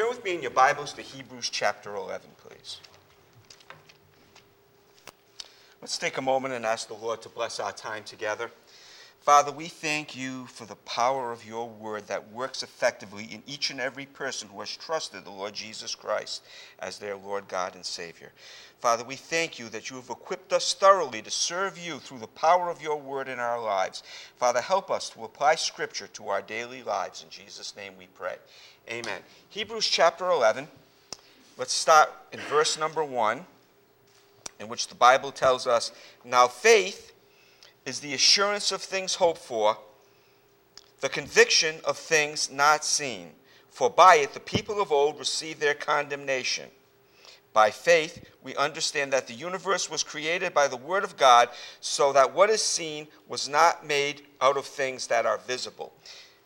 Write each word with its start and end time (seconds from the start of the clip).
Turn 0.00 0.08
with 0.08 0.24
me 0.24 0.34
in 0.34 0.40
your 0.40 0.50
Bibles 0.50 0.94
to 0.94 1.02
Hebrews 1.02 1.50
chapter 1.50 1.94
11, 1.94 2.26
please. 2.38 2.78
Let's 5.82 5.98
take 5.98 6.16
a 6.16 6.22
moment 6.22 6.54
and 6.54 6.64
ask 6.64 6.88
the 6.88 6.94
Lord 6.94 7.20
to 7.20 7.28
bless 7.28 7.60
our 7.60 7.72
time 7.72 8.04
together. 8.04 8.50
Father, 9.20 9.52
we 9.52 9.68
thank 9.68 10.16
you 10.16 10.46
for 10.46 10.64
the 10.64 10.76
power 10.76 11.30
of 11.30 11.46
your 11.46 11.68
word 11.68 12.06
that 12.06 12.32
works 12.32 12.62
effectively 12.62 13.24
in 13.24 13.42
each 13.46 13.70
and 13.70 13.78
every 13.78 14.06
person 14.06 14.48
who 14.48 14.60
has 14.60 14.74
trusted 14.74 15.24
the 15.24 15.30
Lord 15.30 15.52
Jesus 15.52 15.94
Christ 15.94 16.42
as 16.78 16.98
their 16.98 17.16
Lord, 17.16 17.46
God, 17.46 17.74
and 17.74 17.84
Savior. 17.84 18.32
Father, 18.80 19.04
we 19.04 19.16
thank 19.16 19.58
you 19.58 19.68
that 19.68 19.90
you 19.90 19.96
have 19.96 20.08
equipped 20.08 20.54
us 20.54 20.72
thoroughly 20.72 21.20
to 21.20 21.30
serve 21.30 21.78
you 21.78 21.98
through 21.98 22.20
the 22.20 22.26
power 22.28 22.70
of 22.70 22.80
your 22.80 22.96
word 22.96 23.28
in 23.28 23.38
our 23.38 23.60
lives. 23.60 24.02
Father, 24.38 24.62
help 24.62 24.90
us 24.90 25.10
to 25.10 25.24
apply 25.24 25.56
Scripture 25.56 26.06
to 26.14 26.28
our 26.28 26.40
daily 26.40 26.82
lives. 26.82 27.22
In 27.22 27.28
Jesus' 27.28 27.76
name 27.76 27.92
we 27.98 28.08
pray. 28.14 28.36
Amen. 28.88 29.20
Hebrews 29.50 29.86
chapter 29.86 30.30
11. 30.30 30.66
Let's 31.58 31.74
start 31.74 32.10
in 32.32 32.40
verse 32.40 32.78
number 32.78 33.04
1, 33.04 33.44
in 34.60 34.68
which 34.68 34.88
the 34.88 34.94
Bible 34.94 35.30
tells 35.30 35.66
us 35.66 35.92
Now 36.24 36.48
faith 36.48 37.09
is 37.86 38.00
the 38.00 38.14
assurance 38.14 38.72
of 38.72 38.82
things 38.82 39.14
hoped 39.14 39.40
for, 39.40 39.76
the 41.00 41.08
conviction 41.08 41.76
of 41.84 41.96
things 41.96 42.50
not 42.50 42.84
seen. 42.84 43.30
For 43.70 43.88
by 43.88 44.16
it 44.16 44.34
the 44.34 44.40
people 44.40 44.80
of 44.80 44.92
old 44.92 45.18
received 45.18 45.60
their 45.60 45.74
condemnation. 45.74 46.68
By 47.52 47.70
faith, 47.70 48.24
we 48.42 48.54
understand 48.56 49.12
that 49.12 49.26
the 49.26 49.34
universe 49.34 49.90
was 49.90 50.02
created 50.02 50.54
by 50.54 50.68
the 50.68 50.76
Word 50.76 51.02
of 51.02 51.16
God, 51.16 51.48
so 51.80 52.12
that 52.12 52.32
what 52.32 52.50
is 52.50 52.62
seen 52.62 53.08
was 53.28 53.48
not 53.48 53.84
made 53.84 54.22
out 54.40 54.56
of 54.56 54.66
things 54.66 55.06
that 55.08 55.26
are 55.26 55.38
visible. 55.38 55.92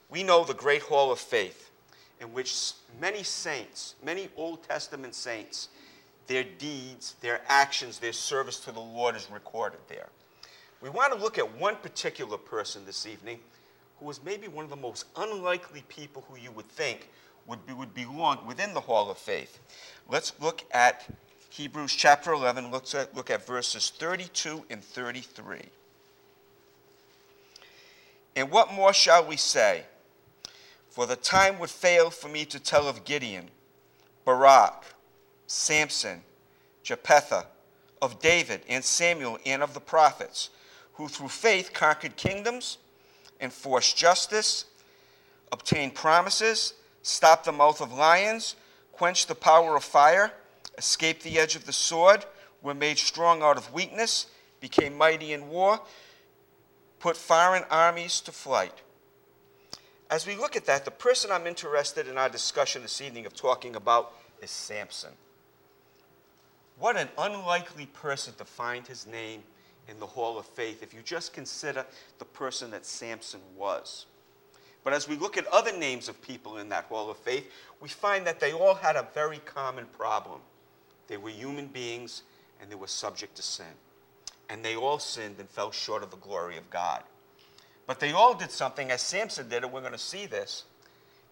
We 0.08 0.22
know 0.22 0.44
the 0.44 0.54
great 0.54 0.82
hall 0.82 1.12
of 1.12 1.18
faith, 1.18 1.70
in 2.20 2.32
which 2.32 2.72
many 3.00 3.22
saints, 3.22 3.96
many 4.02 4.28
Old 4.36 4.62
Testament 4.66 5.14
saints, 5.14 5.68
their 6.26 6.44
deeds, 6.44 7.16
their 7.20 7.42
actions, 7.48 7.98
their 7.98 8.12
service 8.12 8.60
to 8.60 8.72
the 8.72 8.80
Lord 8.80 9.14
is 9.14 9.28
recorded 9.30 9.80
there. 9.88 10.08
We 10.84 10.90
want 10.90 11.14
to 11.14 11.18
look 11.18 11.38
at 11.38 11.58
one 11.58 11.76
particular 11.76 12.36
person 12.36 12.84
this 12.84 13.06
evening 13.06 13.38
who 13.98 14.10
is 14.10 14.22
maybe 14.22 14.48
one 14.48 14.64
of 14.64 14.70
the 14.70 14.76
most 14.76 15.06
unlikely 15.16 15.82
people 15.88 16.22
who 16.28 16.36
you 16.36 16.50
would 16.50 16.68
think 16.68 17.08
would, 17.46 17.66
be, 17.66 17.72
would 17.72 17.94
belong 17.94 18.46
within 18.46 18.74
the 18.74 18.82
Hall 18.82 19.10
of 19.10 19.16
Faith. 19.16 19.60
Let's 20.10 20.34
look 20.42 20.62
at 20.72 21.06
Hebrews 21.48 21.94
chapter 21.94 22.34
11, 22.34 22.70
let's 22.70 22.94
at, 22.94 23.16
look 23.16 23.30
at 23.30 23.46
verses 23.46 23.94
32 23.96 24.66
and 24.68 24.84
33. 24.84 25.62
And 28.36 28.50
what 28.50 28.70
more 28.70 28.92
shall 28.92 29.26
we 29.26 29.38
say? 29.38 29.84
For 30.90 31.06
the 31.06 31.16
time 31.16 31.58
would 31.60 31.70
fail 31.70 32.10
for 32.10 32.28
me 32.28 32.44
to 32.44 32.60
tell 32.60 32.86
of 32.86 33.06
Gideon, 33.06 33.48
Barak, 34.26 34.84
Samson, 35.46 36.20
Jephthah, 36.82 37.46
of 38.02 38.20
David 38.20 38.60
and 38.68 38.84
Samuel, 38.84 39.38
and 39.46 39.62
of 39.62 39.72
the 39.72 39.80
prophets 39.80 40.50
who 40.94 41.08
through 41.08 41.28
faith 41.28 41.72
conquered 41.72 42.16
kingdoms, 42.16 42.78
enforced 43.40 43.96
justice, 43.96 44.66
obtained 45.52 45.94
promises, 45.94 46.74
stopped 47.02 47.44
the 47.44 47.52
mouth 47.52 47.80
of 47.80 47.92
lions, 47.92 48.56
quenched 48.92 49.28
the 49.28 49.34
power 49.34 49.76
of 49.76 49.84
fire, 49.84 50.32
escaped 50.78 51.22
the 51.22 51.38
edge 51.38 51.56
of 51.56 51.66
the 51.66 51.72
sword, 51.72 52.24
were 52.62 52.74
made 52.74 52.98
strong 52.98 53.42
out 53.42 53.56
of 53.56 53.72
weakness, 53.72 54.26
became 54.60 54.96
mighty 54.96 55.32
in 55.32 55.48
war, 55.48 55.80
put 57.00 57.16
foreign 57.16 57.64
armies 57.70 58.20
to 58.22 58.32
flight. 58.32 58.72
As 60.10 60.26
we 60.26 60.36
look 60.36 60.56
at 60.56 60.64
that, 60.66 60.84
the 60.84 60.90
person 60.90 61.30
I'm 61.30 61.46
interested 61.46 62.08
in 62.08 62.16
our 62.16 62.28
discussion 62.28 62.82
this 62.82 63.00
evening 63.00 63.26
of 63.26 63.34
talking 63.34 63.74
about 63.74 64.12
is 64.40 64.50
Samson. 64.50 65.10
What 66.78 66.96
an 66.96 67.08
unlikely 67.18 67.86
person 67.86 68.34
to 68.38 68.44
find 68.44 68.86
his 68.86 69.06
name 69.06 69.42
in 69.88 69.98
the 70.00 70.06
hall 70.06 70.38
of 70.38 70.46
faith 70.46 70.82
if 70.82 70.94
you 70.94 71.00
just 71.02 71.32
consider 71.32 71.84
the 72.18 72.24
person 72.24 72.70
that 72.70 72.86
Samson 72.86 73.40
was. 73.56 74.06
But 74.82 74.92
as 74.92 75.08
we 75.08 75.16
look 75.16 75.38
at 75.38 75.46
other 75.46 75.76
names 75.76 76.08
of 76.08 76.20
people 76.20 76.58
in 76.58 76.68
that 76.68 76.84
hall 76.84 77.10
of 77.10 77.16
faith, 77.16 77.50
we 77.80 77.88
find 77.88 78.26
that 78.26 78.38
they 78.38 78.52
all 78.52 78.74
had 78.74 78.96
a 78.96 79.08
very 79.14 79.38
common 79.38 79.86
problem. 79.86 80.40
They 81.08 81.16
were 81.16 81.30
human 81.30 81.68
beings 81.68 82.22
and 82.60 82.70
they 82.70 82.74
were 82.74 82.86
subject 82.86 83.36
to 83.36 83.42
sin. 83.42 83.66
And 84.50 84.62
they 84.62 84.76
all 84.76 84.98
sinned 84.98 85.36
and 85.38 85.48
fell 85.48 85.70
short 85.70 86.02
of 86.02 86.10
the 86.10 86.18
glory 86.18 86.58
of 86.58 86.68
God. 86.68 87.02
But 87.86 87.98
they 87.98 88.12
all 88.12 88.34
did 88.34 88.50
something, 88.50 88.90
as 88.90 89.00
Samson 89.02 89.48
did, 89.48 89.64
and 89.64 89.72
we're 89.72 89.80
going 89.80 89.92
to 89.92 89.98
see 89.98 90.26
this. 90.26 90.64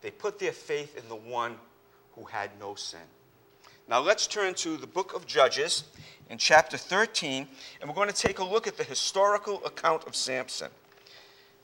They 0.00 0.10
put 0.10 0.38
their 0.38 0.52
faith 0.52 0.96
in 0.96 1.08
the 1.08 1.16
one 1.16 1.56
who 2.14 2.24
had 2.24 2.50
no 2.58 2.74
sin. 2.74 3.00
Now 3.88 4.00
let's 4.00 4.28
turn 4.28 4.54
to 4.54 4.76
the 4.76 4.86
book 4.86 5.12
of 5.12 5.26
Judges 5.26 5.84
in 6.30 6.38
chapter 6.38 6.76
13, 6.76 7.48
and 7.80 7.90
we're 7.90 7.96
going 7.96 8.08
to 8.08 8.14
take 8.14 8.38
a 8.38 8.44
look 8.44 8.68
at 8.68 8.76
the 8.76 8.84
historical 8.84 9.62
account 9.66 10.06
of 10.06 10.14
Samson 10.14 10.70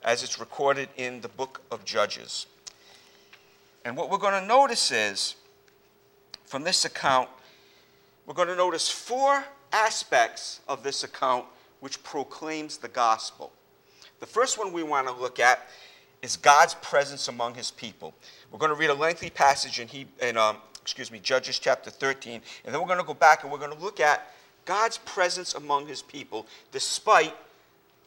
as 0.03 0.21
it's 0.21 0.37
recorded 0.37 0.89
in 0.97 1.21
the 1.21 1.29
book 1.29 1.61
of 1.71 1.85
Judges. 1.85 2.45
And 3.85 3.95
what 3.95 4.11
we're 4.11 4.17
going 4.17 4.39
to 4.39 4.45
notice 4.45 4.91
is, 4.91 5.35
from 6.45 6.63
this 6.63 6.83
account, 6.83 7.29
we're 8.25 8.33
going 8.33 8.49
to 8.49 8.55
notice 8.55 8.89
four 8.89 9.45
aspects 9.71 10.59
of 10.67 10.83
this 10.83 11.05
account 11.05 11.45
which 11.79 12.03
proclaims 12.03 12.77
the 12.77 12.89
gospel. 12.89 13.51
The 14.19 14.25
first 14.25 14.57
one 14.57 14.73
we 14.73 14.83
want 14.83 15.07
to 15.07 15.13
look 15.13 15.39
at 15.39 15.67
is 16.21 16.35
God's 16.35 16.73
presence 16.75 17.29
among 17.29 17.55
his 17.55 17.71
people. 17.71 18.13
We're 18.51 18.59
going 18.59 18.73
to 18.73 18.77
read 18.77 18.89
a 18.89 18.93
lengthy 18.93 19.29
passage 19.29 19.79
in, 19.79 19.87
he, 19.87 20.05
in 20.21 20.35
um, 20.35 20.57
excuse 20.89 21.11
me, 21.11 21.19
Judges 21.19 21.59
chapter 21.59 21.91
13, 21.91 22.41
and 22.65 22.73
then 22.73 22.81
we're 22.81 22.87
going 22.87 22.99
to 22.99 23.05
go 23.05 23.13
back 23.13 23.43
and 23.43 23.51
we're 23.51 23.59
going 23.59 23.71
to 23.71 23.77
look 23.77 23.99
at 23.99 24.33
God's 24.65 24.97
presence 24.97 25.53
among 25.53 25.85
his 25.85 26.01
people 26.01 26.47
despite 26.71 27.35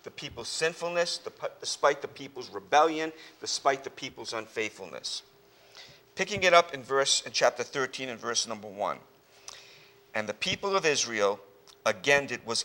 the 0.03 0.11
people's 0.11 0.49
sinfulness, 0.49 1.21
despite 1.61 2.03
the 2.03 2.09
people's 2.09 2.51
rebellion, 2.51 3.13
despite 3.41 3.85
the 3.85 3.91
people's 3.91 4.33
unfaithfulness. 4.33 5.23
Picking 6.17 6.43
it 6.43 6.53
up 6.53 6.75
in 6.75 6.83
verse 6.83 7.23
in 7.23 7.31
chapter 7.31 7.63
13 7.63 8.09
and 8.09 8.19
verse 8.19 8.49
number 8.49 8.67
1. 8.67 8.99
And 10.15 10.29
the 10.29 10.35
people 10.35 10.75
of 10.75 10.85
Israel 10.85 11.39
again 11.87 12.27
did, 12.27 12.45
was 12.47 12.65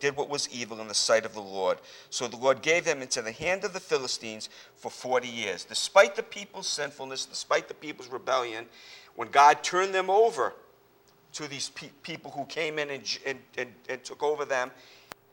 did 0.00 0.16
what 0.16 0.28
was 0.28 0.48
evil 0.50 0.80
in 0.80 0.88
the 0.88 0.94
sight 0.94 1.24
of 1.24 1.34
the 1.34 1.40
Lord. 1.40 1.78
So 2.10 2.26
the 2.26 2.36
Lord 2.36 2.62
gave 2.62 2.84
them 2.84 3.02
into 3.02 3.22
the 3.22 3.32
hand 3.32 3.64
of 3.64 3.72
the 3.72 3.80
Philistines 3.80 4.48
for 4.74 4.90
40 4.90 5.28
years. 5.28 5.64
Despite 5.64 6.16
the 6.16 6.22
people's 6.22 6.68
sinfulness, 6.68 7.26
despite 7.26 7.68
the 7.68 7.74
people's 7.74 8.08
rebellion, 8.08 8.66
when 9.16 9.28
God 9.28 9.62
turned 9.62 9.94
them 9.94 10.08
over 10.08 10.54
to 11.32 11.48
these 11.48 11.70
pe- 11.70 11.90
people 12.02 12.30
who 12.30 12.44
came 12.44 12.78
in 12.78 12.90
and, 12.90 13.18
and, 13.26 13.38
and, 13.58 13.72
and 13.88 14.04
took 14.04 14.22
over 14.22 14.44
them 14.44 14.70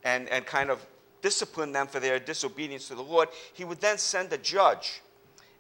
and, 0.04 0.28
and 0.30 0.46
kind 0.46 0.70
of 0.70 0.86
disciplined 1.22 1.74
them 1.74 1.88
for 1.88 2.00
their 2.00 2.20
disobedience 2.20 2.88
to 2.88 2.96
the 2.96 3.04
Lord, 3.04 3.30
he 3.54 3.64
would 3.64 3.80
then 3.80 3.98
send 3.98 4.32
a 4.34 4.38
judge. 4.38 5.02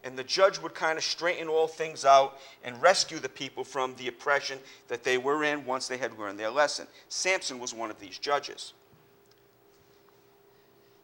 And 0.03 0.17
the 0.17 0.23
judge 0.23 0.59
would 0.59 0.73
kind 0.73 0.97
of 0.97 1.03
straighten 1.03 1.47
all 1.47 1.67
things 1.67 2.03
out 2.03 2.38
and 2.63 2.81
rescue 2.81 3.19
the 3.19 3.29
people 3.29 3.63
from 3.63 3.95
the 3.95 4.09
oppression 4.09 4.59
that 4.90 5.03
they 5.03 5.17
were 5.17 5.45
in 5.45 5.66
once 5.66 5.88
they 5.88 5.97
had 5.97 6.17
learned 6.19 6.38
their 6.38 6.50
lesson. 6.50 6.88
Samson 7.07 7.57
was 7.57 7.73
one 7.73 7.90
of 7.90 8.00
these 8.00 8.17
judges. 8.17 8.73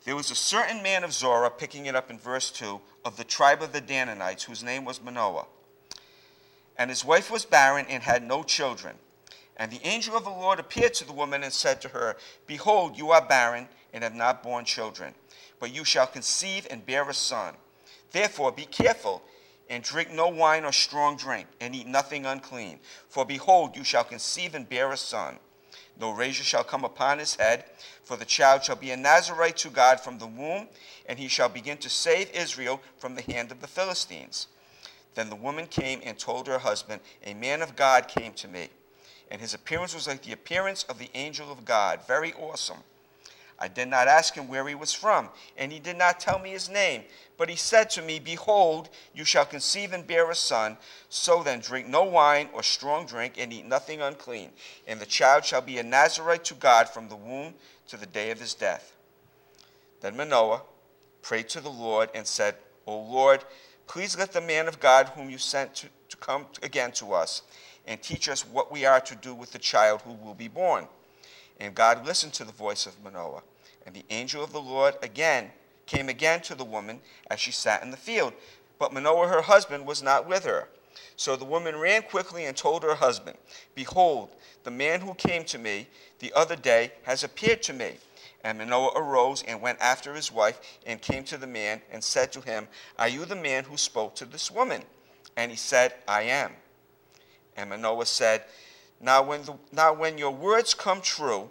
There 0.04 0.16
was 0.16 0.32
a 0.32 0.36
certain 0.36 0.84
man 0.84 1.04
of 1.04 1.14
Zorah, 1.14 1.50
picking 1.50 1.86
it 1.86 1.96
up 1.96 2.10
in 2.10 2.18
verse 2.18 2.52
2, 2.52 2.80
of 3.06 3.16
the 3.16 3.24
tribe 3.24 3.62
of 3.62 3.72
the 3.72 3.82
Danites, 3.82 4.44
whose 4.44 4.64
name 4.64 4.84
was 4.84 5.02
Manoah. 5.02 5.46
And 6.80 6.90
his 6.90 7.04
wife 7.04 7.30
was 7.30 7.44
barren 7.44 7.86
and 7.90 8.02
had 8.02 8.24
no 8.24 8.42
children. 8.42 8.96
And 9.58 9.70
the 9.70 9.86
angel 9.86 10.16
of 10.16 10.24
the 10.24 10.30
Lord 10.30 10.60
appeared 10.60 10.94
to 10.96 11.06
the 11.06 11.12
woman 11.12 11.44
and 11.44 11.52
said 11.52 11.82
to 11.82 11.90
her, 11.90 12.16
Behold, 12.48 12.98
you 12.98 13.12
are 13.12 13.22
barren 13.22 13.68
and 13.94 14.02
have 14.02 14.16
not 14.16 14.42
borne 14.42 14.64
children, 14.64 15.14
but 15.60 15.76
you 15.76 15.84
shall 15.84 16.08
conceive 16.08 16.66
and 16.72 16.86
bear 16.86 17.08
a 17.10 17.14
son. 17.14 17.56
Therefore, 18.12 18.54
be 18.54 18.66
careful 18.66 19.22
and 19.70 19.84
drink 19.84 20.12
no 20.12 20.30
wine 20.30 20.64
or 20.64 20.72
strong 20.72 21.18
drink, 21.18 21.48
and 21.60 21.76
eat 21.76 21.86
nothing 21.86 22.26
unclean. 22.26 22.80
For 23.10 23.26
behold, 23.26 23.76
you 23.76 23.84
shall 23.84 24.06
conceive 24.06 24.56
and 24.56 24.68
bear 24.68 24.92
a 24.92 24.98
son. 24.98 25.38
No 26.00 26.12
razor 26.12 26.44
shall 26.44 26.64
come 26.64 26.86
upon 26.86 27.20
his 27.20 27.36
head, 27.36 27.66
for 28.06 28.16
the 28.16 28.26
child 28.26 28.64
shall 28.64 28.78
be 28.78 28.92
a 28.92 28.98
Nazarite 28.98 29.58
to 29.58 29.70
God 29.70 30.00
from 30.00 30.18
the 30.18 30.26
womb, 30.26 30.70
and 31.06 31.20
he 31.20 31.28
shall 31.28 31.50
begin 31.50 31.78
to 31.80 31.90
save 31.90 32.32
Israel 32.32 32.82
from 32.98 33.16
the 33.16 33.22
hand 33.22 33.52
of 33.52 33.60
the 33.60 33.68
Philistines. 33.68 34.48
Then 35.16 35.30
the 35.30 35.36
woman 35.36 35.68
came 35.68 36.02
and 36.04 36.18
told 36.18 36.48
her 36.48 36.60
husband, 36.60 37.02
A 37.26 37.34
man 37.34 37.62
of 37.62 37.76
God 37.76 38.08
came 38.08 38.34
to 38.34 38.48
me 38.48 38.70
and 39.32 39.40
his 39.40 39.54
appearance 39.54 39.94
was 39.94 40.08
like 40.08 40.24
the 40.24 40.34
appearance 40.34 40.84
of 40.84 40.98
the 40.98 41.10
angel 41.14 41.52
of 41.52 41.66
God, 41.66 42.02
very 42.08 42.34
awesome. 42.34 42.80
I 43.62 43.68
did 43.68 43.90
not 43.90 44.08
ask 44.08 44.36
him 44.36 44.48
where 44.48 44.68
he 44.68 44.74
was 44.74 44.94
from, 44.94 45.30
and 45.58 45.72
he 45.72 45.80
did 45.80 45.98
not 45.98 46.20
tell 46.20 46.40
me 46.40 46.52
his 46.52 46.70
name. 46.70 47.04
But 47.38 47.50
he 47.50 47.58
said 47.58 47.90
to 47.92 48.02
me, 48.02 48.18
Behold, 48.18 48.90
you 49.14 49.26
shall 49.26 49.46
conceive 49.46 49.92
and 49.92 50.08
bear 50.08 50.32
a 50.32 50.36
son. 50.36 50.78
So 51.10 51.44
then, 51.44 51.60
drink 51.60 51.86
no 51.88 52.06
wine 52.06 52.50
or 52.54 52.64
strong 52.64 53.06
drink, 53.06 53.34
and 53.38 53.52
eat 53.52 53.66
nothing 53.66 54.02
unclean. 54.02 54.52
And 54.88 55.00
the 55.00 55.06
child 55.06 55.44
shall 55.44 55.62
be 55.62 55.78
a 55.78 55.84
Nazarite 55.84 56.46
to 56.46 56.54
God 56.54 56.88
from 56.88 57.10
the 57.10 57.18
womb 57.18 57.54
to 57.90 57.98
the 57.98 58.06
day 58.06 58.32
of 58.32 58.40
his 58.40 58.54
death. 58.54 58.96
Then 60.00 60.16
Manoah 60.16 60.62
prayed 61.22 61.50
to 61.50 61.60
the 61.60 61.70
Lord 61.70 62.10
and 62.16 62.26
said, 62.26 62.56
O 62.88 62.98
Lord, 62.98 63.44
please 63.90 64.16
let 64.16 64.32
the 64.32 64.40
man 64.40 64.68
of 64.68 64.80
God 64.80 65.10
whom 65.10 65.30
you 65.30 65.40
sent 65.40 65.74
to, 65.74 65.88
to 66.10 66.18
come 66.18 66.46
again 66.62 66.92
to 66.94 67.12
us 67.12 67.42
and 67.88 68.02
teach 68.02 68.30
us 68.30 68.46
what 68.46 68.72
we 68.72 68.86
are 68.86 69.02
to 69.02 69.16
do 69.16 69.34
with 69.34 69.52
the 69.52 69.58
child 69.58 70.02
who 70.04 70.14
will 70.14 70.36
be 70.36 70.48
born. 70.48 70.88
And 71.60 71.74
God 71.74 72.06
listened 72.06 72.34
to 72.34 72.44
the 72.44 72.52
voice 72.52 72.86
of 72.86 73.04
Manoah. 73.04 73.42
And 73.86 73.96
the 73.96 74.06
angel 74.12 74.44
of 74.44 74.54
the 74.54 74.62
Lord 74.62 74.94
again 75.02 75.50
came 75.88 76.08
again 76.08 76.40
to 76.42 76.54
the 76.54 76.64
woman 76.64 77.00
as 77.32 77.40
she 77.40 77.52
sat 77.52 77.82
in 77.82 77.90
the 77.90 77.98
field. 77.98 78.34
But 78.78 78.94
Manoah, 78.94 79.28
her 79.28 79.42
husband, 79.42 79.88
was 79.88 80.04
not 80.04 80.28
with 80.28 80.46
her. 80.46 80.68
So 81.16 81.36
the 81.36 81.44
woman 81.44 81.76
ran 81.76 82.04
quickly 82.04 82.46
and 82.46 82.56
told 82.56 82.84
her 82.84 82.96
husband, 82.96 83.38
Behold, 83.74 84.30
the 84.64 84.72
man 84.72 85.02
who 85.02 85.16
came 85.16 85.44
to 85.46 85.58
me 85.58 85.88
the 86.20 86.32
other 86.34 86.56
day 86.56 86.92
has 87.04 87.24
appeared 87.24 87.64
to 87.64 87.74
me. 87.74 87.94
And 88.44 88.58
Manoah 88.58 88.94
arose 88.96 89.44
and 89.44 89.62
went 89.62 89.80
after 89.82 90.14
his 90.14 90.32
wife 90.32 90.60
and 90.86 91.02
came 91.02 91.24
to 91.26 91.38
the 91.38 91.48
man 91.48 91.82
and 91.92 92.04
said 92.04 92.32
to 92.34 92.42
him, 92.42 92.68
Are 92.98 93.08
you 93.10 93.26
the 93.26 93.36
man 93.36 93.66
who 93.66 93.78
spoke 93.78 94.16
to 94.16 94.26
this 94.26 94.50
woman? 94.50 94.84
And 95.36 95.52
he 95.52 95.58
said, 95.58 95.94
I 96.08 96.24
am. 96.24 96.54
And 97.58 97.70
Manoah 97.70 98.06
said, 98.06 98.44
Now 99.02 99.24
when, 99.24 99.44
the, 99.44 99.56
now 99.72 99.94
when 99.94 100.18
your 100.18 100.32
words 100.32 100.74
come 100.74 101.02
true, 101.02 101.50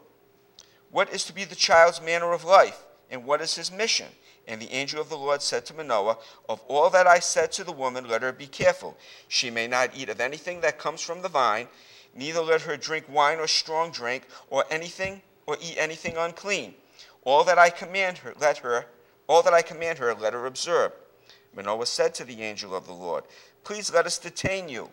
what 0.91 1.13
is 1.13 1.25
to 1.25 1.35
be 1.35 1.45
the 1.45 1.55
child's 1.55 2.01
manner 2.01 2.33
of 2.33 2.45
life, 2.45 2.85
and 3.11 3.25
what 3.25 3.43
is 3.43 3.55
his 3.55 3.71
mission? 3.71 4.07
And 4.47 4.63
the 4.63 4.73
angel 4.73 5.01
of 5.01 5.11
the 5.11 5.19
Lord 5.19 5.43
said 5.43 5.67
to 5.67 5.75
Manoah, 5.75 6.17
Of 6.49 6.63
all 6.69 6.89
that 6.91 7.07
I 7.07 7.19
said 7.19 7.53
to 7.53 7.65
the 7.65 7.73
woman, 7.73 8.09
let 8.09 8.23
her 8.23 8.33
be 8.33 8.47
careful. 8.47 8.97
She 9.29 9.51
may 9.51 9.67
not 9.67 9.91
eat 9.95 10.09
of 10.09 10.21
anything 10.21 10.63
that 10.63 10.79
comes 10.79 11.03
from 11.03 11.21
the 11.21 11.29
vine, 11.29 11.69
neither 12.15 12.41
let 12.41 12.63
her 12.63 12.79
drink 12.79 13.05
wine 13.11 13.39
or 13.39 13.47
strong 13.47 13.91
drink, 13.91 14.25
or 14.49 14.65
anything, 14.71 15.21
or 15.49 15.57
eat 15.63 15.77
anything 15.79 16.15
unclean. 16.19 16.75
All 17.25 17.43
that 17.45 17.59
I 17.59 17.71
command 17.71 18.19
her, 18.19 18.35
let 18.39 18.59
her, 18.59 18.85
all 19.27 19.43
that 19.43 19.55
I 19.55 19.63
command 19.63 19.99
her, 19.99 20.15
let 20.15 20.35
her 20.35 20.45
observe. 20.45 20.93
Manoah 21.57 21.87
said 21.87 22.15
to 22.17 22.25
the 22.25 22.43
angel 22.43 22.77
of 22.77 22.87
the 22.87 22.93
Lord, 22.93 23.25
Please 23.65 23.93
let 23.93 24.05
us 24.05 24.19
detain 24.19 24.69
you 24.69 24.91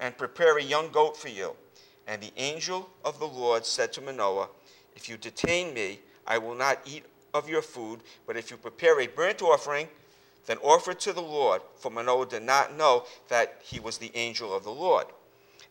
and 0.00 0.18
prepare 0.18 0.58
a 0.58 0.62
young 0.62 0.90
goat 0.90 1.16
for 1.16 1.28
you. 1.28 1.54
And 2.08 2.20
the 2.20 2.32
angel 2.36 2.90
of 3.04 3.20
the 3.20 3.28
Lord 3.28 3.64
said 3.64 3.92
to 3.92 4.00
Manoah, 4.00 4.48
If 4.96 5.08
you 5.08 5.16
detain 5.16 5.72
me, 5.72 6.00
I 6.26 6.38
will 6.38 6.56
not 6.56 6.80
eat 6.84 7.04
of 7.32 7.48
your 7.48 7.62
food, 7.62 8.00
but 8.26 8.36
if 8.36 8.50
you 8.50 8.56
prepare 8.56 9.00
a 9.00 9.06
burnt 9.06 9.40
offering, 9.40 9.86
then 10.46 10.58
offer 10.58 10.90
it 10.90 11.00
to 11.00 11.12
the 11.12 11.22
Lord. 11.22 11.62
For 11.76 11.92
Manoah 11.92 12.26
did 12.26 12.42
not 12.42 12.76
know 12.76 13.04
that 13.28 13.60
he 13.62 13.78
was 13.78 13.98
the 13.98 14.10
angel 14.16 14.52
of 14.52 14.64
the 14.64 14.72
Lord. 14.72 15.06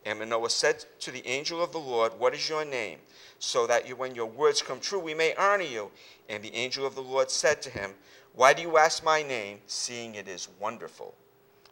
And 0.06 0.20
Manoah 0.20 0.50
said 0.50 0.86
to 1.00 1.12
the 1.12 1.26
angel 1.28 1.62
of 1.62 1.72
the 1.72 1.80
Lord, 1.80 2.14
What 2.18 2.34
is 2.34 2.48
your 2.48 2.66
name? 2.66 3.00
So 3.40 3.68
that 3.68 3.88
you, 3.88 3.96
when 3.96 4.16
your 4.16 4.26
words 4.26 4.62
come 4.62 4.80
true, 4.80 5.00
we 5.00 5.14
may 5.14 5.36
honor 5.36 5.64
you. 5.64 5.92
And 6.30 6.44
the 6.44 6.54
angel 6.56 6.86
of 6.86 6.96
the 6.96 7.02
Lord 7.02 7.30
said 7.30 7.62
to 7.64 7.70
him, 7.70 7.92
Why 8.34 8.54
do 8.54 8.62
you 8.62 8.78
ask 8.78 9.04
my 9.04 9.22
name, 9.22 9.60
seeing 9.68 10.16
it 10.16 10.28
is 10.28 10.48
wonderful? 10.60 11.16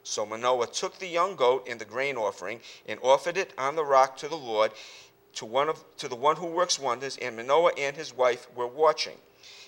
So 0.03 0.25
Manoah 0.25 0.67
took 0.67 0.99
the 0.99 1.07
young 1.07 1.35
goat 1.35 1.67
and 1.69 1.79
the 1.79 1.85
grain 1.85 2.15
offering 2.15 2.61
and 2.87 2.99
offered 3.03 3.37
it 3.37 3.53
on 3.57 3.75
the 3.75 3.83
rock 3.83 4.15
to 4.17 4.27
the 4.27 4.37
Lord, 4.37 4.71
to, 5.33 5.45
one 5.45 5.67
of, 5.67 5.83
to 5.97 6.07
the 6.07 6.15
one 6.15 6.37
who 6.37 6.47
works 6.47 6.79
wonders. 6.79 7.17
And 7.21 7.35
Manoah 7.35 7.73
and 7.77 7.95
his 7.95 8.15
wife 8.15 8.47
were 8.55 8.67
watching. 8.67 9.17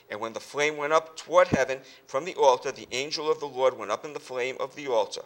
And 0.09 0.19
when 0.19 0.33
the 0.33 0.39
flame 0.39 0.77
went 0.77 0.94
up 0.94 1.15
toward 1.15 1.50
heaven 1.50 1.79
from 2.07 2.25
the 2.25 2.35
altar, 2.35 2.71
the 2.71 2.88
angel 2.91 3.29
of 3.31 3.39
the 3.39 3.47
Lord 3.47 3.77
went 3.77 3.91
up 3.91 4.06
in 4.06 4.13
the 4.13 4.19
flame 4.19 4.56
of 4.59 4.75
the 4.75 4.88
altar. 4.88 5.21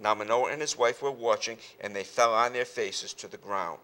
Now 0.00 0.14
Manoah 0.14 0.52
and 0.52 0.60
his 0.60 0.76
wife 0.76 1.02
were 1.02 1.10
watching, 1.10 1.58
and 1.80 1.94
they 1.94 2.04
fell 2.04 2.34
on 2.34 2.52
their 2.52 2.64
faces 2.64 3.14
to 3.14 3.28
the 3.28 3.36
ground. 3.36 3.78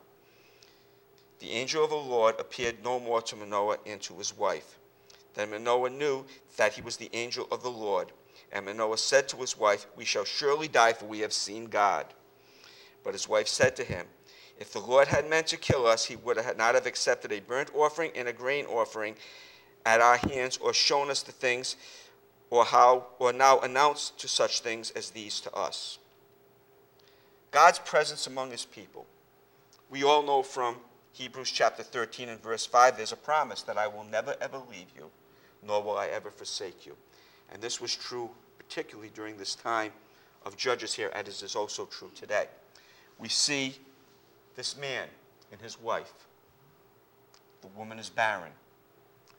The 1.39 1.53
angel 1.53 1.85
of 1.85 1.91
the 1.91 1.97
Lord 1.97 2.39
appeared 2.39 2.85
no 2.85 3.01
more 3.01 3.23
to 3.23 3.37
Manoah 3.37 3.79
and 3.87 4.01
to 4.03 4.15
his 4.19 4.37
wife. 4.37 4.79
Then 5.35 5.51
Manoah 5.51 5.91
knew 5.91 6.27
that 6.57 6.75
he 6.75 6.83
was 6.83 6.97
the 6.97 7.11
angel 7.15 7.47
of 7.51 7.63
the 7.63 7.71
Lord. 7.71 8.13
And 8.53 8.67
Manoah 8.67 8.99
said 8.99 9.29
to 9.29 9.37
his 9.37 9.57
wife, 9.57 9.87
We 9.97 10.05
shall 10.05 10.25
surely 10.25 10.69
die, 10.69 10.93
for 10.93 11.07
we 11.07 11.21
have 11.21 11.33
seen 11.33 11.67
God. 11.67 12.07
But 13.05 13.15
his 13.15 13.29
wife 13.29 13.49
said 13.49 13.77
to 13.77 13.85
him, 13.85 14.07
If 14.59 14.73
the 14.73 14.81
Lord 14.81 15.09
had 15.09 15.31
meant 15.31 15.47
to 15.49 15.57
kill 15.57 15.87
us, 15.87 16.05
he 16.05 16.17
would 16.17 16.37
not 16.59 16.75
have 16.75 16.87
accepted 16.87 17.33
a 17.33 17.41
burnt 17.41 17.71
offering 17.75 18.11
and 18.15 18.29
a 18.29 18.33
grain 18.33 18.67
offering 18.67 19.15
at 19.87 20.01
our 20.01 20.19
hands, 20.19 20.59
or 20.59 20.75
shown 20.75 21.11
us 21.11 21.23
the 21.23 21.33
things, 21.33 21.77
or 22.51 22.67
how, 22.67 23.07
or 23.19 23.33
now 23.33 23.61
announced 23.61 24.19
to 24.19 24.29
such 24.29 24.61
things 24.61 24.91
as 24.91 25.11
these 25.11 25.41
to 25.41 25.55
us. 25.55 26.00
God's 27.51 27.79
presence 27.81 28.27
among 28.27 28.51
his 28.51 28.65
people. 28.65 29.07
We 29.89 30.05
all 30.05 30.23
know 30.23 30.43
from 30.43 30.77
Hebrews 31.13 31.51
chapter 31.51 31.83
13 31.83 32.29
and 32.29 32.43
verse 32.43 32.65
5, 32.65 32.97
there's 32.97 33.13
a 33.13 33.17
promise 33.17 33.63
that 33.63 33.77
I 33.77 33.89
will 33.89 34.05
never 34.05 34.37
ever 34.41 34.59
leave 34.71 34.87
you, 34.97 35.11
nor 35.67 35.83
will 35.83 35.99
I 35.99 36.07
ever 36.07 36.31
forsake 36.31 36.87
you. 36.87 36.97
And 37.53 37.61
this 37.61 37.81
was 37.81 37.95
true 37.97 38.31
particularly 38.57 39.11
during 39.15 39.37
this 39.37 39.57
time 39.57 39.93
of 40.47 40.57
judges 40.57 40.95
here, 40.95 41.11
as 41.13 41.43
is 41.43 41.57
also 41.57 41.87
true 41.87 42.11
today. 42.15 42.47
We 43.19 43.29
see 43.29 43.75
this 44.55 44.77
man 44.77 45.09
and 45.51 45.61
his 45.61 45.81
wife. 45.81 46.13
The 47.63 47.69
woman 47.77 47.99
is 47.99 48.09
barren. 48.09 48.53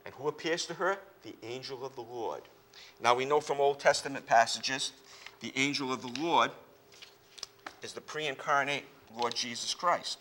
And 0.04 0.14
who 0.14 0.28
appears 0.28 0.66
to 0.66 0.74
her? 0.74 0.98
The 1.22 1.34
angel 1.42 1.84
of 1.84 1.94
the 1.94 2.02
Lord. 2.02 2.42
Now 3.02 3.14
we 3.14 3.24
know 3.24 3.40
from 3.40 3.60
Old 3.60 3.80
Testament 3.80 4.26
passages, 4.26 4.92
the 5.40 5.52
angel 5.56 5.92
of 5.92 6.02
the 6.02 6.20
Lord 6.20 6.50
is 7.82 7.92
the 7.92 8.00
pre 8.00 8.26
incarnate 8.26 8.84
Lord 9.16 9.34
Jesus 9.34 9.74
Christ. 9.74 10.18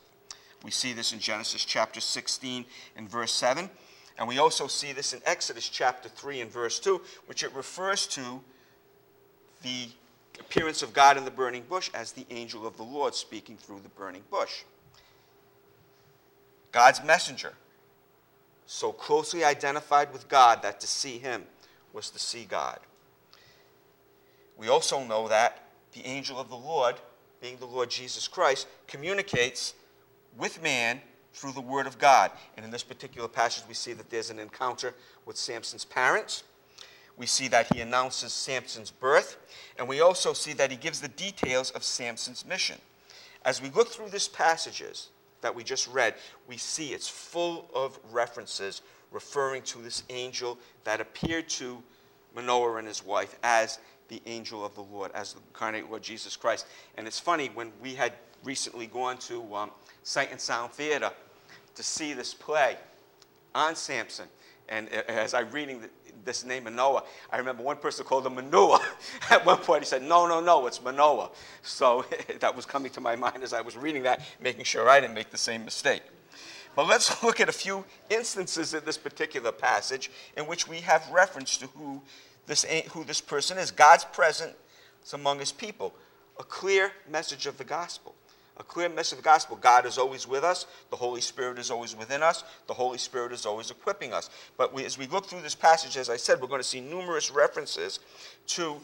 We 0.63 0.71
see 0.71 0.93
this 0.93 1.13
in 1.13 1.19
Genesis 1.19 1.65
chapter 1.65 2.01
16 2.01 2.65
and 2.95 3.09
verse 3.09 3.33
7. 3.33 3.69
And 4.17 4.27
we 4.27 4.37
also 4.37 4.67
see 4.67 4.91
this 4.91 5.13
in 5.13 5.21
Exodus 5.25 5.67
chapter 5.67 6.09
3 6.09 6.41
and 6.41 6.51
verse 6.51 6.79
2, 6.79 7.01
which 7.25 7.43
it 7.43 7.53
refers 7.55 8.05
to 8.07 8.41
the 9.63 9.87
appearance 10.39 10.83
of 10.83 10.93
God 10.93 11.17
in 11.17 11.25
the 11.25 11.31
burning 11.31 11.63
bush 11.67 11.89
as 11.93 12.11
the 12.11 12.25
angel 12.29 12.67
of 12.67 12.77
the 12.77 12.83
Lord 12.83 13.15
speaking 13.15 13.57
through 13.57 13.79
the 13.79 13.89
burning 13.89 14.23
bush. 14.29 14.63
God's 16.71 17.03
messenger, 17.03 17.53
so 18.65 18.91
closely 18.91 19.43
identified 19.43 20.13
with 20.13 20.29
God 20.29 20.61
that 20.61 20.79
to 20.81 20.87
see 20.87 21.17
him 21.17 21.43
was 21.93 22.09
to 22.11 22.19
see 22.19 22.45
God. 22.45 22.79
We 24.57 24.67
also 24.67 25.03
know 25.03 25.27
that 25.27 25.69
the 25.93 26.05
angel 26.05 26.39
of 26.39 26.49
the 26.49 26.55
Lord, 26.55 26.95
being 27.41 27.57
the 27.57 27.65
Lord 27.65 27.89
Jesus 27.89 28.27
Christ, 28.27 28.67
communicates 28.87 29.73
with 30.37 30.61
man 30.61 31.01
through 31.33 31.51
the 31.53 31.61
Word 31.61 31.87
of 31.87 31.97
God. 31.97 32.31
And 32.55 32.63
in 32.63 32.71
this 32.71 32.83
particular 32.83 33.27
passage, 33.27 33.63
we 33.67 33.73
see 33.73 33.93
that 33.93 34.09
there's 34.09 34.29
an 34.29 34.39
encounter 34.39 34.93
with 35.25 35.37
Samson's 35.37 35.85
parents. 35.85 36.43
We 37.17 37.25
see 37.25 37.47
that 37.49 37.73
he 37.73 37.81
announces 37.81 38.31
Samson's 38.31 38.91
birth. 38.91 39.37
And 39.77 39.87
we 39.87 40.01
also 40.01 40.33
see 40.33 40.53
that 40.53 40.71
he 40.71 40.77
gives 40.77 41.01
the 41.01 41.07
details 41.09 41.71
of 41.71 41.83
Samson's 41.83 42.45
mission. 42.45 42.77
As 43.43 43.61
we 43.61 43.69
look 43.69 43.89
through 43.89 44.09
these 44.09 44.27
passages 44.27 45.09
that 45.41 45.53
we 45.53 45.63
just 45.63 45.87
read, 45.87 46.13
we 46.47 46.57
see 46.57 46.93
it's 46.93 47.07
full 47.07 47.67
of 47.73 47.99
references 48.11 48.81
referring 49.11 49.63
to 49.63 49.79
this 49.79 50.03
angel 50.09 50.57
that 50.83 51.01
appeared 51.01 51.49
to 51.49 51.81
Manoah 52.35 52.77
and 52.77 52.87
his 52.87 53.03
wife 53.03 53.37
as 53.43 53.79
the 54.11 54.21
angel 54.25 54.63
of 54.65 54.75
the 54.75 54.83
Lord, 54.83 55.09
as 55.13 55.33
the 55.33 55.39
incarnate 55.39 55.89
Lord 55.89 56.03
Jesus 56.03 56.35
Christ. 56.35 56.67
And 56.97 57.07
it's 57.07 57.19
funny, 57.19 57.49
when 57.53 57.71
we 57.81 57.95
had 57.95 58.11
recently 58.43 58.85
gone 58.85 59.17
to 59.19 59.55
um, 59.55 59.71
Sight 60.03 60.31
and 60.31 60.39
Sound 60.39 60.73
Theater 60.73 61.11
to 61.75 61.83
see 61.83 62.11
this 62.11 62.33
play 62.33 62.75
on 63.55 63.73
Samson. 63.73 64.27
And 64.67 64.89
as 64.89 65.33
I'm 65.33 65.49
reading 65.51 65.85
this 66.25 66.43
name 66.43 66.65
Manoah, 66.65 67.03
I 67.31 67.37
remember 67.37 67.63
one 67.63 67.77
person 67.77 68.05
called 68.05 68.25
him 68.25 68.35
Manoah. 68.35 68.81
At 69.29 69.45
one 69.45 69.57
point, 69.57 69.83
he 69.83 69.87
said, 69.87 70.03
No, 70.03 70.27
no, 70.27 70.41
no, 70.41 70.67
it's 70.67 70.83
Manoah. 70.83 71.29
So 71.61 72.05
that 72.39 72.53
was 72.53 72.65
coming 72.65 72.91
to 72.91 73.01
my 73.01 73.15
mind 73.15 73.43
as 73.43 73.53
I 73.53 73.61
was 73.61 73.77
reading 73.77 74.03
that, 74.03 74.21
making 74.41 74.65
sure 74.65 74.89
I 74.89 74.99
didn't 74.99 75.15
make 75.15 75.29
the 75.29 75.37
same 75.37 75.63
mistake. 75.63 76.01
But 76.75 76.87
let's 76.87 77.23
look 77.23 77.39
at 77.39 77.47
a 77.47 77.53
few 77.53 77.85
instances 78.09 78.73
in 78.73 78.83
this 78.83 78.97
particular 78.97 79.53
passage 79.53 80.11
in 80.35 80.47
which 80.47 80.67
we 80.67 80.77
have 80.81 81.09
reference 81.11 81.55
to 81.57 81.67
who 81.67 82.01
this, 82.51 82.65
ain't 82.69 82.87
who 82.87 83.03
this 83.03 83.21
person 83.21 83.57
is. 83.57 83.71
God's 83.71 84.05
presence 84.05 84.53
among 85.13 85.39
his 85.39 85.51
people. 85.51 85.93
A 86.39 86.43
clear 86.43 86.91
message 87.09 87.47
of 87.47 87.57
the 87.57 87.63
gospel 87.63 88.15
a 88.61 88.63
clear 88.63 88.89
message 88.89 89.13
of 89.17 89.23
the 89.23 89.27
gospel. 89.27 89.57
God 89.59 89.85
is 89.87 89.97
always 89.97 90.27
with 90.27 90.43
us. 90.43 90.67
The 90.91 90.95
Holy 90.95 91.19
Spirit 91.19 91.57
is 91.57 91.71
always 91.71 91.95
within 91.95 92.21
us. 92.21 92.43
The 92.67 92.73
Holy 92.73 92.99
Spirit 92.99 93.31
is 93.31 93.45
always 93.45 93.71
equipping 93.71 94.13
us. 94.13 94.29
But 94.55 94.71
we, 94.71 94.85
as 94.85 94.97
we 94.97 95.07
look 95.07 95.25
through 95.25 95.41
this 95.41 95.55
passage, 95.55 95.97
as 95.97 96.09
I 96.09 96.17
said, 96.17 96.39
we're 96.39 96.47
going 96.47 96.61
to 96.61 96.67
see 96.67 96.79
numerous 96.79 97.31
references 97.31 97.99
to 98.47 98.77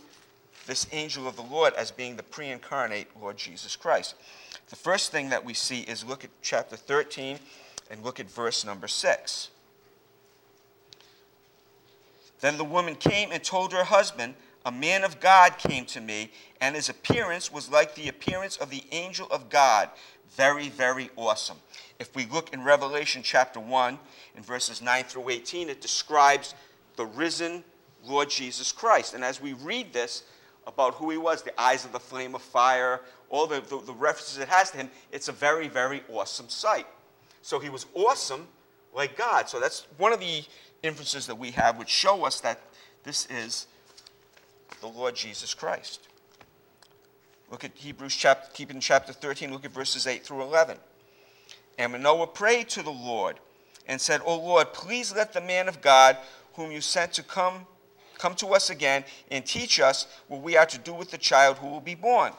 this 0.66 0.88
angel 0.92 1.28
of 1.28 1.36
the 1.36 1.44
Lord 1.44 1.74
as 1.76 1.92
being 1.92 2.16
the 2.16 2.24
pre 2.24 2.50
incarnate 2.50 3.08
Lord 3.22 3.38
Jesus 3.38 3.76
Christ. 3.76 4.16
The 4.70 4.76
first 4.76 5.12
thing 5.12 5.30
that 5.30 5.46
we 5.46 5.54
see 5.54 5.82
is 5.82 6.04
look 6.04 6.24
at 6.24 6.32
chapter 6.42 6.76
13 6.76 7.38
and 7.92 8.04
look 8.04 8.20
at 8.20 8.30
verse 8.30 8.66
number 8.66 8.88
6. 8.88 9.50
Then 12.39 12.58
the 12.58 12.63
woman 12.63 12.96
came 12.96 13.32
and 13.32 13.44
told 13.44 13.74
her 13.74 13.84
husband, 13.84 14.36
a 14.65 14.72
man 14.72 15.03
of 15.03 15.20
God 15.20 15.58
came 15.58 15.86
to 15.86 16.01
me, 16.01 16.32
and 16.60 16.75
his 16.75 16.89
appearance 16.89 17.51
was 17.51 17.70
like 17.70 17.96
the 17.96 18.10
appearance 18.10 18.58
of 18.58 18.70
the 18.70 18.84
angel 18.91 19.27
of 19.32 19.50
God. 19.50 19.89
Very, 20.36 20.70
very 20.70 21.10
awesome. 21.15 21.58
If 22.00 22.15
we 22.15 22.25
look 22.25 22.53
in 22.53 22.63
Revelation 22.63 23.22
chapter 23.24 23.60
1, 23.60 23.98
in 24.36 24.44
verses 24.44 24.82
9 24.82 25.06
through 25.06 25.29
18, 25.29 25.70
it 25.70 25.82
describes 25.82 26.53
the 26.96 27.06
risen 27.06 27.63
Lord 28.06 28.29
Jesus 28.29 28.72
Christ. 28.72 29.13
And 29.13 29.24
as 29.24 29.41
we 29.41 29.53
read 29.53 29.94
this 29.94 30.24
about 30.67 30.96
who 30.96 31.10
he 31.10 31.17
was, 31.17 31.41
the 31.41 31.60
eyes 31.60 31.86
of 31.86 31.91
the 31.94 32.00
flame 32.00 32.36
of 32.36 32.41
fire, 32.41 33.01
all 33.29 33.48
the, 33.48 33.62
the, 33.62 33.82
the 33.86 33.94
references 33.94 34.38
it 34.38 34.50
has 34.50 34.72
to 34.72 34.77
him, 34.77 34.89
it's 35.12 35.27
a 35.27 35.32
very, 35.32 35.67
very 35.67 36.03
awesome 36.10 36.50
sight. 36.50 36.88
So 37.41 37.60
he 37.60 37.70
was 37.70 37.86
awesome 37.94 38.48
like 38.94 39.17
God. 39.17 39.50
So 39.50 39.60
that's 39.60 39.88
one 39.98 40.12
of 40.12 40.20
the 40.20 40.44
inferences 40.84 41.27
that 41.27 41.38
we 41.38 41.51
have 41.51 41.77
which 41.77 41.89
show 41.89 42.25
us 42.25 42.39
that 42.41 42.62
this 43.03 43.25
is 43.27 43.67
the 44.81 44.88
Lord 44.88 45.15
Jesus 45.15 45.53
Christ. 45.53 46.07
Look 47.50 47.63
at 47.63 47.72
Hebrews 47.75 48.15
chapter, 48.15 48.50
keep 48.53 48.72
in 48.72 48.79
chapter 48.79 49.13
13, 49.13 49.51
look 49.51 49.65
at 49.65 49.72
verses 49.72 50.05
8 50.05 50.24
through 50.25 50.41
11. 50.41 50.77
And 51.77 51.91
Manoah 51.93 52.27
prayed 52.27 52.69
to 52.69 52.84
the 52.84 52.91
Lord 52.91 53.39
and 53.88 54.01
said, 54.01 54.22
O 54.25 54.38
Lord, 54.38 54.74
please 54.74 55.15
let 55.15 55.34
the 55.34 55.41
man 55.41 55.67
of 55.67 55.81
God 55.81 56.17
whom 56.53 56.72
you 56.72 56.81
sent 56.81 57.13
to 57.13 57.24
come 57.24 57.65
come 58.17 58.34
to 58.34 58.48
us 58.48 58.72
again 58.72 59.03
and 59.29 59.46
teach 59.46 59.79
us 59.79 60.07
what 60.27 60.41
we 60.41 60.57
are 60.57 60.65
to 60.65 60.79
do 60.79 60.91
with 60.91 61.12
the 61.12 61.17
child 61.17 61.57
who 61.60 61.67
will 61.67 61.81
be 61.81 61.93
born. 61.93 62.34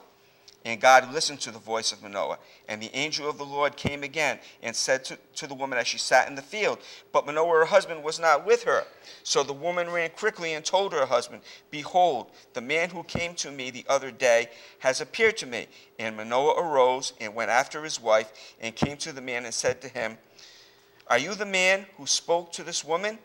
And 0.64 0.80
God 0.80 1.12
listened 1.12 1.40
to 1.40 1.50
the 1.50 1.58
voice 1.58 1.92
of 1.92 2.02
Manoah. 2.02 2.38
And 2.68 2.82
the 2.82 2.94
angel 2.94 3.30
of 3.30 3.38
the 3.38 3.44
Lord 3.44 3.76
came 3.76 4.02
again 4.02 4.38
and 4.62 4.74
said 4.74 5.04
to, 5.06 5.18
to 5.36 5.46
the 5.46 5.54
woman 5.54 5.78
as 5.78 5.86
she 5.86 5.98
sat 5.98 6.28
in 6.28 6.34
the 6.34 6.42
field, 6.42 6.78
But 7.12 7.26
Manoah, 7.26 7.60
her 7.60 7.64
husband, 7.64 8.02
was 8.02 8.18
not 8.18 8.44
with 8.44 8.64
her. 8.64 8.84
So 9.22 9.42
the 9.42 9.52
woman 9.52 9.88
ran 9.88 10.10
quickly 10.10 10.54
and 10.54 10.64
told 10.64 10.92
her 10.92 11.06
husband, 11.06 11.42
Behold, 11.70 12.32
the 12.54 12.60
man 12.60 12.90
who 12.90 13.04
came 13.04 13.34
to 13.36 13.50
me 13.50 13.70
the 13.70 13.86
other 13.88 14.10
day 14.10 14.50
has 14.80 15.00
appeared 15.00 15.36
to 15.38 15.46
me. 15.46 15.68
And 15.98 16.16
Manoah 16.16 16.60
arose 16.60 17.12
and 17.20 17.34
went 17.34 17.50
after 17.50 17.84
his 17.84 18.00
wife 18.00 18.32
and 18.60 18.74
came 18.74 18.96
to 18.98 19.12
the 19.12 19.22
man 19.22 19.44
and 19.44 19.54
said 19.54 19.80
to 19.82 19.88
him, 19.88 20.18
Are 21.06 21.18
you 21.18 21.34
the 21.34 21.46
man 21.46 21.86
who 21.96 22.06
spoke 22.06 22.52
to 22.52 22.64
this 22.64 22.84
woman? 22.84 23.18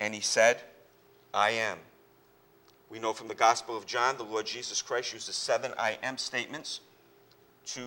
And 0.00 0.14
he 0.14 0.22
said, 0.22 0.62
I 1.34 1.50
am. 1.50 1.78
We 2.90 2.98
know 2.98 3.12
from 3.12 3.28
the 3.28 3.34
Gospel 3.34 3.76
of 3.76 3.84
John, 3.84 4.16
the 4.16 4.24
Lord 4.24 4.46
Jesus 4.46 4.80
Christ 4.80 5.12
uses 5.12 5.34
seven 5.34 5.72
I 5.78 5.98
am 6.02 6.16
statements 6.16 6.80
to 7.66 7.82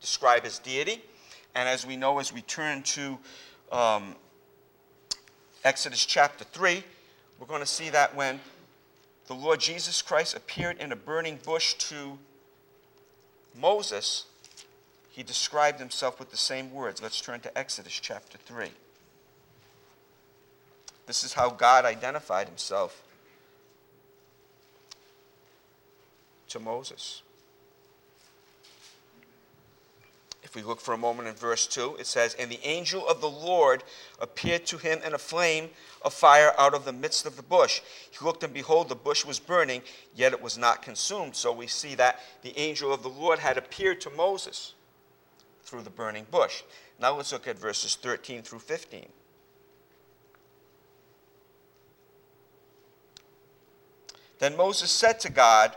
describe 0.00 0.44
his 0.44 0.60
deity. 0.60 1.02
And 1.56 1.68
as 1.68 1.84
we 1.84 1.96
know, 1.96 2.20
as 2.20 2.32
we 2.32 2.42
turn 2.42 2.82
to 2.82 3.18
um, 3.72 4.14
Exodus 5.64 6.06
chapter 6.06 6.44
3, 6.44 6.84
we're 7.40 7.46
going 7.46 7.60
to 7.60 7.66
see 7.66 7.90
that 7.90 8.14
when 8.14 8.38
the 9.26 9.34
Lord 9.34 9.58
Jesus 9.58 10.02
Christ 10.02 10.36
appeared 10.36 10.78
in 10.78 10.92
a 10.92 10.96
burning 10.96 11.40
bush 11.44 11.74
to 11.74 12.16
Moses, 13.56 14.26
he 15.10 15.24
described 15.24 15.80
himself 15.80 16.20
with 16.20 16.30
the 16.30 16.36
same 16.36 16.72
words. 16.72 17.02
Let's 17.02 17.20
turn 17.20 17.40
to 17.40 17.58
Exodus 17.58 17.98
chapter 18.00 18.38
3. 18.38 18.68
This 21.06 21.24
is 21.24 21.32
how 21.32 21.50
God 21.50 21.84
identified 21.84 22.46
himself 22.46 23.02
to 26.48 26.60
Moses. 26.60 27.22
If 30.42 30.54
we 30.54 30.62
look 30.62 30.80
for 30.80 30.94
a 30.94 30.98
moment 30.98 31.28
in 31.28 31.34
verse 31.34 31.66
2, 31.66 31.96
it 32.00 32.06
says, 32.06 32.34
And 32.34 32.50
the 32.50 32.64
angel 32.66 33.06
of 33.06 33.20
the 33.20 33.28
Lord 33.28 33.84
appeared 34.18 34.64
to 34.66 34.78
him 34.78 34.98
in 35.04 35.12
a 35.12 35.18
flame 35.18 35.68
of 36.00 36.14
fire 36.14 36.54
out 36.56 36.72
of 36.72 36.86
the 36.86 36.92
midst 36.92 37.26
of 37.26 37.36
the 37.36 37.42
bush. 37.42 37.82
He 38.10 38.24
looked, 38.24 38.42
and 38.42 38.54
behold, 38.54 38.88
the 38.88 38.94
bush 38.94 39.26
was 39.26 39.38
burning, 39.38 39.82
yet 40.14 40.32
it 40.32 40.40
was 40.40 40.56
not 40.56 40.80
consumed. 40.80 41.36
So 41.36 41.52
we 41.52 41.66
see 41.66 41.94
that 41.96 42.20
the 42.40 42.58
angel 42.58 42.94
of 42.94 43.02
the 43.02 43.10
Lord 43.10 43.40
had 43.40 43.58
appeared 43.58 44.00
to 44.02 44.10
Moses 44.10 44.72
through 45.64 45.82
the 45.82 45.90
burning 45.90 46.26
bush. 46.30 46.62
Now 46.98 47.14
let's 47.14 47.32
look 47.32 47.46
at 47.46 47.58
verses 47.58 47.96
13 47.96 48.40
through 48.40 48.60
15. 48.60 49.06
Then 54.38 54.56
Moses 54.56 54.90
said 54.90 55.20
to 55.20 55.30
God, 55.30 55.76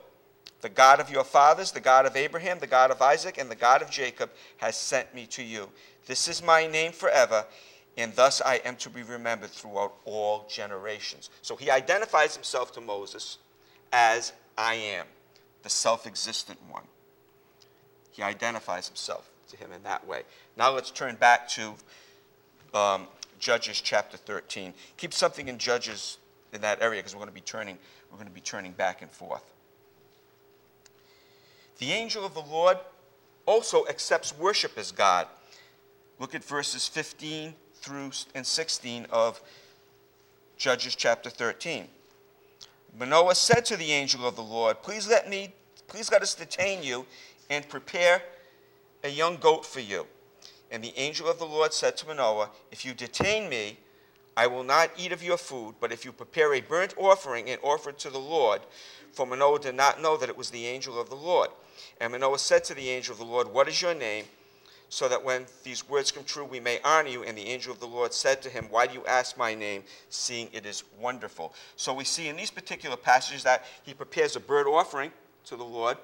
the 0.61 0.69
God 0.69 0.99
of 0.99 1.09
your 1.09 1.23
fathers, 1.23 1.71
the 1.71 1.79
God 1.79 2.05
of 2.05 2.15
Abraham, 2.15 2.59
the 2.59 2.67
God 2.67 2.91
of 2.91 3.01
Isaac, 3.01 3.37
and 3.37 3.49
the 3.49 3.55
God 3.55 3.81
of 3.81 3.89
Jacob 3.89 4.29
has 4.57 4.75
sent 4.75 5.13
me 5.13 5.25
to 5.27 5.43
you. 5.43 5.69
This 6.07 6.27
is 6.27 6.43
my 6.43 6.67
name 6.67 6.91
forever, 6.91 7.45
and 7.97 8.13
thus 8.15 8.41
I 8.41 8.55
am 8.65 8.75
to 8.77 8.89
be 8.89 9.03
remembered 9.03 9.49
throughout 9.49 9.93
all 10.05 10.45
generations. 10.49 11.29
So 11.41 11.55
he 11.55 11.69
identifies 11.69 12.35
himself 12.35 12.71
to 12.73 12.81
Moses 12.81 13.37
as 13.91 14.33
I 14.57 14.75
am, 14.75 15.05
the 15.63 15.69
self 15.69 16.05
existent 16.05 16.59
one. 16.69 16.83
He 18.11 18.21
identifies 18.21 18.87
himself 18.87 19.29
to 19.49 19.57
him 19.57 19.71
in 19.71 19.83
that 19.83 20.05
way. 20.07 20.23
Now 20.57 20.71
let's 20.71 20.91
turn 20.91 21.15
back 21.15 21.47
to 21.49 21.73
um, 22.73 23.07
Judges 23.39 23.81
chapter 23.81 24.17
13. 24.17 24.73
Keep 24.97 25.13
something 25.13 25.47
in 25.47 25.57
Judges 25.57 26.17
in 26.53 26.61
that 26.61 26.81
area 26.81 26.99
because 26.99 27.15
we're 27.15 27.19
going 27.19 27.29
to 27.29 27.33
be 27.33 27.41
turning 27.41 27.77
we're 28.11 28.17
going 28.17 28.27
to 28.27 28.33
be 28.33 28.41
turning 28.41 28.73
back 28.73 29.01
and 29.01 29.09
forth. 29.09 29.50
The 31.81 31.93
angel 31.93 32.23
of 32.23 32.35
the 32.35 32.41
Lord 32.41 32.77
also 33.47 33.87
accepts 33.87 34.37
worship 34.37 34.77
as 34.77 34.91
God. 34.91 35.25
Look 36.19 36.35
at 36.35 36.43
verses 36.43 36.87
15 36.87 37.55
through 37.73 38.11
and 38.35 38.45
16 38.45 39.07
of 39.09 39.41
Judges 40.57 40.93
chapter 40.93 41.31
13. 41.31 41.87
Manoah 42.99 43.33
said 43.33 43.65
to 43.65 43.77
the 43.77 43.91
angel 43.93 44.27
of 44.27 44.35
the 44.35 44.43
Lord, 44.43 44.83
Please 44.83 45.07
let 45.07 45.27
me, 45.27 45.55
please 45.87 46.11
let 46.11 46.21
us 46.21 46.35
detain 46.35 46.83
you 46.83 47.07
and 47.49 47.67
prepare 47.67 48.21
a 49.03 49.09
young 49.09 49.37
goat 49.37 49.65
for 49.65 49.79
you. 49.79 50.05
And 50.69 50.83
the 50.83 50.93
angel 50.95 51.27
of 51.27 51.39
the 51.39 51.45
Lord 51.45 51.73
said 51.73 51.97
to 51.97 52.07
Manoah, 52.07 52.51
If 52.71 52.85
you 52.85 52.93
detain 52.93 53.49
me, 53.49 53.79
I 54.35 54.47
will 54.47 54.63
not 54.63 54.91
eat 54.97 55.11
of 55.11 55.23
your 55.23 55.37
food, 55.37 55.75
but 55.79 55.91
if 55.91 56.05
you 56.05 56.11
prepare 56.11 56.53
a 56.53 56.61
burnt 56.61 56.93
offering 56.97 57.49
and 57.49 57.59
offer 57.63 57.89
it 57.89 57.99
to 57.99 58.09
the 58.09 58.17
Lord, 58.17 58.61
for 59.11 59.25
Manoah 59.25 59.59
did 59.59 59.75
not 59.75 60.01
know 60.01 60.15
that 60.17 60.29
it 60.29 60.37
was 60.37 60.49
the 60.49 60.65
angel 60.65 60.99
of 60.99 61.09
the 61.09 61.15
Lord. 61.15 61.49
And 61.99 62.13
Manoah 62.13 62.39
said 62.39 62.63
to 62.65 62.73
the 62.73 62.89
angel 62.89 63.13
of 63.13 63.19
the 63.19 63.25
Lord, 63.25 63.51
What 63.51 63.67
is 63.67 63.81
your 63.81 63.93
name? 63.93 64.25
So 64.89 65.07
that 65.07 65.23
when 65.23 65.45
these 65.63 65.87
words 65.87 66.11
come 66.11 66.25
true, 66.25 66.43
we 66.43 66.59
may 66.59 66.79
honor 66.83 67.09
you. 67.09 67.23
And 67.23 67.37
the 67.37 67.47
angel 67.47 67.71
of 67.71 67.79
the 67.79 67.87
Lord 67.87 68.13
said 68.13 68.41
to 68.41 68.49
him, 68.49 68.67
Why 68.69 68.87
do 68.87 68.93
you 68.93 69.05
ask 69.05 69.37
my 69.37 69.53
name, 69.53 69.83
seeing 70.09 70.49
it 70.53 70.65
is 70.65 70.83
wonderful? 70.99 71.53
So 71.75 71.93
we 71.93 72.03
see 72.03 72.27
in 72.27 72.35
these 72.35 72.51
particular 72.51 72.97
passages 72.97 73.43
that 73.43 73.65
he 73.83 73.93
prepares 73.93 74.35
a 74.35 74.39
burnt 74.39 74.67
offering 74.67 75.11
to 75.45 75.55
the 75.55 75.63
Lord. 75.63 75.97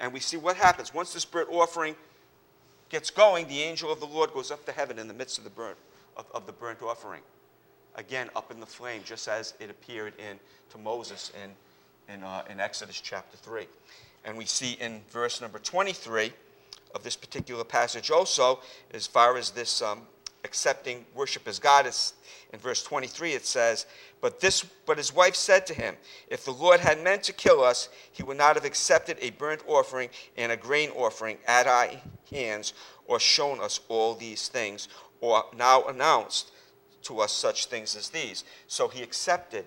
And 0.00 0.12
we 0.12 0.20
see 0.20 0.36
what 0.36 0.56
happens. 0.56 0.92
Once 0.92 1.12
this 1.12 1.24
burnt 1.24 1.48
offering 1.50 1.96
gets 2.90 3.10
going, 3.10 3.48
the 3.48 3.60
angel 3.60 3.90
of 3.90 4.00
the 4.00 4.06
Lord 4.06 4.32
goes 4.32 4.50
up 4.50 4.64
to 4.66 4.72
heaven 4.72 4.98
in 4.98 5.08
the 5.08 5.14
midst 5.14 5.38
of 5.38 5.44
the 5.44 5.50
burnt, 5.50 5.78
of, 6.16 6.26
of 6.34 6.46
the 6.46 6.52
burnt 6.52 6.82
offering. 6.82 7.22
Again, 7.96 8.28
up 8.34 8.50
in 8.50 8.60
the 8.60 8.66
flame, 8.66 9.02
just 9.04 9.28
as 9.28 9.54
it 9.60 9.70
appeared 9.70 10.14
in, 10.18 10.38
to 10.70 10.78
Moses 10.78 11.32
in, 11.42 12.14
in, 12.14 12.22
uh, 12.22 12.42
in 12.50 12.60
Exodus 12.60 13.00
chapter 13.00 13.36
3. 13.36 13.66
And 14.24 14.36
we 14.36 14.46
see 14.46 14.72
in 14.80 15.00
verse 15.10 15.40
number 15.40 15.58
23 15.58 16.32
of 16.94 17.02
this 17.02 17.16
particular 17.16 17.64
passage 17.64 18.10
also, 18.10 18.60
as 18.92 19.06
far 19.06 19.36
as 19.36 19.50
this 19.50 19.82
um, 19.82 20.02
accepting 20.44 21.04
worship 21.14 21.46
as 21.46 21.58
God, 21.58 21.86
is 21.86 22.14
in 22.52 22.58
verse 22.58 22.82
23 22.82 23.32
it 23.32 23.46
says, 23.46 23.86
but, 24.20 24.40
this, 24.40 24.64
but 24.86 24.96
his 24.96 25.14
wife 25.14 25.34
said 25.34 25.66
to 25.66 25.74
him, 25.74 25.96
If 26.28 26.44
the 26.44 26.52
Lord 26.52 26.80
had 26.80 27.02
meant 27.02 27.24
to 27.24 27.32
kill 27.32 27.62
us, 27.62 27.88
he 28.12 28.22
would 28.22 28.38
not 28.38 28.54
have 28.54 28.64
accepted 28.64 29.18
a 29.20 29.30
burnt 29.30 29.62
offering 29.66 30.08
and 30.36 30.50
a 30.50 30.56
grain 30.56 30.90
offering 30.90 31.36
at 31.46 31.66
our 31.66 31.88
hands, 32.30 32.72
or 33.06 33.20
shown 33.20 33.60
us 33.60 33.80
all 33.88 34.14
these 34.14 34.48
things, 34.48 34.88
or 35.20 35.44
now 35.56 35.82
announced 35.84 36.52
to 37.04 37.20
us 37.20 37.32
such 37.32 37.66
things 37.66 37.96
as 37.96 38.08
these. 38.08 38.44
So 38.66 38.88
he 38.88 39.02
accepted 39.02 39.64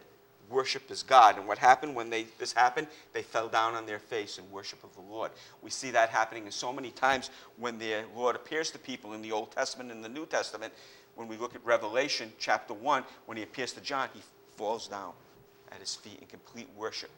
worship 0.50 0.90
as 0.90 1.04
God. 1.04 1.38
And 1.38 1.48
what 1.48 1.58
happened 1.58 1.96
when 1.96 2.10
they, 2.10 2.28
this 2.38 2.54
happened? 2.54 2.88
They 3.14 3.22
fell 3.22 3.48
down 3.48 3.76
on 3.76 3.86
their 3.86 4.00
face 4.00 4.38
in 4.38 4.50
worship 4.52 4.84
of 4.84 4.94
the 4.96 5.02
Lord. 5.02 5.32
We 5.62 5.70
see 5.70 5.92
that 5.92 6.10
happening 6.10 6.46
in 6.46 6.52
so 6.52 6.72
many 6.72 6.92
times 6.92 7.30
when 7.58 7.78
the 7.78 8.04
Lord 8.16 8.36
appears 8.36 8.72
to 8.72 8.80
people 8.80 9.14
in 9.14 9.22
the 9.22 9.32
Old 9.32 9.52
Testament 9.52 9.92
and 9.92 10.04
the 10.04 10.10
New 10.10 10.26
Testament. 10.26 10.74
When 11.16 11.28
we 11.28 11.38
look 11.38 11.56
at 11.56 11.66
Revelation 11.66 12.32
chapter 12.40 12.74
1, 12.74 13.04
when 13.26 13.38
he 13.38 13.44
appears 13.44 13.74
to 13.74 13.82
John, 13.82 14.10
he 14.14 14.22
falls 14.56 14.88
down 14.88 15.14
at 15.72 15.80
his 15.80 15.96
feet 15.96 16.20
in 16.22 16.28
complete 16.28 16.70
worship, 16.76 17.10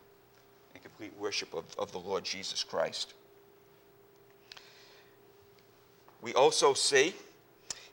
in 0.74 0.82
complete 0.82 1.14
worship 1.20 1.54
of, 1.54 1.66
of 1.78 1.92
the 1.92 2.00
Lord 2.00 2.24
Jesus 2.24 2.64
Christ. 2.64 3.14
We 6.22 6.34
also 6.34 6.74
see 6.74 7.14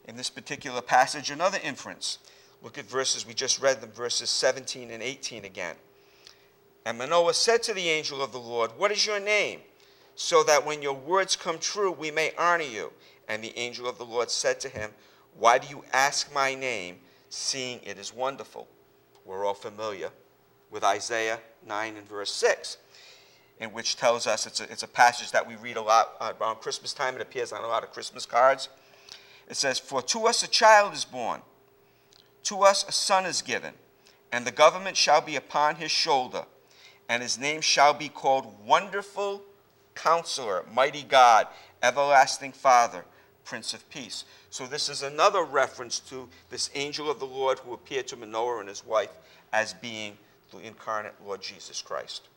in 0.06 0.16
this 0.16 0.30
particular 0.30 0.80
passage 0.80 1.30
another 1.30 1.58
inference 1.62 2.18
Look 2.62 2.78
at 2.78 2.86
verses, 2.86 3.26
we 3.26 3.34
just 3.34 3.60
read 3.60 3.80
them, 3.80 3.90
verses 3.92 4.30
17 4.30 4.90
and 4.90 5.02
18 5.02 5.44
again. 5.44 5.76
And 6.84 6.98
Manoah 6.98 7.34
said 7.34 7.62
to 7.64 7.75
the 7.75 7.88
angel 7.88 8.22
of 8.22 8.32
the 8.32 8.38
Lord, 8.38 8.72
What 8.76 8.92
is 8.92 9.06
your 9.06 9.20
name? 9.20 9.60
So 10.14 10.42
that 10.44 10.64
when 10.64 10.82
your 10.82 10.94
words 10.94 11.36
come 11.36 11.58
true, 11.58 11.92
we 11.92 12.10
may 12.10 12.32
honor 12.38 12.64
you. 12.64 12.92
And 13.28 13.42
the 13.42 13.56
angel 13.58 13.88
of 13.88 13.98
the 13.98 14.04
Lord 14.04 14.30
said 14.30 14.60
to 14.60 14.68
him, 14.68 14.90
Why 15.38 15.58
do 15.58 15.68
you 15.68 15.84
ask 15.92 16.32
my 16.34 16.54
name, 16.54 16.96
seeing 17.28 17.80
it 17.82 17.98
is 17.98 18.14
wonderful? 18.14 18.68
We're 19.25 19.44
all 19.44 19.54
familiar 19.54 20.10
with 20.70 20.84
Isaiah 20.84 21.40
9 21.66 21.96
and 21.96 22.08
verse 22.08 22.32
6, 22.32 22.78
in 23.60 23.70
which 23.70 23.96
tells 23.96 24.26
us 24.26 24.46
it's 24.46 24.60
a, 24.60 24.64
it's 24.64 24.82
a 24.82 24.88
passage 24.88 25.32
that 25.32 25.46
we 25.46 25.56
read 25.56 25.76
a 25.76 25.82
lot 25.82 26.12
uh, 26.20 26.32
around 26.40 26.56
Christmas 26.56 26.92
time. 26.92 27.16
It 27.16 27.20
appears 27.20 27.52
on 27.52 27.62
a 27.62 27.68
lot 27.68 27.82
of 27.82 27.92
Christmas 27.92 28.26
cards. 28.26 28.68
It 29.49 29.57
says, 29.57 29.79
For 29.79 30.03
to 30.03 30.26
us 30.26 30.43
a 30.43 30.49
child 30.49 30.95
is 30.95 31.05
born, 31.05 31.43
to 32.45 32.62
us 32.62 32.85
a 32.88 32.93
son 32.93 33.26
is 33.26 33.43
given, 33.43 33.75
and 34.33 34.47
the 34.47 34.53
government 34.53 34.97
shall 34.97 35.21
be 35.21 35.37
upon 35.37 35.76
his 35.76 35.91
shoulder, 35.91 36.45
and 37.09 37.23
his 37.23 37.38
name 37.38 37.61
shall 37.61 37.95
be 37.95 38.09
called 38.09 38.67
Wonderful 38.67 39.43
Counselor, 39.95 40.65
Mighty 40.73 41.03
God, 41.03 41.47
Everlasting 41.83 42.53
Father, 42.53 43.05
Prince 43.45 43.73
of 43.75 43.88
Peace. 43.91 44.25
So, 44.50 44.67
this 44.67 44.88
is 44.88 45.03
another 45.03 45.43
reference 45.43 46.00
to 46.00 46.29
this 46.50 46.71
angel 46.75 47.11
of 47.11 47.21
the 47.21 47.26
Lord 47.26 47.59
who 47.61 47.75
appeared 47.75 48.07
to 48.09 48.17
Manoah 48.17 48.61
and 48.61 48.69
his 48.69 48.85
wife 48.85 49.11
as 49.53 49.73
being 49.75 50.17
the 50.50 50.59
incarnate 50.59 51.15
Lord 51.25 51.43
Jesus 51.43 51.83
Christ. 51.83 52.29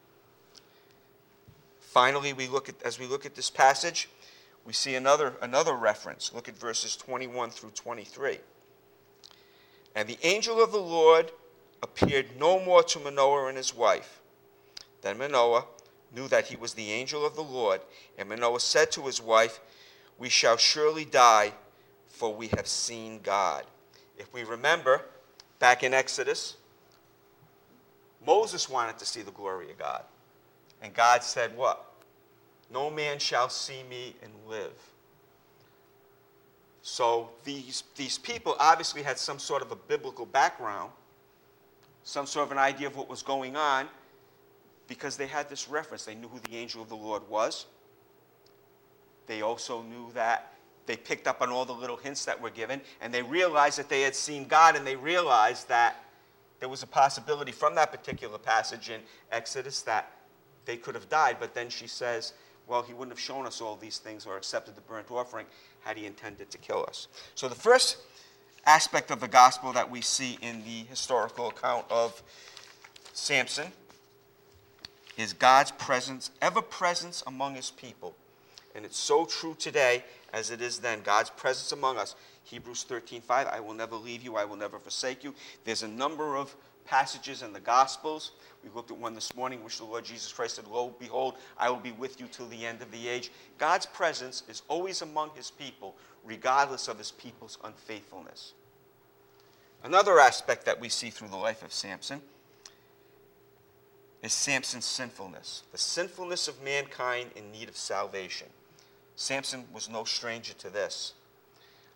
Finally, 1.79 2.33
we 2.33 2.47
look 2.47 2.69
at, 2.69 2.75
as 2.83 2.99
we 2.99 3.07
look 3.07 3.25
at 3.25 3.35
this 3.35 3.49
passage, 3.49 4.09
we 4.65 4.73
see 4.73 4.95
another, 4.95 5.35
another 5.41 5.73
reference. 5.73 6.31
Look 6.33 6.47
at 6.47 6.57
verses 6.57 6.95
21 6.95 7.49
through 7.49 7.71
23. 7.71 8.39
And 9.95 10.07
the 10.07 10.19
angel 10.23 10.63
of 10.63 10.71
the 10.71 10.77
Lord 10.77 11.31
appeared 11.81 12.37
no 12.37 12.63
more 12.63 12.83
to 12.83 12.99
Manoah 12.99 13.47
and 13.47 13.57
his 13.57 13.75
wife. 13.75 14.21
Then 15.01 15.17
Manoah 15.17 15.65
knew 16.13 16.27
that 16.27 16.47
he 16.47 16.55
was 16.55 16.73
the 16.73 16.91
angel 16.91 17.25
of 17.25 17.35
the 17.35 17.43
Lord, 17.43 17.81
and 18.17 18.29
Manoah 18.29 18.59
said 18.59 18.91
to 18.91 19.05
his 19.05 19.21
wife, 19.21 19.59
We 20.17 20.29
shall 20.29 20.57
surely 20.57 21.05
die, 21.05 21.53
for 22.07 22.33
we 22.33 22.47
have 22.47 22.67
seen 22.67 23.19
God. 23.21 23.63
If 24.17 24.33
we 24.33 24.43
remember, 24.43 25.05
back 25.59 25.83
in 25.83 25.93
Exodus, 25.93 26.57
Moses 28.25 28.69
wanted 28.69 28.97
to 28.97 29.05
see 29.05 29.21
the 29.21 29.31
glory 29.31 29.71
of 29.71 29.77
God. 29.77 30.03
And 30.81 30.93
God 30.93 31.23
said, 31.23 31.55
What? 31.55 31.88
No 32.71 32.89
man 32.89 33.19
shall 33.19 33.49
see 33.49 33.83
me 33.89 34.15
and 34.21 34.31
live. 34.47 34.73
So 36.81 37.29
these, 37.43 37.83
these 37.95 38.17
people 38.17 38.55
obviously 38.59 39.03
had 39.03 39.17
some 39.17 39.39
sort 39.39 39.61
of 39.61 39.71
a 39.71 39.75
biblical 39.75 40.25
background, 40.25 40.91
some 42.03 42.25
sort 42.25 42.45
of 42.45 42.51
an 42.51 42.57
idea 42.57 42.87
of 42.87 42.95
what 42.95 43.09
was 43.09 43.21
going 43.21 43.55
on, 43.55 43.87
because 44.87 45.17
they 45.17 45.27
had 45.27 45.49
this 45.49 45.69
reference. 45.69 46.05
They 46.05 46.15
knew 46.15 46.27
who 46.27 46.39
the 46.39 46.57
angel 46.57 46.81
of 46.81 46.89
the 46.89 46.95
Lord 46.95 47.27
was. 47.29 47.65
They 49.27 49.41
also 49.41 49.83
knew 49.83 50.11
that 50.13 50.53
they 50.87 50.97
picked 50.97 51.27
up 51.27 51.41
on 51.41 51.49
all 51.49 51.65
the 51.65 51.73
little 51.73 51.97
hints 51.97 52.25
that 52.25 52.41
were 52.41 52.49
given, 52.49 52.81
and 53.01 53.13
they 53.13 53.21
realized 53.21 53.77
that 53.77 53.89
they 53.89 54.01
had 54.01 54.15
seen 54.15 54.47
God, 54.47 54.75
and 54.75 54.87
they 54.87 54.95
realized 54.95 55.69
that 55.69 56.03
there 56.59 56.69
was 56.69 56.81
a 56.81 56.87
possibility 56.87 57.51
from 57.51 57.75
that 57.75 57.91
particular 57.91 58.39
passage 58.39 58.89
in 58.89 59.01
Exodus 59.31 59.81
that 59.83 60.11
they 60.65 60.77
could 60.77 60.95
have 60.95 61.07
died. 61.07 61.37
But 61.39 61.53
then 61.53 61.69
she 61.69 61.87
says, 61.87 62.33
well, 62.69 62.83
he 62.83 62.93
wouldn't 62.93 63.11
have 63.11 63.19
shown 63.19 63.45
us 63.45 63.61
all 63.61 63.75
these 63.75 63.97
things 63.97 64.25
or 64.25 64.37
accepted 64.37 64.75
the 64.75 64.81
burnt 64.81 65.09
offering 65.09 65.47
had 65.81 65.97
he 65.97 66.05
intended 66.05 66.51
to 66.51 66.57
kill 66.57 66.85
us. 66.87 67.07
So 67.35 67.49
the 67.49 67.55
first 67.55 67.97
aspect 68.65 69.09
of 69.09 69.19
the 69.19 69.27
gospel 69.27 69.73
that 69.73 69.89
we 69.89 70.01
see 70.01 70.37
in 70.41 70.63
the 70.63 70.83
historical 70.89 71.49
account 71.49 71.85
of 71.89 72.21
Samson 73.13 73.71
is 75.17 75.33
God's 75.33 75.71
presence, 75.71 76.31
ever 76.41 76.61
presence 76.61 77.23
among 77.25 77.55
his 77.55 77.71
people. 77.71 78.15
And 78.75 78.85
it's 78.85 78.99
so 78.99 79.25
true 79.25 79.55
today 79.57 80.03
as 80.31 80.51
it 80.51 80.61
is 80.61 80.77
then. 80.77 81.01
God's 81.01 81.31
presence 81.31 81.71
among 81.71 81.97
us. 81.97 82.15
Hebrews 82.43 82.83
13, 82.83 83.21
5, 83.21 83.47
I 83.47 83.59
will 83.59 83.73
never 83.73 83.95
leave 83.95 84.23
you, 84.23 84.35
I 84.35 84.45
will 84.45 84.55
never 84.55 84.79
forsake 84.79 85.23
you. 85.23 85.33
There's 85.65 85.83
a 85.83 85.87
number 85.87 86.35
of 86.35 86.55
passages 86.89 87.43
in 87.43 87.53
the 87.53 87.59
Gospels. 87.59 88.31
We 88.63 88.69
looked 88.73 88.91
at 88.91 88.97
one 88.97 89.13
this 89.13 89.35
morning, 89.35 89.63
which 89.63 89.77
the 89.77 89.85
Lord 89.85 90.03
Jesus 90.03 90.31
Christ 90.33 90.55
said, 90.55 90.67
Lo, 90.67 90.93
behold, 90.99 91.35
I 91.57 91.69
will 91.69 91.77
be 91.77 91.91
with 91.91 92.19
you 92.19 92.27
till 92.27 92.47
the 92.47 92.65
end 92.65 92.81
of 92.81 92.91
the 92.91 93.07
age. 93.07 93.31
God's 93.57 93.85
presence 93.85 94.43
is 94.49 94.63
always 94.67 95.01
among 95.01 95.31
his 95.35 95.51
people, 95.51 95.95
regardless 96.25 96.87
of 96.87 96.97
his 96.97 97.11
people's 97.11 97.57
unfaithfulness. 97.63 98.53
Another 99.83 100.19
aspect 100.19 100.65
that 100.65 100.79
we 100.79 100.89
see 100.89 101.09
through 101.09 101.29
the 101.29 101.37
life 101.37 101.63
of 101.63 101.71
Samson 101.71 102.21
is 104.21 104.33
Samson's 104.33 104.85
sinfulness, 104.85 105.63
the 105.71 105.77
sinfulness 105.77 106.47
of 106.47 106.61
mankind 106.63 107.29
in 107.35 107.51
need 107.51 107.69
of 107.69 107.77
salvation. 107.77 108.47
Samson 109.15 109.65
was 109.71 109.89
no 109.89 110.03
stranger 110.03 110.53
to 110.53 110.69
this. 110.69 111.13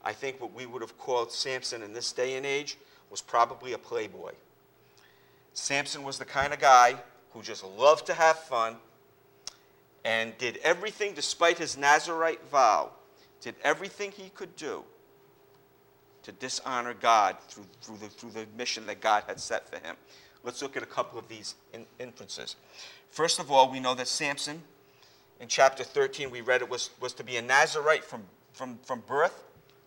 I 0.06 0.14
think 0.14 0.40
what 0.40 0.54
we 0.54 0.66
would 0.66 0.82
have 0.82 0.98
called 0.98 1.32
Samson 1.32 1.82
in 1.82 1.94
this 1.94 2.12
day 2.12 2.36
and 2.36 2.46
age 2.46 2.78
was 3.10 3.22
probably 3.22 3.74
a 3.74 3.78
playboy. 3.78 4.32
Samson 5.54 6.04
was 6.04 6.18
the 6.18 6.26
kind 6.26 6.54
of 6.54 6.60
guy 6.60 6.96
who 7.32 7.42
just 7.42 7.64
loved 7.64 8.06
to 8.08 8.14
have 8.14 8.38
fun 8.38 8.78
and 10.04 10.38
did 10.38 10.58
everything 10.64 11.14
despite 11.14 11.58
his 11.58 11.78
Nazarite 11.78 12.46
vow, 12.50 12.92
did 13.42 13.56
everything 13.64 14.12
he 14.12 14.30
could 14.30 14.56
do 14.56 14.84
to 16.24 16.32
dishonor 16.32 16.94
God 16.94 17.38
through, 17.48 17.66
through, 17.82 17.98
the, 17.98 18.08
through 18.08 18.32
the 18.32 18.46
mission 18.58 18.86
that 18.88 19.02
God 19.02 19.24
had 19.28 19.40
set 19.40 19.70
for 19.70 19.76
him. 19.86 19.96
Let's 20.44 20.62
look 20.62 20.76
at 20.76 20.84
a 20.84 20.88
couple 20.88 21.20
of 21.20 21.28
these 21.28 21.56
in, 21.74 21.86
inferences. 22.00 22.56
First 23.10 23.40
of 23.40 23.52
all, 23.52 23.72
we 23.72 23.80
know 23.80 23.94
that 23.96 24.08
Samson, 24.08 24.62
in 25.40 25.48
chapter 25.48 25.84
13, 25.84 26.32
we 26.32 26.42
read 26.42 26.62
it 26.62 26.70
was, 26.70 26.90
was 27.00 27.14
to 27.14 27.24
be 27.24 27.38
a 27.38 27.42
Nazarite 27.42 28.04
from, 28.04 28.24
from, 28.54 28.80
from 28.84 29.02
birth 29.08 29.44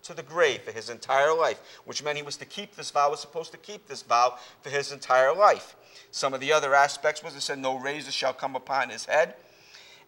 to 0.06 0.14
the 0.14 0.22
grave 0.22 0.62
for 0.62 0.72
his 0.72 0.90
entire 0.90 1.34
life, 1.34 1.60
which 1.84 2.02
meant 2.02 2.16
he 2.16 2.22
was 2.22 2.36
to 2.38 2.44
keep 2.44 2.74
this 2.74 2.90
vow, 2.90 3.10
was 3.10 3.20
supposed 3.20 3.52
to 3.52 3.58
keep 3.58 3.86
this 3.86 4.02
vow 4.02 4.38
for 4.62 4.70
his 4.70 4.92
entire 4.92 5.34
life. 5.34 5.76
Some 6.10 6.34
of 6.34 6.40
the 6.40 6.52
other 6.52 6.74
aspects 6.74 7.22
was 7.22 7.34
it 7.34 7.42
said, 7.42 7.58
No 7.58 7.78
razor 7.78 8.12
shall 8.12 8.32
come 8.32 8.56
upon 8.56 8.90
his 8.90 9.04
head. 9.04 9.34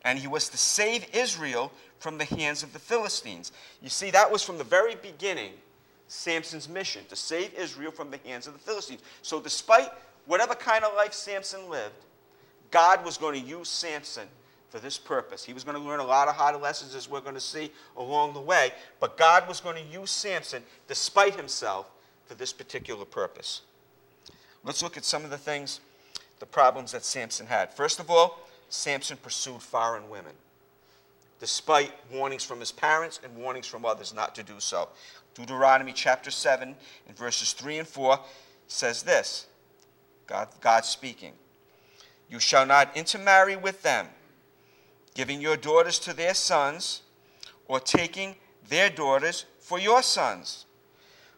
And 0.05 0.19
he 0.19 0.29
was 0.29 0.49
to 0.51 0.57
save 0.57 1.07
Israel 1.13 1.73
from 1.99 2.19
the 2.19 2.25
hands 2.25 2.63
of 2.63 2.73
the 2.73 2.79
Philistines. 2.79 3.53
You 3.83 3.89
see, 3.89 4.11
that 4.13 4.31
was 4.31 4.43
from 4.43 4.59
the 4.59 4.65
very 4.65 4.95
beginning 4.95 5.53
Samson's 6.07 6.69
mission, 6.69 7.05
to 7.11 7.17
save 7.17 7.53
Israel 7.55 7.93
from 7.93 8.11
the 8.11 8.19
hands 8.25 8.47
of 8.47 8.55
the 8.55 8.59
Philistines. 8.59 9.03
So, 9.23 9.41
despite 9.41 9.91
whatever 10.27 10.55
kind 10.55 10.85
of 10.85 10.95
life 10.95 11.13
Samson 11.13 11.69
lived, 11.69 11.95
God 12.71 13.05
was 13.05 13.19
going 13.19 13.41
to 13.41 13.47
use 13.47 13.69
Samson 13.69 14.29
for 14.69 14.79
this 14.79 14.99
purpose. 14.99 15.45
He 15.45 15.53
was 15.53 15.65
going 15.65 15.77
to 15.77 15.83
learn 15.83 16.01
a 16.01 16.05
lot 16.05 16.29
of 16.29 16.35
hard 16.35 16.61
lessons, 16.61 16.95
as 16.95 17.09
we're 17.09 17.21
going 17.21 17.35
to 17.35 17.41
see 17.41 17.71
along 17.97 18.35
the 18.35 18.41
way, 18.41 18.73
but 19.01 19.17
God 19.17 19.49
was 19.49 19.61
going 19.61 19.77
to 19.77 19.93
use 19.93 20.11
Samson, 20.11 20.63
despite 20.87 21.35
himself, 21.35 21.91
for 22.27 22.35
this 22.35 22.53
particular 22.53 23.05
purpose. 23.05 23.63
Let's 24.65 24.83
look 24.83 24.97
at 24.97 25.05
some 25.05 25.25
of 25.25 25.31
the 25.31 25.39
things, 25.39 25.81
the 26.41 26.47
problems 26.47 26.93
that 26.93 27.05
Samson 27.05 27.47
had. 27.47 27.73
First 27.73 28.01
of 28.01 28.11
all, 28.11 28.41
Samson 28.69 29.17
pursued 29.17 29.63
foreign 29.63 30.11
women, 30.11 30.35
despite 31.41 31.93
warnings 32.13 32.45
from 32.45 32.61
his 32.61 32.73
parents 32.73 33.21
and 33.25 33.35
warnings 33.37 33.67
from 33.67 33.87
others 33.87 34.13
not 34.13 34.35
to 34.35 34.43
do 34.43 34.55
so. 34.59 34.91
Deuteronomy 35.35 35.93
chapter 35.95 36.31
7, 36.31 36.75
in 37.09 37.15
verses 37.15 37.53
3 37.55 37.79
and 37.79 37.89
4, 37.89 38.21
says 38.67 39.03
this 39.03 39.47
God, 40.27 40.49
God 40.61 40.85
speaking. 40.85 41.33
You 42.29 42.39
shall 42.39 42.67
not 42.67 42.95
intermarry 42.95 43.57
with 43.57 43.83
them 43.83 44.09
giving 45.19 45.41
your 45.41 45.57
daughters 45.57 45.99
to 45.99 46.13
their 46.15 46.33
sons, 46.33 47.03
or 47.67 47.81
taking 47.81 48.37
their 48.69 48.89
daughters 48.89 49.47
for 49.59 49.77
your 49.77 50.01
sons. 50.01 50.65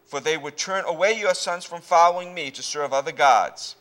For 0.05 0.21
they 0.21 0.37
would 0.37 0.59
turn 0.59 0.85
away 0.85 1.19
your 1.19 1.33
sons 1.33 1.65
from 1.65 1.81
following 1.81 2.35
me 2.35 2.51
to 2.51 2.63
serve 2.63 2.93
other 2.93 3.11
gods. 3.11 3.77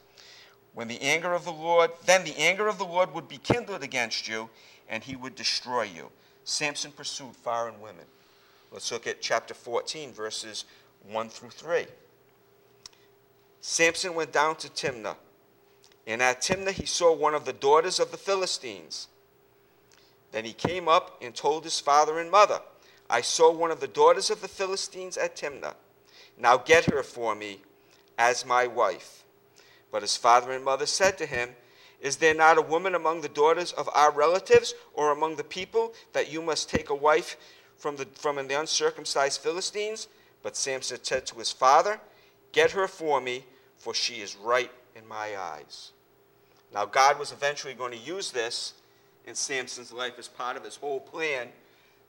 When 0.73 0.87
the 0.87 1.01
anger 1.01 1.33
of 1.33 1.43
the 1.43 1.51
Lord, 1.51 1.91
then 2.05 2.23
the 2.23 2.37
anger 2.37 2.69
of 2.69 2.77
the 2.77 2.85
Lord 2.85 3.13
would 3.13 3.27
be 3.27 3.39
kindled 3.39 3.83
against 3.83 4.25
you, 4.25 4.49
and 4.87 5.03
he 5.03 5.17
would 5.17 5.35
destroy 5.35 5.83
you. 5.83 6.11
Samson 6.45 6.93
pursued 6.93 7.35
foreign 7.35 7.81
women. 7.81 8.05
Let's 8.71 8.93
look 8.93 9.05
at 9.05 9.19
chapter 9.19 9.53
14, 9.53 10.13
verses 10.13 10.63
1 11.11 11.27
through 11.27 11.49
3. 11.49 11.85
Samson 13.59 14.15
went 14.15 14.31
down 14.31 14.55
to 14.55 14.69
Timnah, 14.69 15.17
and 16.07 16.21
at 16.21 16.39
Timnah 16.39 16.71
he 16.71 16.85
saw 16.85 17.13
one 17.13 17.35
of 17.35 17.43
the 17.43 17.51
daughters 17.51 17.99
of 17.99 18.11
the 18.11 18.17
Philistines. 18.17 19.09
Then 20.31 20.45
he 20.45 20.53
came 20.53 20.87
up 20.87 21.17
and 21.21 21.35
told 21.35 21.63
his 21.63 21.79
father 21.79 22.19
and 22.19 22.29
mother, 22.29 22.59
I 23.09 23.21
saw 23.21 23.51
one 23.51 23.71
of 23.71 23.79
the 23.79 23.87
daughters 23.87 24.29
of 24.29 24.41
the 24.41 24.47
Philistines 24.47 25.17
at 25.17 25.35
Timnah. 25.35 25.73
Now 26.37 26.57
get 26.57 26.85
her 26.85 27.03
for 27.03 27.35
me 27.35 27.61
as 28.17 28.45
my 28.45 28.67
wife. 28.67 29.23
But 29.91 30.03
his 30.03 30.15
father 30.15 30.51
and 30.51 30.63
mother 30.63 30.85
said 30.85 31.17
to 31.17 31.25
him, 31.25 31.49
Is 31.99 32.17
there 32.17 32.35
not 32.35 32.57
a 32.57 32.61
woman 32.61 32.93
among 32.93 33.21
the 33.21 33.29
daughters 33.29 33.71
of 33.71 33.89
our 33.93 34.11
relatives 34.11 34.75
or 34.93 35.11
among 35.11 35.35
the 35.35 35.43
people 35.43 35.93
that 36.13 36.31
you 36.31 36.41
must 36.41 36.69
take 36.69 36.89
a 36.89 36.95
wife 36.95 37.35
from 37.77 37.95
the, 37.95 38.05
from 38.13 38.35
the 38.35 38.59
uncircumcised 38.59 39.41
Philistines? 39.41 40.07
But 40.43 40.55
Samson 40.55 40.99
said 41.01 41.25
to 41.27 41.35
his 41.35 41.51
father, 41.51 41.99
Get 42.51 42.71
her 42.71 42.87
for 42.87 43.19
me, 43.19 43.45
for 43.77 43.93
she 43.93 44.15
is 44.15 44.35
right 44.35 44.71
in 44.95 45.07
my 45.07 45.37
eyes. 45.37 45.91
Now, 46.73 46.85
God 46.85 47.17
was 47.17 47.31
eventually 47.31 47.73
going 47.73 47.91
to 47.91 47.97
use 47.97 48.31
this 48.31 48.73
in 49.29 49.35
Samson's 49.35 49.93
life 49.93 50.17
as 50.17 50.27
part 50.27 50.57
of 50.57 50.63
his 50.63 50.75
whole 50.75 50.99
plan 50.99 51.47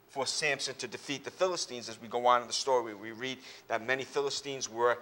for 0.09 0.25
Samson 0.25 0.75
to 0.75 0.87
defeat 0.87 1.23
the 1.23 1.31
Philistines 1.31 1.87
as 1.87 2.01
we 2.01 2.09
go 2.09 2.25
on 2.25 2.41
in 2.41 2.47
the 2.47 2.53
story. 2.53 2.93
We 2.93 3.11
read 3.11 3.37
that 3.69 3.85
many 3.85 4.03
Philistines 4.03 4.69
were, 4.69 4.97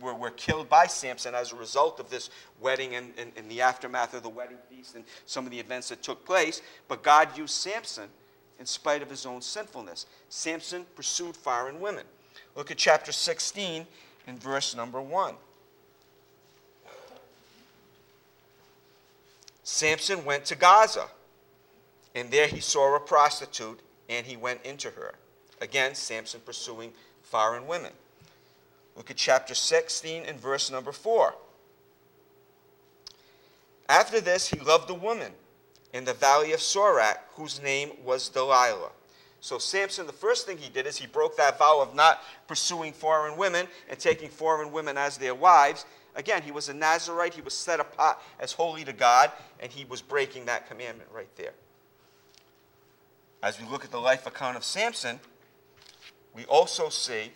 were, 0.00 0.14
were 0.14 0.30
killed 0.30 0.68
by 0.68 0.86
Samson 0.86 1.34
as 1.34 1.52
a 1.52 1.56
result 1.56 1.98
of 1.98 2.08
this 2.08 2.30
wedding 2.60 2.94
and, 2.94 3.12
and, 3.18 3.32
and 3.36 3.50
the 3.50 3.60
aftermath 3.60 4.14
of 4.14 4.22
the 4.22 4.28
wedding 4.28 4.58
feast 4.70 4.94
and 4.94 5.02
some 5.26 5.44
of 5.44 5.50
the 5.50 5.58
events 5.58 5.88
that 5.88 6.04
took 6.04 6.24
place. 6.24 6.62
But 6.86 7.02
God 7.02 7.36
used 7.36 7.54
Samson 7.54 8.08
in 8.60 8.66
spite 8.66 9.02
of 9.02 9.10
his 9.10 9.26
own 9.26 9.42
sinfulness. 9.42 10.06
Samson 10.28 10.86
pursued 10.94 11.36
foreign 11.36 11.80
women. 11.80 12.04
Look 12.54 12.70
at 12.70 12.76
chapter 12.76 13.10
16 13.10 13.86
and 14.28 14.40
verse 14.40 14.76
number 14.76 15.00
1. 15.00 15.34
Samson 19.64 20.24
went 20.24 20.44
to 20.46 20.54
Gaza, 20.54 21.08
and 22.18 22.30
there 22.30 22.48
he 22.48 22.60
saw 22.60 22.96
a 22.96 23.00
prostitute, 23.00 23.80
and 24.08 24.26
he 24.26 24.36
went 24.36 24.64
into 24.64 24.90
her. 24.90 25.14
Again, 25.60 25.94
Samson 25.94 26.40
pursuing 26.44 26.92
foreign 27.22 27.66
women. 27.66 27.92
Look 28.96 29.10
at 29.10 29.16
chapter 29.16 29.54
16 29.54 30.24
and 30.24 30.40
verse 30.40 30.70
number 30.70 30.92
4. 30.92 31.34
After 33.88 34.20
this, 34.20 34.48
he 34.48 34.58
loved 34.58 34.90
a 34.90 34.94
woman 34.94 35.32
in 35.94 36.04
the 36.04 36.12
valley 36.12 36.52
of 36.52 36.60
Sorek, 36.60 37.18
whose 37.34 37.62
name 37.62 37.92
was 38.04 38.28
Delilah. 38.28 38.90
So 39.40 39.58
Samson, 39.58 40.06
the 40.06 40.12
first 40.12 40.46
thing 40.46 40.58
he 40.58 40.68
did 40.68 40.86
is 40.86 40.96
he 40.96 41.06
broke 41.06 41.36
that 41.36 41.58
vow 41.58 41.80
of 41.80 41.94
not 41.94 42.22
pursuing 42.48 42.92
foreign 42.92 43.36
women 43.36 43.68
and 43.88 43.98
taking 43.98 44.28
foreign 44.28 44.72
women 44.72 44.98
as 44.98 45.16
their 45.16 45.34
wives. 45.34 45.86
Again, 46.16 46.42
he 46.42 46.50
was 46.50 46.68
a 46.68 46.74
Nazarite. 46.74 47.34
He 47.34 47.40
was 47.40 47.54
set 47.54 47.78
apart 47.78 48.18
as 48.40 48.52
holy 48.52 48.84
to 48.84 48.92
God, 48.92 49.30
and 49.60 49.70
he 49.70 49.84
was 49.84 50.02
breaking 50.02 50.46
that 50.46 50.68
commandment 50.68 51.08
right 51.14 51.34
there. 51.36 51.52
As 53.42 53.60
we 53.60 53.68
look 53.68 53.84
at 53.84 53.90
the 53.90 53.98
life 53.98 54.26
account 54.26 54.56
of 54.56 54.64
Samson, 54.64 55.20
we 56.34 56.44
also 56.46 56.88
see 56.88 57.32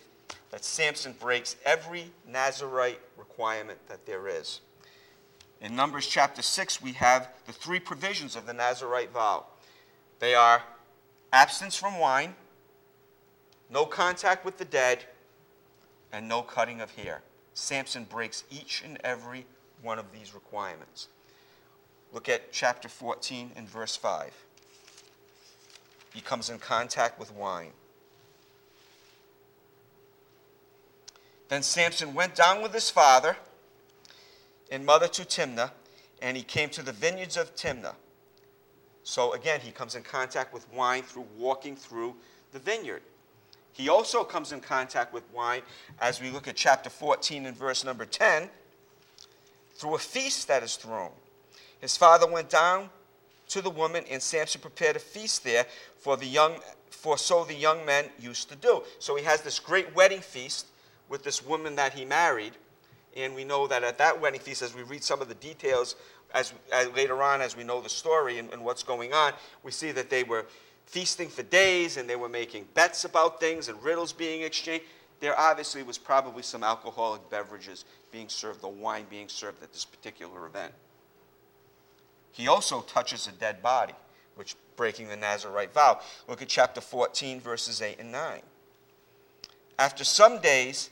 that 0.51 0.65
Samson 0.65 1.15
breaks 1.19 1.55
every 1.65 2.11
Nazarite 2.27 2.99
requirement 3.17 3.79
that 3.87 4.05
there 4.05 4.27
is. 4.27 4.59
In 5.61 5.75
Numbers 5.75 6.05
chapter 6.05 6.41
6, 6.41 6.81
we 6.81 6.91
have 6.93 7.29
the 7.45 7.53
three 7.53 7.79
provisions 7.79 8.35
of 8.35 8.45
the 8.45 8.53
Nazarite 8.53 9.11
vow. 9.11 9.45
They 10.19 10.35
are 10.35 10.63
abstinence 11.31 11.75
from 11.75 11.97
wine, 11.97 12.35
no 13.69 13.85
contact 13.85 14.43
with 14.43 14.57
the 14.57 14.65
dead, 14.65 15.05
and 16.11 16.27
no 16.27 16.41
cutting 16.41 16.81
of 16.81 16.91
hair. 16.91 17.21
Samson 17.53 18.03
breaks 18.03 18.43
each 18.51 18.83
and 18.85 18.99
every 19.03 19.45
one 19.81 19.99
of 19.99 20.11
these 20.11 20.35
requirements. 20.35 21.07
Look 22.11 22.27
at 22.27 22.51
chapter 22.51 22.89
14 22.89 23.51
and 23.55 23.67
verse 23.67 23.95
5. 23.95 24.31
He 26.13 26.21
comes 26.21 26.49
in 26.49 26.59
contact 26.59 27.19
with 27.19 27.33
wine. 27.33 27.71
Then 31.49 31.63
Samson 31.63 32.13
went 32.13 32.35
down 32.35 32.61
with 32.61 32.73
his 32.73 32.89
father 32.89 33.37
and 34.71 34.85
mother 34.85 35.07
to 35.07 35.23
Timnah, 35.23 35.71
and 36.21 36.37
he 36.37 36.43
came 36.43 36.69
to 36.69 36.81
the 36.81 36.91
vineyards 36.91 37.37
of 37.37 37.55
Timnah. 37.55 37.95
So 39.03 39.33
again, 39.33 39.59
he 39.59 39.71
comes 39.71 39.95
in 39.95 40.03
contact 40.03 40.53
with 40.53 40.71
wine 40.71 41.03
through 41.03 41.27
walking 41.37 41.75
through 41.75 42.15
the 42.51 42.59
vineyard. 42.59 43.01
He 43.73 43.89
also 43.89 44.23
comes 44.23 44.51
in 44.51 44.61
contact 44.61 45.13
with 45.13 45.23
wine 45.33 45.63
as 45.99 46.21
we 46.21 46.29
look 46.29 46.47
at 46.47 46.55
chapter 46.55 46.89
14 46.89 47.45
and 47.45 47.57
verse 47.57 47.83
number 47.83 48.05
10 48.05 48.49
through 49.75 49.95
a 49.95 49.99
feast 49.99 50.47
that 50.47 50.63
is 50.63 50.75
thrown. 50.75 51.11
His 51.81 51.97
father 51.97 52.27
went 52.27 52.49
down 52.49 52.89
to 53.53 53.61
the 53.61 53.69
woman, 53.69 54.03
and 54.09 54.21
Samson 54.21 54.61
prepared 54.61 54.95
a 54.95 54.99
feast 54.99 55.43
there 55.43 55.65
for 55.97 56.17
the 56.17 56.25
young, 56.25 56.55
for 56.89 57.17
so 57.17 57.43
the 57.43 57.53
young 57.53 57.85
men 57.85 58.05
used 58.19 58.49
to 58.49 58.55
do. 58.55 58.83
So 58.99 59.15
he 59.15 59.23
has 59.23 59.41
this 59.41 59.59
great 59.59 59.95
wedding 59.95 60.21
feast 60.21 60.67
with 61.07 61.23
this 61.23 61.45
woman 61.45 61.75
that 61.75 61.93
he 61.93 62.03
married, 62.03 62.53
and 63.15 63.35
we 63.35 63.43
know 63.43 63.67
that 63.67 63.83
at 63.83 63.99
that 63.99 64.19
wedding 64.19 64.39
feast, 64.41 64.63
as 64.63 64.75
we 64.75 64.81
read 64.81 65.03
some 65.03 65.21
of 65.21 65.29
the 65.29 65.35
details 65.35 65.95
as, 66.33 66.51
as 66.71 66.89
later 66.95 67.21
on, 67.21 67.41
as 67.41 67.55
we 67.55 67.63
know 67.63 67.79
the 67.79 67.89
story 67.89 68.39
and, 68.39 68.51
and 68.51 68.65
what's 68.65 68.81
going 68.81 69.13
on, 69.13 69.33
we 69.61 69.71
see 69.71 69.91
that 69.91 70.09
they 70.09 70.23
were 70.23 70.47
feasting 70.87 71.29
for 71.29 71.43
days 71.43 71.97
and 71.97 72.09
they 72.09 72.15
were 72.15 72.29
making 72.29 72.65
bets 72.73 73.05
about 73.05 73.39
things 73.39 73.69
and 73.69 73.81
riddles 73.83 74.11
being 74.11 74.41
exchanged. 74.41 74.85
There 75.19 75.39
obviously 75.39 75.83
was 75.83 75.99
probably 75.99 76.41
some 76.41 76.63
alcoholic 76.63 77.29
beverages 77.29 77.85
being 78.11 78.29
served, 78.29 78.61
the 78.61 78.67
wine 78.67 79.05
being 79.11 79.29
served 79.29 79.61
at 79.61 79.71
this 79.71 79.85
particular 79.85 80.47
event. 80.47 80.73
He 82.33 82.47
also 82.47 82.81
touches 82.81 83.27
a 83.27 83.31
dead 83.31 83.61
body, 83.61 83.93
which 84.35 84.55
breaking 84.75 85.07
the 85.07 85.15
Nazarite 85.15 85.73
vow. 85.73 86.01
Look 86.27 86.41
at 86.41 86.49
chapter 86.49 86.81
14, 86.81 87.39
verses 87.39 87.81
8 87.81 87.99
and 87.99 88.11
9. 88.11 88.41
After 89.79 90.03
some 90.03 90.39
days, 90.39 90.89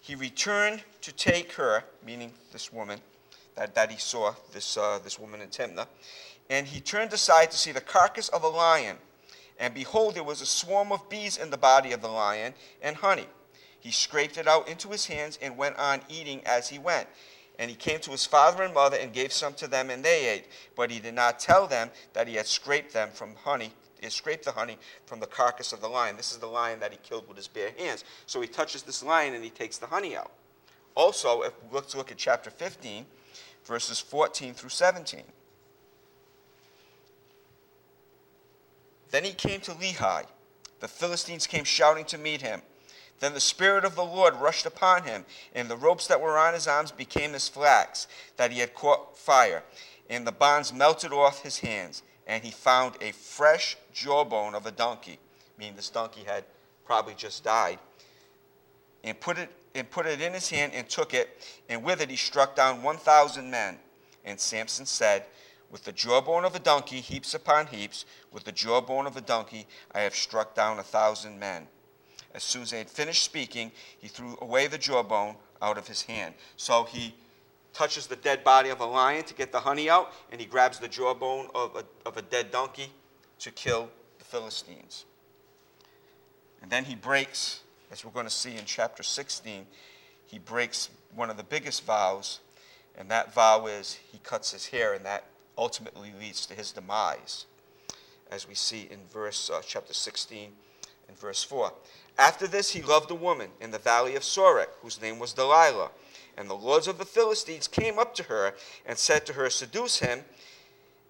he 0.00 0.14
returned 0.14 0.82
to 1.02 1.12
take 1.12 1.52
her, 1.52 1.84
meaning 2.04 2.32
this 2.52 2.72
woman, 2.72 3.00
that, 3.56 3.74
that 3.74 3.90
he 3.90 3.98
saw, 3.98 4.34
this, 4.52 4.76
uh, 4.76 4.98
this 5.04 5.18
woman 5.18 5.42
in 5.42 5.48
Timnah, 5.48 5.86
and 6.48 6.66
he 6.66 6.80
turned 6.80 7.12
aside 7.12 7.50
to 7.50 7.58
see 7.58 7.72
the 7.72 7.80
carcass 7.80 8.28
of 8.30 8.42
a 8.42 8.48
lion. 8.48 8.96
And 9.58 9.74
behold, 9.74 10.14
there 10.14 10.24
was 10.24 10.40
a 10.40 10.46
swarm 10.46 10.90
of 10.90 11.08
bees 11.10 11.36
in 11.36 11.50
the 11.50 11.58
body 11.58 11.92
of 11.92 12.00
the 12.00 12.08
lion 12.08 12.54
and 12.80 12.96
honey. 12.96 13.26
He 13.78 13.90
scraped 13.90 14.38
it 14.38 14.48
out 14.48 14.68
into 14.68 14.88
his 14.88 15.06
hands 15.06 15.38
and 15.40 15.56
went 15.56 15.76
on 15.76 16.00
eating 16.08 16.42
as 16.44 16.68
he 16.68 16.78
went. 16.78 17.06
And 17.60 17.68
he 17.68 17.76
came 17.76 18.00
to 18.00 18.10
his 18.10 18.24
father 18.24 18.62
and 18.62 18.72
mother 18.72 18.96
and 18.96 19.12
gave 19.12 19.34
some 19.34 19.52
to 19.54 19.68
them, 19.68 19.90
and 19.90 20.02
they 20.02 20.26
ate. 20.26 20.46
But 20.74 20.90
he 20.90 20.98
did 20.98 21.12
not 21.12 21.38
tell 21.38 21.66
them 21.66 21.90
that 22.14 22.26
he 22.26 22.36
had 22.36 22.46
scraped 22.46 22.94
them 22.94 23.10
from 23.12 23.34
honey. 23.34 23.74
He 24.00 24.08
scraped 24.08 24.46
the 24.46 24.52
honey 24.52 24.78
from 25.04 25.20
the 25.20 25.26
carcass 25.26 25.74
of 25.74 25.82
the 25.82 25.88
lion. 25.88 26.16
This 26.16 26.32
is 26.32 26.38
the 26.38 26.46
lion 26.46 26.80
that 26.80 26.90
he 26.90 26.98
killed 27.02 27.28
with 27.28 27.36
his 27.36 27.48
bare 27.48 27.72
hands. 27.76 28.04
So 28.24 28.40
he 28.40 28.48
touches 28.48 28.82
this 28.82 29.02
lion 29.02 29.34
and 29.34 29.44
he 29.44 29.50
takes 29.50 29.76
the 29.76 29.86
honey 29.86 30.16
out. 30.16 30.32
Also, 30.94 31.42
if 31.42 31.52
let's 31.70 31.94
look 31.94 32.10
at 32.10 32.16
chapter 32.16 32.48
15, 32.48 33.04
verses 33.66 34.00
14 34.00 34.54
through 34.54 34.70
17. 34.70 35.20
Then 39.10 39.22
he 39.22 39.32
came 39.32 39.60
to 39.60 39.72
Lehi. 39.72 40.24
The 40.80 40.88
Philistines 40.88 41.46
came 41.46 41.64
shouting 41.64 42.06
to 42.06 42.16
meet 42.16 42.40
him. 42.40 42.62
Then 43.20 43.34
the 43.34 43.40
Spirit 43.40 43.84
of 43.84 43.94
the 43.94 44.04
Lord 44.04 44.34
rushed 44.34 44.66
upon 44.66 45.04
him, 45.04 45.26
and 45.54 45.68
the 45.68 45.76
ropes 45.76 46.06
that 46.06 46.20
were 46.20 46.38
on 46.38 46.54
his 46.54 46.66
arms 46.66 46.90
became 46.90 47.34
as 47.34 47.48
flax 47.48 48.08
that 48.36 48.50
he 48.50 48.60
had 48.60 48.74
caught 48.74 49.16
fire, 49.16 49.62
and 50.08 50.26
the 50.26 50.32
bonds 50.32 50.72
melted 50.72 51.12
off 51.12 51.42
his 51.42 51.58
hands. 51.58 52.02
And 52.26 52.42
he 52.44 52.50
found 52.50 52.94
a 53.00 53.12
fresh 53.12 53.76
jawbone 53.92 54.54
of 54.54 54.64
a 54.64 54.70
donkey, 54.70 55.18
meaning 55.58 55.76
this 55.76 55.90
donkey 55.90 56.22
had 56.24 56.44
probably 56.84 57.14
just 57.14 57.44
died, 57.44 57.78
and 59.04 59.18
put 59.20 59.38
it 59.38 59.50
and 59.74 59.88
put 59.90 60.06
it 60.06 60.20
in 60.20 60.32
his 60.32 60.50
hand 60.50 60.72
and 60.74 60.88
took 60.88 61.14
it, 61.14 61.28
and 61.68 61.84
with 61.84 62.00
it 62.00 62.10
he 62.10 62.16
struck 62.16 62.56
down 62.56 62.82
one 62.82 62.96
thousand 62.96 63.50
men. 63.50 63.78
And 64.24 64.38
Samson 64.38 64.86
said, 64.86 65.24
With 65.70 65.84
the 65.84 65.92
jawbone 65.92 66.44
of 66.44 66.54
a 66.54 66.58
donkey, 66.58 67.00
heaps 67.00 67.34
upon 67.34 67.68
heaps, 67.68 68.04
with 68.32 68.44
the 68.44 68.52
jawbone 68.52 69.06
of 69.06 69.16
a 69.16 69.20
donkey, 69.20 69.66
I 69.92 70.00
have 70.00 70.14
struck 70.14 70.54
down 70.54 70.78
a 70.78 70.82
thousand 70.82 71.38
men. 71.38 71.68
As 72.34 72.42
soon 72.42 72.62
as 72.62 72.70
they 72.70 72.78
had 72.78 72.90
finished 72.90 73.24
speaking, 73.24 73.72
he 73.98 74.08
threw 74.08 74.38
away 74.40 74.66
the 74.66 74.78
jawbone 74.78 75.36
out 75.60 75.78
of 75.78 75.88
his 75.88 76.02
hand. 76.02 76.34
So 76.56 76.84
he 76.84 77.14
touches 77.72 78.06
the 78.06 78.16
dead 78.16 78.44
body 78.44 78.70
of 78.70 78.80
a 78.80 78.86
lion 78.86 79.24
to 79.24 79.34
get 79.34 79.52
the 79.52 79.60
honey 79.60 79.90
out, 79.90 80.12
and 80.30 80.40
he 80.40 80.46
grabs 80.46 80.78
the 80.78 80.88
jawbone 80.88 81.48
of 81.54 81.76
a, 81.76 81.84
of 82.08 82.16
a 82.16 82.22
dead 82.22 82.50
donkey 82.50 82.88
to 83.40 83.50
kill 83.50 83.90
the 84.18 84.24
Philistines. 84.24 85.04
And 86.62 86.70
then 86.70 86.84
he 86.84 86.94
breaks 86.94 87.62
as 87.90 88.04
we're 88.04 88.12
going 88.12 88.26
to 88.26 88.30
see 88.30 88.56
in 88.56 88.64
chapter 88.64 89.02
16, 89.02 89.66
he 90.26 90.38
breaks 90.38 90.90
one 91.14 91.28
of 91.28 91.36
the 91.36 91.42
biggest 91.42 91.84
vows, 91.84 92.40
and 92.96 93.10
that 93.10 93.34
vow 93.34 93.66
is 93.66 93.98
he 94.12 94.18
cuts 94.18 94.52
his 94.52 94.66
hair, 94.66 94.94
and 94.94 95.04
that 95.04 95.24
ultimately 95.58 96.12
leads 96.18 96.46
to 96.46 96.54
his 96.54 96.70
demise, 96.70 97.46
as 98.30 98.48
we 98.48 98.54
see 98.54 98.88
in 98.90 98.98
verse 99.12 99.50
uh, 99.50 99.60
chapter 99.66 99.92
16 99.92 100.52
and 101.08 101.18
verse 101.18 101.42
4. 101.42 101.72
After 102.18 102.46
this, 102.46 102.70
he 102.72 102.82
loved 102.82 103.10
a 103.10 103.14
woman 103.14 103.50
in 103.60 103.70
the 103.70 103.78
valley 103.78 104.14
of 104.14 104.22
Sorek, 104.22 104.68
whose 104.82 105.00
name 105.00 105.18
was 105.18 105.32
Delilah. 105.32 105.90
And 106.36 106.48
the 106.48 106.54
lords 106.54 106.88
of 106.88 106.98
the 106.98 107.04
Philistines 107.04 107.68
came 107.68 107.98
up 107.98 108.14
to 108.16 108.24
her 108.24 108.54
and 108.86 108.96
said 108.96 109.26
to 109.26 109.32
her, 109.34 109.50
Seduce 109.50 109.98
him, 109.98 110.20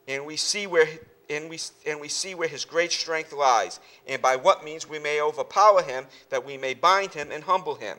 and 0.08 0.24
we 0.24 0.36
see 0.36 0.66
where 0.66 0.86
and 1.30 1.48
we, 1.48 1.58
and 1.86 2.00
we 2.00 2.08
see 2.08 2.34
where 2.34 2.48
his 2.48 2.64
great 2.64 2.90
strength 2.90 3.32
lies, 3.32 3.78
and 4.06 4.20
by 4.20 4.34
what 4.34 4.64
means 4.64 4.88
we 4.88 4.98
may 4.98 5.20
overpower 5.20 5.82
him, 5.82 6.06
that 6.28 6.44
we 6.44 6.56
may 6.56 6.74
bind 6.74 7.14
him 7.14 7.30
and 7.30 7.44
humble 7.44 7.76
him. 7.76 7.98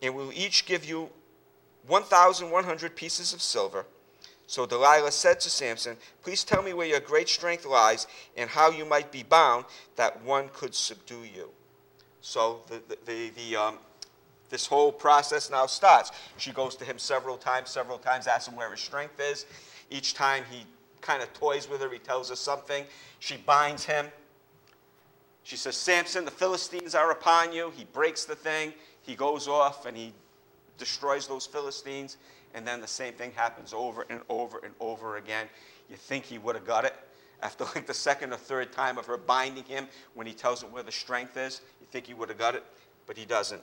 And 0.00 0.14
we 0.14 0.22
will 0.22 0.32
each 0.32 0.64
give 0.64 0.84
you 0.84 1.10
1,100 1.88 2.96
pieces 2.96 3.32
of 3.32 3.42
silver. 3.42 3.84
So 4.46 4.64
Delilah 4.64 5.10
said 5.10 5.40
to 5.40 5.50
Samson, 5.50 5.96
Please 6.22 6.44
tell 6.44 6.62
me 6.62 6.72
where 6.72 6.86
your 6.86 7.00
great 7.00 7.28
strength 7.28 7.66
lies, 7.66 8.06
and 8.36 8.48
how 8.48 8.70
you 8.70 8.84
might 8.84 9.10
be 9.10 9.24
bound, 9.24 9.64
that 9.96 10.22
one 10.22 10.48
could 10.52 10.74
subdue 10.74 11.24
you. 11.24 11.50
So 12.26 12.62
the, 12.66 12.82
the, 12.88 12.98
the, 13.06 13.30
the 13.36 13.56
um, 13.56 13.78
this 14.50 14.66
whole 14.66 14.90
process 14.90 15.48
now 15.48 15.66
starts. 15.66 16.10
She 16.38 16.50
goes 16.50 16.74
to 16.76 16.84
him 16.84 16.98
several 16.98 17.36
times, 17.36 17.70
several 17.70 17.98
times, 17.98 18.26
asks 18.26 18.48
him 18.48 18.56
where 18.56 18.70
his 18.70 18.80
strength 18.80 19.20
is. 19.20 19.46
Each 19.90 20.12
time 20.12 20.42
he 20.50 20.64
kind 21.00 21.22
of 21.22 21.32
toys 21.34 21.68
with 21.70 21.80
her. 21.80 21.88
He 21.88 22.00
tells 22.00 22.30
her 22.30 22.36
something. 22.36 22.84
She 23.20 23.36
binds 23.36 23.84
him 23.84 24.06
She 25.44 25.56
says, 25.56 25.76
Samson, 25.76 26.24
the 26.24 26.32
Philistines 26.32 26.96
are 26.96 27.12
upon 27.12 27.52
you. 27.52 27.72
He 27.76 27.84
breaks 27.84 28.24
the 28.24 28.34
thing. 28.34 28.74
He 29.02 29.14
goes 29.14 29.46
off 29.46 29.86
and 29.86 29.96
he 29.96 30.12
destroys 30.78 31.28
those 31.28 31.46
Philistines. 31.46 32.16
And 32.54 32.66
then 32.66 32.80
the 32.80 32.88
same 32.88 33.14
thing 33.14 33.30
happens 33.36 33.72
over 33.72 34.04
and 34.10 34.20
over 34.28 34.60
and 34.64 34.74
over 34.80 35.18
again. 35.18 35.46
You 35.88 35.94
think 35.96 36.24
he 36.24 36.38
would 36.38 36.56
have 36.56 36.66
got 36.66 36.84
it 36.84 36.94
after 37.42 37.64
like 37.76 37.86
the 37.86 37.94
second 37.94 38.32
or 38.32 38.36
third 38.36 38.72
time 38.72 38.98
of 38.98 39.06
her 39.06 39.16
binding 39.16 39.64
him 39.64 39.86
when 40.14 40.26
he 40.26 40.32
tells 40.32 40.62
her 40.62 40.68
where 40.68 40.82
the 40.82 40.92
strength 40.92 41.36
is. 41.36 41.60
Think 41.96 42.08
he 42.08 42.12
would 42.12 42.28
have 42.28 42.36
got 42.36 42.54
it, 42.54 42.62
but 43.06 43.16
he 43.16 43.24
doesn't. 43.24 43.62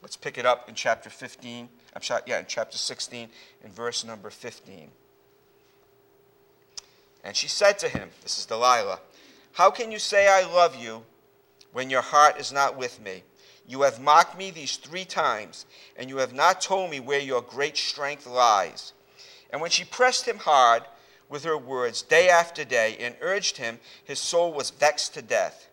Let's 0.00 0.16
pick 0.16 0.38
it 0.38 0.46
up 0.46 0.70
in 0.70 0.74
chapter 0.74 1.10
15. 1.10 1.68
I'm 1.94 2.00
sorry, 2.00 2.22
yeah, 2.26 2.38
in 2.38 2.46
chapter 2.48 2.78
16, 2.78 3.28
in 3.62 3.70
verse 3.70 4.02
number 4.02 4.30
15. 4.30 4.88
And 7.22 7.36
she 7.36 7.48
said 7.48 7.78
to 7.80 7.88
him, 7.90 8.08
This 8.22 8.38
is 8.38 8.46
Delilah, 8.46 9.00
How 9.52 9.70
can 9.70 9.92
you 9.92 9.98
say 9.98 10.26
I 10.26 10.50
love 10.50 10.74
you 10.74 11.02
when 11.74 11.90
your 11.90 12.00
heart 12.00 12.40
is 12.40 12.50
not 12.50 12.78
with 12.78 12.98
me? 12.98 13.24
You 13.68 13.82
have 13.82 14.00
mocked 14.00 14.38
me 14.38 14.50
these 14.50 14.78
three 14.78 15.04
times, 15.04 15.66
and 15.98 16.08
you 16.08 16.16
have 16.16 16.32
not 16.32 16.62
told 16.62 16.90
me 16.90 16.98
where 16.98 17.20
your 17.20 17.42
great 17.42 17.76
strength 17.76 18.26
lies. 18.26 18.94
And 19.50 19.60
when 19.60 19.70
she 19.70 19.84
pressed 19.84 20.26
him 20.26 20.38
hard 20.38 20.84
with 21.28 21.44
her 21.44 21.58
words 21.58 22.00
day 22.00 22.30
after 22.30 22.64
day 22.64 22.96
and 22.98 23.16
urged 23.20 23.58
him, 23.58 23.80
his 24.02 24.18
soul 24.18 24.50
was 24.50 24.70
vexed 24.70 25.12
to 25.12 25.20
death. 25.20 25.66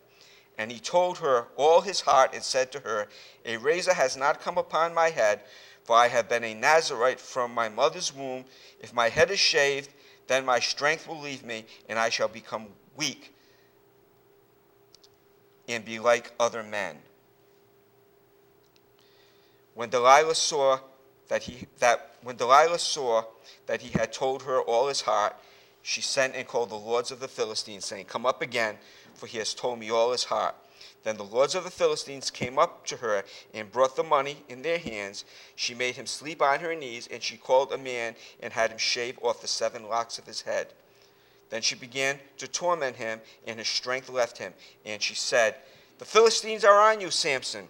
And 0.58 0.72
he 0.72 0.80
told 0.80 1.18
her 1.18 1.46
all 1.56 1.80
his 1.80 2.00
heart 2.00 2.34
and 2.34 2.42
said 2.42 2.72
to 2.72 2.80
her, 2.80 3.06
A 3.44 3.56
razor 3.56 3.94
has 3.94 4.16
not 4.16 4.40
come 4.40 4.58
upon 4.58 4.92
my 4.92 5.10
head, 5.10 5.40
for 5.84 5.96
I 5.96 6.08
have 6.08 6.28
been 6.28 6.42
a 6.42 6.52
Nazarite 6.52 7.20
from 7.20 7.54
my 7.54 7.68
mother's 7.68 8.12
womb. 8.12 8.44
If 8.80 8.92
my 8.92 9.08
head 9.08 9.30
is 9.30 9.38
shaved, 9.38 9.90
then 10.26 10.44
my 10.44 10.58
strength 10.58 11.06
will 11.06 11.20
leave 11.20 11.44
me, 11.44 11.64
and 11.88 11.98
I 11.98 12.08
shall 12.08 12.28
become 12.28 12.66
weak 12.96 13.32
and 15.68 15.84
be 15.84 15.98
like 16.00 16.32
other 16.40 16.62
men. 16.62 16.96
When 19.74 19.90
Delilah 19.90 20.34
saw 20.34 20.80
that 21.28 21.44
he 21.44 21.66
that 21.78 22.16
when 22.22 22.36
Delilah 22.36 22.80
saw 22.80 23.22
that 23.66 23.80
he 23.80 23.96
had 23.96 24.12
told 24.12 24.42
her 24.42 24.60
all 24.60 24.88
his 24.88 25.02
heart, 25.02 25.36
she 25.82 26.00
sent 26.00 26.34
and 26.34 26.46
called 26.46 26.70
the 26.70 26.74
lords 26.74 27.10
of 27.10 27.20
the 27.20 27.28
Philistines, 27.28 27.84
saying, 27.84 28.06
Come 28.06 28.26
up 28.26 28.42
again, 28.42 28.78
for 29.14 29.26
he 29.26 29.38
has 29.38 29.54
told 29.54 29.78
me 29.78 29.90
all 29.90 30.12
his 30.12 30.24
heart. 30.24 30.54
Then 31.04 31.16
the 31.16 31.24
lords 31.24 31.54
of 31.54 31.64
the 31.64 31.70
Philistines 31.70 32.30
came 32.30 32.58
up 32.58 32.84
to 32.86 32.96
her 32.96 33.24
and 33.54 33.70
brought 33.70 33.96
the 33.96 34.02
money 34.02 34.38
in 34.48 34.62
their 34.62 34.78
hands. 34.78 35.24
She 35.54 35.74
made 35.74 35.94
him 35.94 36.06
sleep 36.06 36.42
on 36.42 36.60
her 36.60 36.74
knees, 36.74 37.08
and 37.10 37.22
she 37.22 37.36
called 37.36 37.72
a 37.72 37.78
man 37.78 38.14
and 38.40 38.52
had 38.52 38.70
him 38.70 38.78
shave 38.78 39.18
off 39.22 39.40
the 39.40 39.48
seven 39.48 39.88
locks 39.88 40.18
of 40.18 40.26
his 40.26 40.42
head. 40.42 40.68
Then 41.50 41.62
she 41.62 41.74
began 41.74 42.18
to 42.36 42.48
torment 42.48 42.96
him, 42.96 43.20
and 43.46 43.58
his 43.58 43.68
strength 43.68 44.10
left 44.10 44.38
him. 44.38 44.52
And 44.84 45.00
she 45.00 45.14
said, 45.14 45.54
The 45.98 46.04
Philistines 46.04 46.64
are 46.64 46.78
on 46.80 47.00
you, 47.00 47.10
Samson. 47.10 47.68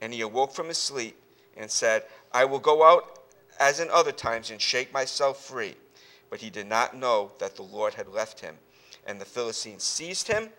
And 0.00 0.12
he 0.12 0.20
awoke 0.20 0.54
from 0.54 0.68
his 0.68 0.78
sleep 0.78 1.16
and 1.56 1.70
said, 1.70 2.04
I 2.32 2.44
will 2.44 2.58
go 2.58 2.84
out 2.84 3.20
as 3.58 3.80
in 3.80 3.90
other 3.90 4.12
times 4.12 4.50
and 4.50 4.60
shake 4.60 4.92
myself 4.92 5.44
free. 5.44 5.74
But 6.30 6.40
he 6.40 6.50
did 6.50 6.66
not 6.66 6.96
know 6.96 7.32
that 7.38 7.56
the 7.56 7.62
Lord 7.62 7.94
had 7.94 8.08
left 8.08 8.40
him. 8.40 8.56
And 9.06 9.20
the 9.20 9.24
Philistines 9.24 9.84
seized 9.84 10.28
him 10.28 10.50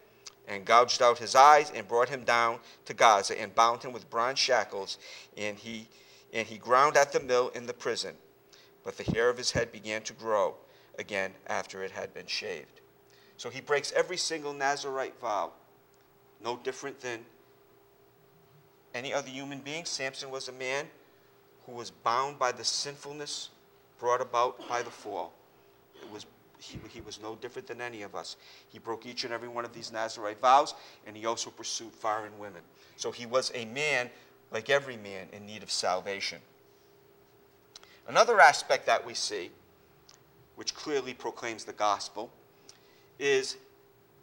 and 0.47 0.65
gouged 0.65 1.01
out 1.01 1.17
his 1.17 1.35
eyes 1.35 1.71
and 1.75 1.87
brought 1.87 2.09
him 2.09 2.23
down 2.23 2.59
to 2.85 2.93
Gaza 2.93 3.39
and 3.39 3.53
bound 3.53 3.83
him 3.83 3.91
with 3.91 4.09
bronze 4.09 4.39
shackles. 4.39 4.97
And 5.35 5.57
he, 5.57 5.87
and 6.31 6.47
he 6.47 6.57
ground 6.57 6.95
at 6.95 7.11
the 7.11 7.19
mill 7.19 7.49
in 7.49 7.65
the 7.65 7.73
prison. 7.73 8.15
But 8.83 8.97
the 8.97 9.11
hair 9.11 9.29
of 9.29 9.37
his 9.37 9.51
head 9.51 9.71
began 9.71 10.01
to 10.03 10.13
grow 10.13 10.55
again 10.97 11.33
after 11.47 11.83
it 11.83 11.91
had 11.91 12.13
been 12.13 12.27
shaved. 12.27 12.81
So 13.35 13.49
he 13.49 13.61
breaks 13.61 13.91
every 13.91 14.17
single 14.17 14.53
Nazarite 14.53 15.19
vow, 15.19 15.51
no 16.43 16.57
different 16.57 16.99
than 17.01 17.19
any 18.95 19.13
other 19.13 19.29
human 19.29 19.59
being. 19.59 19.85
Samson 19.85 20.31
was 20.31 20.47
a 20.47 20.53
man 20.53 20.87
who 21.65 21.73
was 21.73 21.91
bound 21.91 22.39
by 22.39 22.51
the 22.51 22.63
sinfulness 22.63 23.49
brought 23.99 24.21
about 24.21 24.67
by 24.67 24.81
the 24.81 24.89
fall. 24.89 25.33
It 26.01 26.11
was, 26.11 26.25
he, 26.59 26.79
he 26.89 27.01
was 27.01 27.21
no 27.21 27.35
different 27.35 27.67
than 27.67 27.81
any 27.81 28.01
of 28.01 28.15
us. 28.15 28.35
He 28.69 28.79
broke 28.79 29.05
each 29.05 29.23
and 29.23 29.33
every 29.33 29.47
one 29.47 29.65
of 29.65 29.73
these 29.73 29.91
Nazarite 29.91 30.39
vows, 30.39 30.73
and 31.05 31.15
he 31.15 31.25
also 31.25 31.49
pursued 31.49 31.91
foreign 31.93 32.37
women. 32.39 32.61
So 32.95 33.11
he 33.11 33.25
was 33.25 33.51
a 33.55 33.65
man, 33.65 34.09
like 34.51 34.69
every 34.69 34.97
man, 34.97 35.27
in 35.31 35.45
need 35.45 35.63
of 35.63 35.71
salvation. 35.71 36.39
Another 38.07 38.39
aspect 38.39 38.85
that 38.85 39.05
we 39.05 39.13
see, 39.13 39.51
which 40.55 40.73
clearly 40.73 41.13
proclaims 41.13 41.65
the 41.65 41.73
gospel, 41.73 42.31
is 43.19 43.57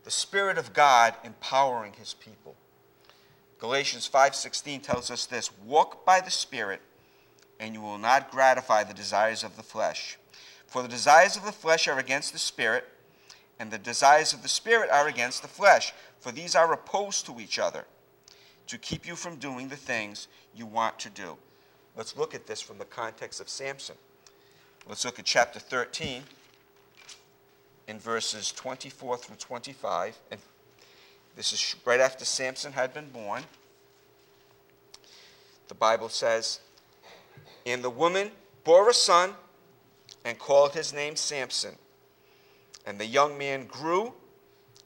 the 0.04 0.10
Spirit 0.10 0.58
of 0.58 0.72
God 0.72 1.14
empowering 1.22 1.94
his 1.94 2.14
people. 2.14 2.54
Galatians 3.58 4.08
5:16 4.08 4.82
tells 4.82 5.10
us 5.10 5.26
this, 5.26 5.50
walk 5.64 6.04
by 6.04 6.20
the 6.20 6.30
Spirit 6.30 6.80
and 7.58 7.72
you 7.74 7.80
will 7.80 7.98
not 7.98 8.30
gratify 8.30 8.84
the 8.84 8.94
desires 8.94 9.44
of 9.44 9.56
the 9.56 9.62
flesh. 9.62 10.18
For 10.66 10.82
the 10.82 10.88
desires 10.88 11.36
of 11.36 11.44
the 11.44 11.52
flesh 11.52 11.86
are 11.88 11.98
against 11.98 12.32
the 12.32 12.38
Spirit, 12.38 12.84
and 13.58 13.70
the 13.70 13.78
desires 13.78 14.32
of 14.32 14.42
the 14.42 14.48
Spirit 14.48 14.90
are 14.90 15.08
against 15.08 15.42
the 15.42 15.48
flesh, 15.48 15.92
for 16.18 16.32
these 16.32 16.54
are 16.54 16.72
opposed 16.72 17.26
to 17.26 17.40
each 17.40 17.58
other, 17.58 17.84
to 18.66 18.78
keep 18.78 19.06
you 19.06 19.14
from 19.14 19.36
doing 19.36 19.68
the 19.68 19.76
things 19.76 20.28
you 20.54 20.66
want 20.66 20.98
to 21.00 21.10
do. 21.10 21.36
Let's 21.96 22.16
look 22.16 22.34
at 22.34 22.46
this 22.46 22.60
from 22.60 22.78
the 22.78 22.84
context 22.84 23.40
of 23.40 23.48
Samson. 23.48 23.96
Let's 24.88 25.04
look 25.04 25.18
at 25.18 25.24
chapter 25.24 25.60
13 25.60 26.22
in 27.86 27.98
verses 27.98 28.50
24 28.52 29.18
through 29.18 29.36
25. 29.36 30.18
And 30.30 30.40
this 31.36 31.52
is 31.52 31.76
right 31.84 32.00
after 32.00 32.24
Samson 32.24 32.72
had 32.72 32.92
been 32.92 33.08
born. 33.10 33.44
The 35.68 35.74
Bible 35.74 36.08
says, 36.08 36.60
and 37.64 37.82
the 37.82 37.90
woman 37.90 38.30
bore 38.64 38.90
a 38.90 38.94
son 38.94 39.34
and 40.24 40.38
called 40.38 40.72
his 40.72 40.92
name 40.92 41.16
Samson. 41.16 41.76
And 42.86 42.98
the 42.98 43.06
young 43.06 43.38
man 43.38 43.66
grew, 43.66 44.14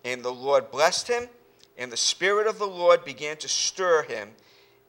and 0.04 0.22
the 0.22 0.32
Lord 0.32 0.70
blessed 0.70 1.08
him, 1.08 1.28
and 1.76 1.92
the 1.92 1.96
Spirit 1.96 2.46
of 2.46 2.58
the 2.58 2.66
Lord 2.66 3.04
began 3.04 3.36
to 3.38 3.48
stir 3.48 4.02
him 4.02 4.30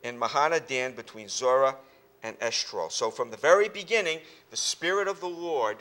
in 0.02 0.18
Mahaneh-dan 0.18 0.92
between 0.94 1.28
Zorah 1.28 1.76
and 2.22 2.38
Eshtaol. 2.40 2.90
So 2.90 3.10
from 3.10 3.30
the 3.30 3.36
very 3.36 3.68
beginning, 3.68 4.20
the 4.50 4.56
Spirit 4.56 5.08
of 5.08 5.20
the 5.20 5.28
Lord 5.28 5.78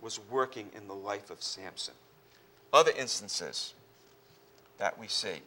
was 0.00 0.18
working 0.30 0.70
in 0.76 0.88
the 0.88 0.94
life 0.94 1.30
of 1.30 1.42
Samson. 1.42 1.94
Other 2.72 2.92
instances 2.96 3.74
that 4.78 4.98
we 4.98 5.06
see. 5.06 5.40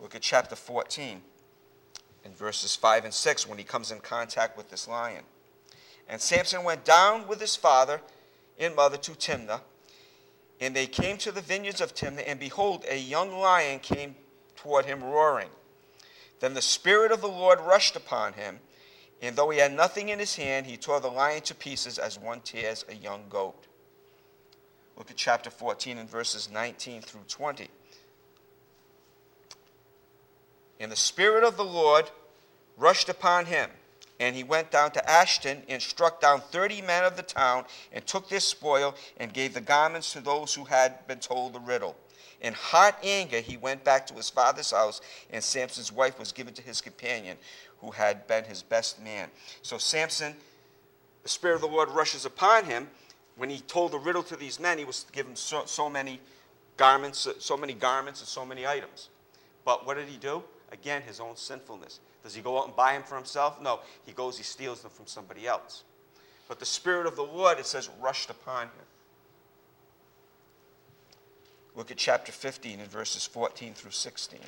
Look 0.00 0.14
at 0.14 0.22
chapter 0.22 0.56
14 0.56 1.22
in 2.24 2.32
verses 2.32 2.76
5 2.76 3.04
and 3.04 3.14
6 3.14 3.48
when 3.48 3.58
he 3.58 3.64
comes 3.64 3.90
in 3.90 4.00
contact 4.00 4.56
with 4.56 4.70
this 4.70 4.88
lion. 4.88 5.24
And 6.08 6.20
Samson 6.20 6.64
went 6.64 6.84
down 6.84 7.26
with 7.26 7.40
his 7.40 7.56
father 7.56 8.00
and 8.58 8.74
mother 8.76 8.96
to 8.98 9.12
Timnah, 9.12 9.60
and 10.60 10.74
they 10.74 10.86
came 10.86 11.16
to 11.18 11.32
the 11.32 11.40
vineyards 11.40 11.80
of 11.80 11.94
Timnah, 11.94 12.24
and 12.26 12.38
behold, 12.38 12.84
a 12.88 12.98
young 12.98 13.32
lion 13.38 13.80
came 13.80 14.14
toward 14.56 14.84
him 14.84 15.02
roaring. 15.02 15.48
Then 16.40 16.54
the 16.54 16.62
Spirit 16.62 17.10
of 17.10 17.20
the 17.20 17.28
Lord 17.28 17.58
rushed 17.60 17.96
upon 17.96 18.34
him, 18.34 18.60
and 19.20 19.34
though 19.34 19.50
he 19.50 19.58
had 19.58 19.72
nothing 19.72 20.10
in 20.10 20.18
his 20.18 20.36
hand, 20.36 20.66
he 20.66 20.76
tore 20.76 21.00
the 21.00 21.10
lion 21.10 21.42
to 21.42 21.54
pieces 21.54 21.98
as 21.98 22.18
one 22.18 22.40
tears 22.40 22.84
a 22.88 22.94
young 22.94 23.24
goat. 23.28 23.66
Look 24.96 25.10
at 25.10 25.16
chapter 25.16 25.50
14 25.50 25.98
and 25.98 26.08
verses 26.08 26.50
19 26.50 27.02
through 27.02 27.22
20. 27.28 27.68
And 30.78 30.92
the 30.92 30.96
Spirit 30.96 31.44
of 31.44 31.56
the 31.56 31.64
Lord 31.64 32.10
rushed 32.76 33.08
upon 33.08 33.46
him. 33.46 33.70
And 34.20 34.36
he 34.36 34.44
went 34.44 34.70
down 34.70 34.92
to 34.92 35.10
Ashdod 35.10 35.62
and 35.68 35.82
struck 35.82 36.20
down 36.20 36.40
thirty 36.40 36.80
men 36.80 37.04
of 37.04 37.16
the 37.16 37.22
town 37.22 37.64
and 37.92 38.06
took 38.06 38.28
their 38.28 38.40
spoil 38.40 38.94
and 39.16 39.32
gave 39.32 39.54
the 39.54 39.60
garments 39.60 40.12
to 40.12 40.20
those 40.20 40.54
who 40.54 40.64
had 40.64 41.06
been 41.06 41.18
told 41.18 41.52
the 41.52 41.60
riddle. 41.60 41.96
In 42.40 42.52
hot 42.52 42.98
anger, 43.02 43.40
he 43.40 43.56
went 43.56 43.84
back 43.84 44.06
to 44.06 44.14
his 44.14 44.30
father's 44.30 44.70
house, 44.70 45.00
and 45.30 45.42
Samson's 45.42 45.90
wife 45.90 46.18
was 46.18 46.30
given 46.30 46.54
to 46.54 46.62
his 46.62 46.80
companion, 46.80 47.38
who 47.80 47.90
had 47.90 48.26
been 48.26 48.44
his 48.44 48.62
best 48.62 49.02
man. 49.02 49.30
So 49.62 49.78
Samson, 49.78 50.34
the 51.22 51.28
Spirit 51.28 51.56
of 51.56 51.60
the 51.62 51.68
Lord 51.68 51.88
rushes 51.90 52.24
upon 52.24 52.66
him. 52.66 52.88
When 53.36 53.50
he 53.50 53.60
told 53.60 53.92
the 53.92 53.98
riddle 53.98 54.22
to 54.24 54.36
these 54.36 54.60
men, 54.60 54.78
he 54.78 54.84
was 54.84 55.06
given 55.10 55.34
so, 55.34 55.64
so 55.64 55.90
many 55.90 56.20
garments, 56.76 57.26
so 57.40 57.56
many 57.56 57.72
garments, 57.72 58.20
and 58.20 58.28
so 58.28 58.44
many 58.44 58.66
items. 58.66 59.08
But 59.64 59.86
what 59.86 59.96
did 59.96 60.08
he 60.08 60.18
do? 60.18 60.42
Again, 60.70 61.02
his 61.02 61.18
own 61.18 61.36
sinfulness. 61.36 62.00
Does 62.24 62.34
he 62.34 62.40
go 62.40 62.58
out 62.58 62.66
and 62.66 62.74
buy 62.74 62.94
them 62.94 63.02
for 63.02 63.16
himself? 63.16 63.60
No. 63.60 63.80
He 64.06 64.12
goes, 64.12 64.38
he 64.38 64.42
steals 64.42 64.80
them 64.80 64.90
from 64.90 65.06
somebody 65.06 65.46
else. 65.46 65.84
But 66.48 66.58
the 66.58 66.66
Spirit 66.66 67.06
of 67.06 67.16
the 67.16 67.22
Lord, 67.22 67.58
it 67.58 67.66
says, 67.66 67.90
rushed 68.00 68.30
upon 68.30 68.64
him. 68.64 68.86
Look 71.76 71.90
at 71.90 71.98
chapter 71.98 72.32
15 72.32 72.80
and 72.80 72.90
verses 72.90 73.26
14 73.26 73.74
through 73.74 73.90
16. 73.90 74.40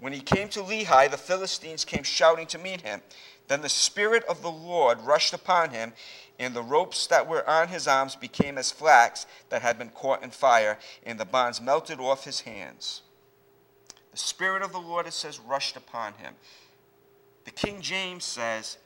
When 0.00 0.12
he 0.12 0.20
came 0.20 0.48
to 0.50 0.62
Lehi, 0.62 1.10
the 1.10 1.16
Philistines 1.16 1.84
came 1.84 2.02
shouting 2.02 2.46
to 2.48 2.58
meet 2.58 2.80
him. 2.80 3.02
Then 3.46 3.62
the 3.62 3.68
Spirit 3.68 4.24
of 4.24 4.42
the 4.42 4.50
Lord 4.50 5.00
rushed 5.00 5.32
upon 5.32 5.70
him, 5.70 5.92
and 6.38 6.54
the 6.54 6.62
ropes 6.62 7.06
that 7.06 7.28
were 7.28 7.48
on 7.48 7.68
his 7.68 7.86
arms 7.86 8.16
became 8.16 8.58
as 8.58 8.70
flax 8.70 9.26
that 9.48 9.62
had 9.62 9.78
been 9.78 9.90
caught 9.90 10.22
in 10.22 10.30
fire, 10.30 10.78
and 11.04 11.20
the 11.20 11.24
bonds 11.24 11.60
melted 11.60 12.00
off 12.00 12.24
his 12.24 12.40
hands. 12.40 13.02
The 14.10 14.18
Spirit 14.18 14.62
of 14.62 14.72
the 14.72 14.78
Lord, 14.78 15.06
it 15.06 15.12
says, 15.12 15.38
rushed 15.38 15.76
upon 15.76 16.14
him. 16.14 16.34
The 17.44 17.50
King 17.50 17.80
James 17.80 18.24
says, 18.24 18.78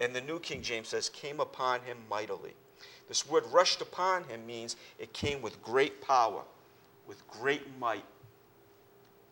and 0.00 0.14
the 0.14 0.20
New 0.20 0.38
King 0.38 0.62
James 0.62 0.88
says, 0.88 1.08
came 1.08 1.40
upon 1.40 1.80
him 1.80 1.96
mightily. 2.10 2.52
This 3.08 3.28
word 3.28 3.44
rushed 3.52 3.80
upon 3.80 4.24
him 4.24 4.44
means 4.46 4.76
it 4.98 5.12
came 5.12 5.40
with 5.40 5.62
great 5.62 6.00
power, 6.00 6.42
with 7.06 7.26
great 7.28 7.62
might, 7.78 8.04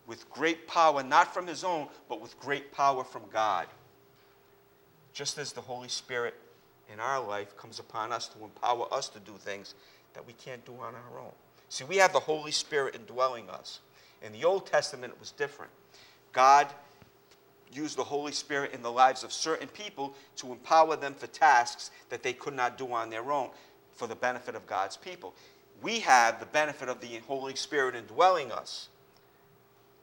with 0.07 0.28
great 0.30 0.66
power, 0.66 1.02
not 1.02 1.35
from 1.35 1.46
his 1.46 1.64
own, 1.64 1.88
but 2.09 2.20
with 2.20 2.38
great 2.38 2.72
power 2.72 3.04
from 3.04 3.22
God 3.33 3.66
just 5.14 5.38
as 5.38 5.52
the 5.52 5.61
Holy 5.61 5.88
Spirit 5.88 6.35
in 6.92 7.00
our 7.00 7.24
life 7.24 7.57
comes 7.57 7.78
upon 7.78 8.12
us 8.12 8.28
to 8.28 8.44
empower 8.44 8.92
us 8.92 9.09
to 9.09 9.20
do 9.20 9.33
things 9.38 9.74
that 10.12 10.26
we 10.26 10.35
can't 10.35 10.64
do 10.66 10.72
on 10.72 10.94
our 10.94 11.20
own. 11.20 11.30
See, 11.70 11.85
we 11.85 11.96
have 11.96 12.12
the 12.12 12.20
Holy 12.20 12.50
Spirit 12.50 12.96
indwelling 12.96 13.48
us. 13.48 13.80
In 14.24 14.32
the 14.32 14.44
Old 14.44 14.66
Testament, 14.66 15.12
it 15.12 15.20
was 15.20 15.30
different. 15.32 15.70
God 16.32 16.66
used 17.72 17.96
the 17.96 18.04
Holy 18.04 18.32
Spirit 18.32 18.72
in 18.72 18.82
the 18.82 18.90
lives 18.90 19.22
of 19.22 19.32
certain 19.32 19.68
people 19.68 20.14
to 20.37 20.52
empower 20.52 20.96
them 20.96 21.14
for 21.14 21.26
tasks 21.26 21.90
that 22.08 22.22
they 22.22 22.32
could 22.32 22.54
not 22.54 22.78
do 22.78 22.92
on 22.92 23.10
their 23.10 23.30
own 23.30 23.50
for 23.92 24.06
the 24.06 24.14
benefit 24.14 24.54
of 24.54 24.66
God's 24.66 24.96
people. 24.96 25.34
We 25.82 26.00
have 26.00 26.40
the 26.40 26.46
benefit 26.46 26.88
of 26.88 27.00
the 27.00 27.18
Holy 27.26 27.54
Spirit 27.56 27.94
indwelling 27.94 28.52
us. 28.52 28.88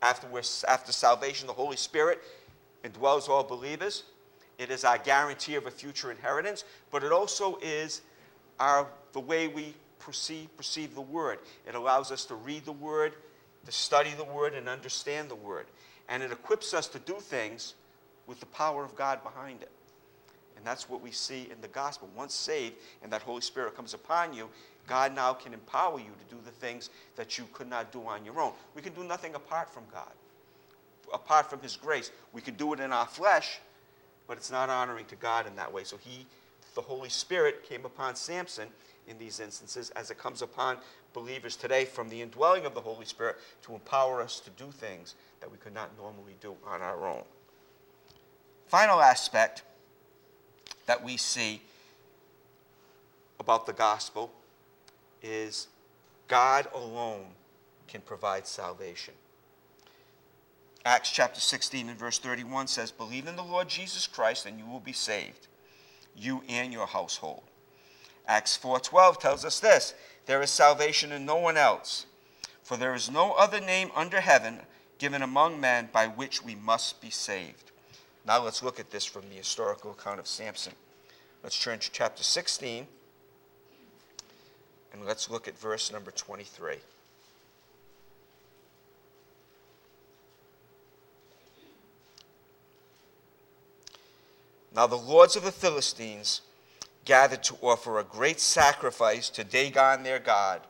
After, 0.01 0.27
after 0.67 0.91
salvation, 0.91 1.47
the 1.47 1.53
Holy 1.53 1.77
Spirit 1.77 2.21
indwells 2.83 3.29
all 3.29 3.43
believers. 3.43 4.03
It 4.57 4.69
is 4.69 4.83
our 4.83 4.97
guarantee 4.97 5.55
of 5.55 5.65
a 5.65 5.71
future 5.71 6.11
inheritance, 6.11 6.63
but 6.91 7.03
it 7.03 7.11
also 7.11 7.57
is 7.61 8.01
our, 8.59 8.87
the 9.13 9.19
way 9.19 9.47
we 9.47 9.73
perceive, 9.99 10.55
perceive 10.57 10.93
the 10.93 11.01
Word. 11.01 11.39
It 11.67 11.75
allows 11.75 12.11
us 12.11 12.25
to 12.25 12.35
read 12.35 12.65
the 12.65 12.71
Word, 12.71 13.13
to 13.65 13.71
study 13.71 14.11
the 14.17 14.23
Word, 14.23 14.53
and 14.53 14.67
understand 14.67 15.29
the 15.29 15.35
Word. 15.35 15.67
And 16.09 16.23
it 16.23 16.31
equips 16.31 16.73
us 16.73 16.87
to 16.89 16.99
do 16.99 17.15
things 17.19 17.75
with 18.27 18.39
the 18.39 18.45
power 18.47 18.83
of 18.83 18.95
God 18.95 19.23
behind 19.23 19.61
it. 19.61 19.71
And 20.57 20.65
that's 20.65 20.89
what 20.89 21.01
we 21.01 21.11
see 21.11 21.47
in 21.51 21.59
the 21.61 21.67
gospel. 21.69 22.07
Once 22.15 22.35
saved 22.35 22.75
and 23.01 23.11
that 23.11 23.23
Holy 23.23 23.41
Spirit 23.41 23.75
comes 23.75 23.93
upon 23.93 24.33
you, 24.33 24.47
God 24.87 25.15
now 25.15 25.33
can 25.33 25.53
empower 25.53 25.99
you 25.99 26.05
to 26.05 26.35
do 26.35 26.41
the 26.43 26.51
things 26.51 26.89
that 27.15 27.37
you 27.37 27.45
could 27.53 27.67
not 27.67 27.91
do 27.91 28.01
on 28.05 28.25
your 28.25 28.39
own. 28.39 28.53
We 28.75 28.81
can 28.81 28.93
do 28.93 29.03
nothing 29.03 29.35
apart 29.35 29.73
from 29.73 29.83
God, 29.91 30.11
apart 31.13 31.49
from 31.49 31.61
His 31.61 31.75
grace. 31.75 32.11
We 32.31 32.41
can 32.41 32.55
do 32.55 32.73
it 32.73 32.79
in 32.79 32.91
our 32.91 33.07
flesh, 33.07 33.59
but 34.27 34.37
it's 34.37 34.51
not 34.51 34.69
honoring 34.69 35.05
to 35.05 35.15
God 35.15 35.47
in 35.47 35.55
that 35.55 35.73
way. 35.73 35.83
So 35.83 35.97
he, 35.97 36.25
the 36.75 36.81
Holy 36.81 37.09
Spirit 37.09 37.63
came 37.67 37.85
upon 37.85 38.15
Samson 38.15 38.67
in 39.07 39.17
these 39.17 39.39
instances 39.39 39.89
as 39.91 40.11
it 40.11 40.17
comes 40.17 40.41
upon 40.41 40.77
believers 41.13 41.55
today 41.55 41.85
from 41.85 42.09
the 42.09 42.21
indwelling 42.21 42.65
of 42.65 42.73
the 42.73 42.81
Holy 42.81 43.05
Spirit 43.05 43.37
to 43.63 43.73
empower 43.73 44.21
us 44.21 44.39
to 44.41 44.49
do 44.51 44.71
things 44.71 45.15
that 45.39 45.51
we 45.51 45.57
could 45.57 45.73
not 45.73 45.91
normally 45.97 46.35
do 46.41 46.55
on 46.65 46.81
our 46.81 47.07
own. 47.07 47.23
Final 48.67 49.01
aspect 49.01 49.63
that 50.85 51.03
we 51.03 51.17
see 51.17 51.61
about 53.39 53.65
the 53.65 53.73
gospel 53.73 54.31
is 55.21 55.67
God 56.27 56.67
alone 56.73 57.25
can 57.87 58.01
provide 58.01 58.47
salvation. 58.47 59.13
Acts 60.85 61.11
chapter 61.11 61.39
16 61.39 61.89
and 61.89 61.99
verse 61.99 62.17
31 62.17 62.67
says, 62.67 62.91
Believe 62.91 63.27
in 63.27 63.35
the 63.35 63.43
Lord 63.43 63.67
Jesus 63.67 64.07
Christ 64.07 64.45
and 64.45 64.57
you 64.57 64.65
will 64.65 64.79
be 64.79 64.93
saved, 64.93 65.47
you 66.15 66.41
and 66.47 66.73
your 66.73 66.87
household. 66.87 67.43
Acts 68.27 68.57
4:12 68.57 69.19
tells 69.19 69.43
us 69.43 69.59
this, 69.59 69.93
there 70.25 70.41
is 70.41 70.49
salvation 70.49 71.11
in 71.11 71.25
no 71.25 71.35
one 71.35 71.57
else, 71.57 72.05
for 72.63 72.77
there 72.77 72.93
is 72.93 73.09
no 73.09 73.33
other 73.33 73.59
name 73.59 73.91
under 73.95 74.21
heaven 74.21 74.59
given 74.97 75.21
among 75.21 75.59
men 75.59 75.89
by 75.91 76.07
which 76.07 76.43
we 76.43 76.55
must 76.55 77.01
be 77.01 77.09
saved. 77.09 77.71
Now 78.25 78.43
let's 78.43 78.61
look 78.61 78.79
at 78.79 78.91
this 78.91 79.05
from 79.05 79.29
the 79.29 79.35
historical 79.35 79.91
account 79.91 80.19
of 80.19 80.27
Samson. 80.27 80.73
Let's 81.43 81.61
turn 81.61 81.79
to 81.79 81.91
chapter 81.91 82.23
16 82.23 82.85
and 84.93 85.05
let's 85.05 85.29
look 85.29 85.47
at 85.47 85.57
verse 85.57 85.91
number 85.91 86.11
23. 86.11 86.75
Now 94.73 94.87
the 94.87 94.95
lords 94.95 95.35
of 95.35 95.43
the 95.43 95.51
Philistines 95.51 96.41
gathered 97.05 97.43
to 97.43 97.55
offer 97.61 97.99
a 97.99 98.03
great 98.03 98.39
sacrifice 98.39 99.29
to 99.29 99.43
Dagon 99.43 100.03
their 100.03 100.19
God 100.19 100.61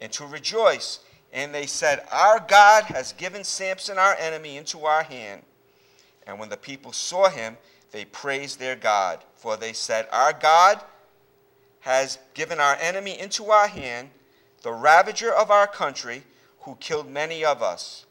and 0.00 0.10
to 0.12 0.26
rejoice. 0.26 1.00
And 1.32 1.54
they 1.54 1.66
said, 1.66 2.04
Our 2.10 2.40
God 2.40 2.84
has 2.84 3.12
given 3.12 3.44
Samson 3.44 3.98
our 3.98 4.14
enemy 4.14 4.56
into 4.56 4.84
our 4.84 5.02
hand. 5.02 5.42
And 6.26 6.38
when 6.38 6.48
the 6.48 6.56
people 6.56 6.92
saw 6.92 7.28
him, 7.28 7.56
they 7.92 8.04
praised 8.04 8.58
their 8.58 8.76
God. 8.76 9.20
For 9.36 9.56
they 9.56 9.72
said, 9.72 10.08
Our 10.10 10.32
God 10.32 10.80
has 11.80 12.18
given 12.34 12.58
our 12.58 12.76
enemy 12.80 13.18
into 13.18 13.50
our 13.50 13.68
hand, 13.68 14.10
the 14.62 14.72
ravager 14.72 15.32
of 15.32 15.50
our 15.50 15.66
country, 15.66 16.24
who 16.60 16.76
killed 16.80 17.08
many 17.08 17.44
of 17.44 17.62
us. 17.62 18.06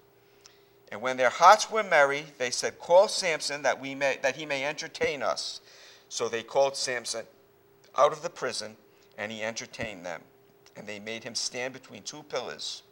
And 0.91 1.01
when 1.01 1.17
their 1.17 1.29
hearts 1.29 1.69
were 1.69 1.83
merry, 1.83 2.25
they 2.37 2.51
said, 2.51 2.79
Call 2.79 3.07
Samson 3.07 3.63
that, 3.63 3.81
we 3.81 3.95
may, 3.95 4.17
that 4.21 4.37
he 4.37 4.45
may 4.45 4.63
entertain 4.63 5.21
us. 5.21 5.59
So 6.15 6.29
they 6.29 6.43
called 6.43 6.77
Samson 6.77 7.25
out 7.97 8.13
of 8.13 8.21
the 8.21 8.29
prison, 8.29 8.77
and 9.17 9.29
he 9.33 9.43
entertained 9.43 10.05
them. 10.05 10.21
And 10.77 10.87
they 10.87 10.97
made 10.97 11.25
him 11.25 11.35
stand 11.35 11.73
between 11.73 12.03
two 12.03 12.23
pillars. 12.23 12.83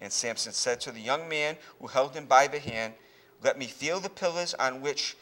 And 0.00 0.12
Samson 0.12 0.52
said 0.52 0.80
to 0.80 0.90
the 0.90 1.00
young 1.00 1.28
man 1.28 1.56
who 1.80 1.86
held 1.86 2.14
him 2.14 2.26
by 2.26 2.48
the 2.48 2.58
hand, 2.58 2.94
Let 3.44 3.60
me 3.60 3.66
feel 3.66 4.00
the 4.00 4.08
pillars 4.08 4.54
on 4.54 4.80
which 4.80 5.16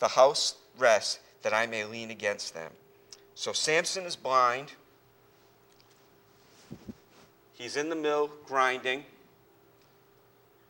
the 0.00 0.08
house 0.08 0.56
rests, 0.76 1.20
that 1.42 1.54
I 1.54 1.66
may 1.66 1.84
lean 1.84 2.10
against 2.10 2.52
them. 2.52 2.72
So 3.36 3.52
Samson 3.52 4.02
is 4.02 4.16
blind. 4.16 4.72
He's 7.52 7.76
in 7.76 7.90
the 7.90 7.94
mill 7.94 8.28
grinding 8.44 9.04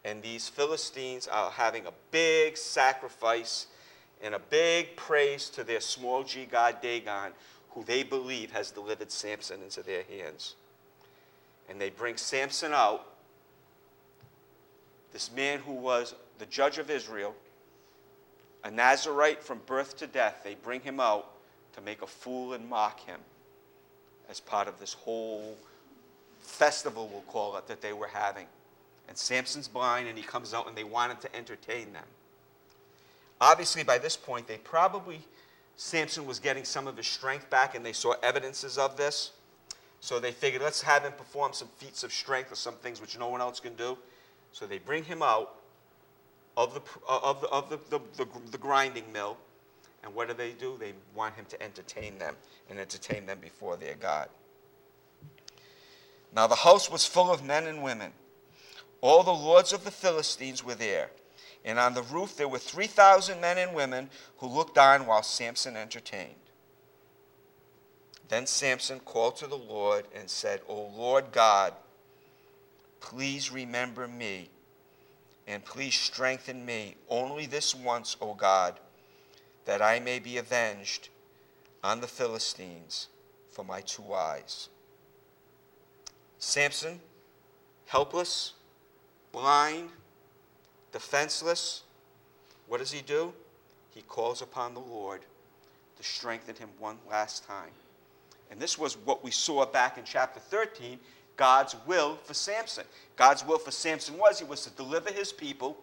and 0.05 0.23
these 0.23 0.49
Philistines 0.49 1.27
are 1.27 1.51
having 1.51 1.87
a 1.87 1.93
big 2.11 2.59
sacrifice 2.59 3.67
and 4.23 4.35
a 4.35 4.39
big 4.39 4.97
praise 4.97 5.49
to 5.51 5.65
their 5.65 5.81
small 5.81 6.25
g 6.25 6.47
god 6.51 6.81
Dagon, 6.81 7.33
who 7.71 7.85
they 7.85 8.03
believe 8.03 8.51
has 8.53 8.71
delivered 8.71 9.11
Samson 9.11 9.63
into 9.63 9.83
their 9.83 10.03
hands. 10.05 10.55
And 11.69 11.81
they 11.81 11.91
bring 11.91 12.17
Samson 12.17 12.73
out, 12.73 13.07
this 15.13 15.31
man 15.33 15.59
who 15.61 15.73
was 15.73 16.15
the 16.39 16.47
judge 16.47 16.79
of 16.79 16.91
Israel, 16.91 17.35
a 18.65 18.71
Nazarite 18.71 19.43
from 19.43 19.61
birth 19.67 19.97
to 19.99 20.07
death. 20.07 20.41
They 20.45 20.55
bring 20.55 20.81
him 20.81 21.01
out 21.01 21.31
to 21.75 21.81
make 21.81 22.03
a 22.03 22.07
fool 22.07 22.55
and 22.55 22.69
mock 22.69 23.01
him 23.01 23.21
as 24.29 24.41
part 24.41 24.69
of 24.69 24.79
this 24.81 24.93
whole 24.93 25.57
festival, 26.41 27.09
we'll 27.13 27.23
call 27.23 27.57
it, 27.57 27.67
that 27.69 27.81
they 27.81 27.93
were 27.93 28.09
having 28.09 28.47
and 29.09 29.17
Samson's 29.17 29.69
blind, 29.69 30.09
and 30.09 30.19
he 30.19 30.25
comes 30.25 30.53
out, 30.53 30.67
and 30.67 30.77
they 30.77 30.85
wanted 30.85 31.21
to 31.21 31.37
entertain 31.37 31.93
them. 31.93 32.05
Obviously, 33.41 33.83
by 33.83 33.99
this 33.99 34.17
point, 34.17 34.47
they 34.47 34.59
probably, 34.59 35.21
Samson 35.77 36.27
was 36.27 36.39
getting 36.39 36.65
some 36.65 36.87
of 36.87 36.97
his 36.97 37.07
strength 37.07 37.51
back, 37.51 37.75
and 37.75 37.85
they 37.85 37.93
saw 37.93 38.15
evidences 38.23 38.79
of 38.79 38.97
this. 38.97 39.33
So 40.01 40.21
they 40.21 40.33
figured, 40.33 40.63
let's 40.63 40.83
have 40.83 41.03
him 41.03 41.13
perform 41.13 41.53
some 41.53 41.69
feats 41.77 42.05
of 42.05 42.13
strength 42.13 42.53
or 42.53 42.55
some 42.55 42.75
things 42.75 43.01
which 43.01 43.19
no 43.19 43.29
one 43.29 43.41
else 43.41 43.61
can 43.61 43.75
do. 43.75 43.99
So 44.53 44.67
they 44.67 44.79
bring 44.79 45.05
him 45.05 45.23
out 45.23 45.55
of 46.57 46.75
the, 46.75 46.81
uh, 47.09 47.21
of 47.23 47.41
the, 47.41 47.49
of 47.49 47.69
the, 47.69 47.79
the, 47.91 48.01
the, 48.17 48.27
the 48.53 48.59
grinding 48.59 49.13
mill, 49.13 49.37
and 50.03 50.15
what 50.15 50.29
do 50.29 50.35
they 50.35 50.53
do? 50.53 50.77
They 50.79 50.93
want 51.15 51.35
him 51.35 51.45
to 51.51 51.63
entertain 51.63 52.19
them 52.19 52.37
and 52.71 52.79
entertain 52.79 53.27
them 53.27 53.39
before 53.41 53.77
their 53.77 53.95
God. 53.95 54.29
Now 56.35 56.47
the 56.47 56.55
house 56.55 56.91
was 56.91 57.05
full 57.05 57.31
of 57.31 57.45
men 57.45 57.67
and 57.67 57.83
women. 57.83 58.13
All 59.01 59.23
the 59.23 59.31
lords 59.33 59.73
of 59.73 59.85
the 59.85 59.91
Philistines 59.91 60.65
were 60.65 60.75
there, 60.75 61.11
and 61.67 61.81
on 61.81 61.95
the 61.95 62.03
roof 62.03 62.37
there 62.37 62.49
were 62.49 62.59
3,000 62.59 63.41
men 63.41 63.59
and 63.59 63.75
women 63.75 64.09
who 64.39 64.47
looked 64.47 64.79
on 64.79 65.05
while 65.05 65.25
Samson 65.25 65.77
entertained. 65.77 66.37
Then 68.29 68.47
Samson 68.47 69.01
called 69.01 69.37
to 69.37 69.49
the 69.49 69.59
Lord 69.59 70.07
and 70.15 70.31
said, 70.31 70.61
O 70.69 70.93
Lord 70.97 71.33
God, 71.33 71.75
please 73.01 73.53
remember 73.53 74.09
me, 74.09 74.49
and 75.47 75.65
please 75.65 75.95
strengthen 75.95 76.65
me 76.65 76.97
only 77.09 77.47
this 77.47 77.75
once, 77.75 78.17
O 78.21 78.35
God, 78.35 78.79
that 79.65 79.83
I 79.83 80.01
may 80.01 80.21
be 80.21 80.39
avenged 80.39 81.09
on 81.85 82.01
the 82.01 82.09
Philistines 82.09 83.09
for 83.51 83.65
my 83.65 83.81
two 83.81 84.13
eyes. 84.13 84.69
Samson, 86.39 87.01
helpless, 87.87 88.53
blind, 89.33 89.91
defenseless, 90.97 91.83
what 92.69 92.79
does 92.79 92.91
he 92.91 93.03
do? 93.03 93.33
he 93.97 94.03
calls 94.03 94.43
upon 94.43 94.75
the 94.75 94.81
Lord 94.81 95.23
to 95.97 96.03
strengthen 96.03 96.55
him 96.55 96.69
one 96.79 96.99
last 97.11 97.47
time. 97.47 97.71
And 98.51 98.61
this 98.61 98.79
was 98.79 98.95
what 98.95 99.25
we 99.25 99.31
saw 99.31 99.65
back 99.65 99.97
in 99.97 100.05
chapter 100.05 100.39
13 100.39 100.99
God's 101.39 101.77
will 101.87 102.17
for 102.17 102.35
Samson. 102.35 102.85
God's 103.17 103.45
will 103.45 103.59
for 103.59 103.71
Samson 103.71 104.17
was 104.17 104.39
he 104.39 104.45
was 104.45 104.65
to 104.65 104.71
deliver 104.71 105.11
his 105.13 105.33
people 105.33 105.77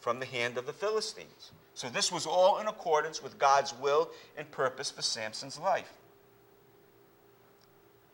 from 0.00 0.18
the 0.18 0.26
hand 0.26 0.58
of 0.58 0.66
the 0.66 0.72
Philistines. 0.72 1.52
So 1.74 1.88
this 1.88 2.10
was 2.10 2.26
all 2.26 2.58
in 2.58 2.66
accordance 2.66 3.22
with 3.22 3.38
God's 3.38 3.74
will 3.78 4.10
and 4.36 4.50
purpose 4.50 4.90
for 4.90 5.02
Samson's 5.02 5.58
life. 5.58 5.92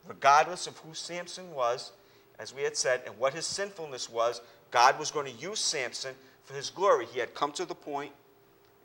Regardless 0.06 0.66
of 0.66 0.76
who 0.78 0.94
Samson 0.94 1.52
was, 1.52 1.92
as 2.38 2.54
we 2.54 2.62
had 2.62 2.76
said, 2.76 3.02
and 3.06 3.18
what 3.18 3.34
his 3.34 3.46
sinfulness 3.46 4.08
was, 4.10 4.40
God 4.70 4.98
was 4.98 5.10
going 5.10 5.26
to 5.26 5.40
use 5.40 5.60
Samson 5.60 6.14
for 6.44 6.54
his 6.54 6.70
glory. 6.70 7.06
He 7.06 7.20
had 7.20 7.34
come 7.34 7.52
to 7.52 7.64
the 7.64 7.74
point, 7.74 8.12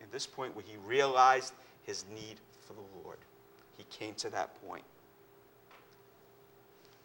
in 0.02 0.08
this 0.12 0.26
point, 0.26 0.56
where 0.56 0.66
he 0.66 0.78
realized 0.86 1.54
his 1.84 2.06
need 2.14 2.38
for 2.66 2.74
the 2.74 2.82
Lord. 3.04 3.18
He 3.78 3.86
came 3.90 4.14
to 4.16 4.30
that 4.30 4.62
point. 4.66 4.84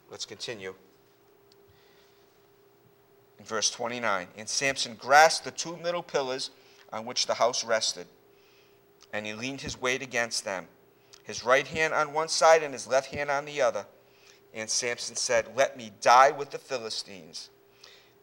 Let's 0.09 0.25
continue. 0.25 0.73
In 3.37 3.45
verse 3.45 3.69
29, 3.69 4.27
and 4.37 4.49
Samson 4.49 4.95
grasped 4.95 5.45
the 5.45 5.51
two 5.51 5.77
middle 5.77 6.03
pillars 6.03 6.51
on 6.91 7.05
which 7.05 7.25
the 7.25 7.35
house 7.35 7.63
rested, 7.63 8.07
and 9.13 9.25
he 9.25 9.33
leaned 9.33 9.61
his 9.61 9.79
weight 9.79 10.01
against 10.01 10.43
them, 10.43 10.67
his 11.23 11.45
right 11.45 11.67
hand 11.67 11.93
on 11.93 12.13
one 12.13 12.27
side 12.27 12.63
and 12.63 12.73
his 12.73 12.87
left 12.87 13.13
hand 13.13 13.29
on 13.29 13.45
the 13.45 13.61
other. 13.61 13.85
And 14.53 14.69
Samson 14.69 15.15
said, 15.15 15.47
Let 15.55 15.77
me 15.77 15.91
die 16.01 16.31
with 16.31 16.49
the 16.49 16.57
Philistines. 16.57 17.49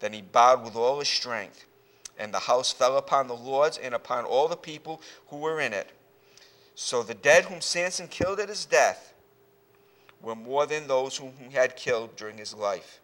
Then 0.01 0.12
he 0.12 0.22
bowed 0.22 0.62
with 0.62 0.76
all 0.76 0.99
his 0.99 1.09
strength, 1.09 1.64
and 2.18 2.32
the 2.32 2.40
house 2.40 2.72
fell 2.72 2.97
upon 2.97 3.28
the 3.28 3.36
lords 3.36 3.78
and 3.78 3.94
upon 3.94 4.24
all 4.24 4.49
the 4.49 4.57
people 4.57 5.01
who 5.28 5.36
were 5.36 5.61
in 5.61 5.72
it. 5.72 5.90
So 6.74 7.03
the 7.03 7.14
dead 7.14 7.44
whom 7.44 7.61
Samson 7.61 8.09
killed 8.09 8.40
at 8.40 8.49
his 8.49 8.66
death 8.66 9.14
were 10.20 10.34
more 10.34 10.66
than 10.66 10.86
those 10.86 11.16
whom 11.16 11.32
he 11.38 11.55
had 11.55 11.76
killed 11.76 12.16
during 12.16 12.36
his 12.38 12.55
life. 12.55 13.01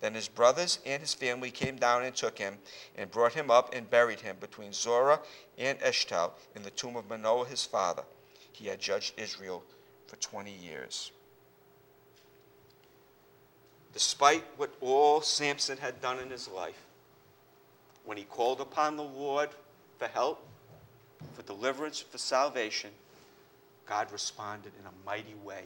Then 0.00 0.14
his 0.14 0.28
brothers 0.28 0.78
and 0.86 1.00
his 1.00 1.12
family 1.12 1.50
came 1.50 1.76
down 1.76 2.04
and 2.04 2.14
took 2.14 2.38
him, 2.38 2.58
and 2.96 3.10
brought 3.10 3.34
him 3.34 3.50
up 3.50 3.74
and 3.74 3.90
buried 3.90 4.20
him 4.20 4.36
between 4.40 4.72
Zorah 4.72 5.20
and 5.58 5.78
Eshtaol 5.80 6.32
in 6.54 6.62
the 6.62 6.70
tomb 6.70 6.96
of 6.96 7.08
Manoah 7.08 7.46
his 7.46 7.64
father. 7.64 8.04
He 8.52 8.68
had 8.68 8.80
judged 8.80 9.18
Israel 9.18 9.62
for 10.06 10.16
20 10.16 10.50
years. 10.50 11.12
Despite 13.92 14.44
what 14.56 14.74
all 14.80 15.20
Samson 15.20 15.78
had 15.78 16.00
done 16.00 16.18
in 16.20 16.30
his 16.30 16.48
life, 16.48 16.84
when 18.04 18.16
he 18.16 18.24
called 18.24 18.60
upon 18.60 18.96
the 18.96 19.02
Lord 19.02 19.50
for 19.98 20.06
help, 20.06 20.46
for 21.34 21.42
deliverance, 21.42 22.00
for 22.00 22.18
salvation, 22.18 22.90
God 23.86 24.10
responded 24.12 24.72
in 24.78 24.86
a 24.86 25.06
mighty 25.06 25.34
way 25.44 25.64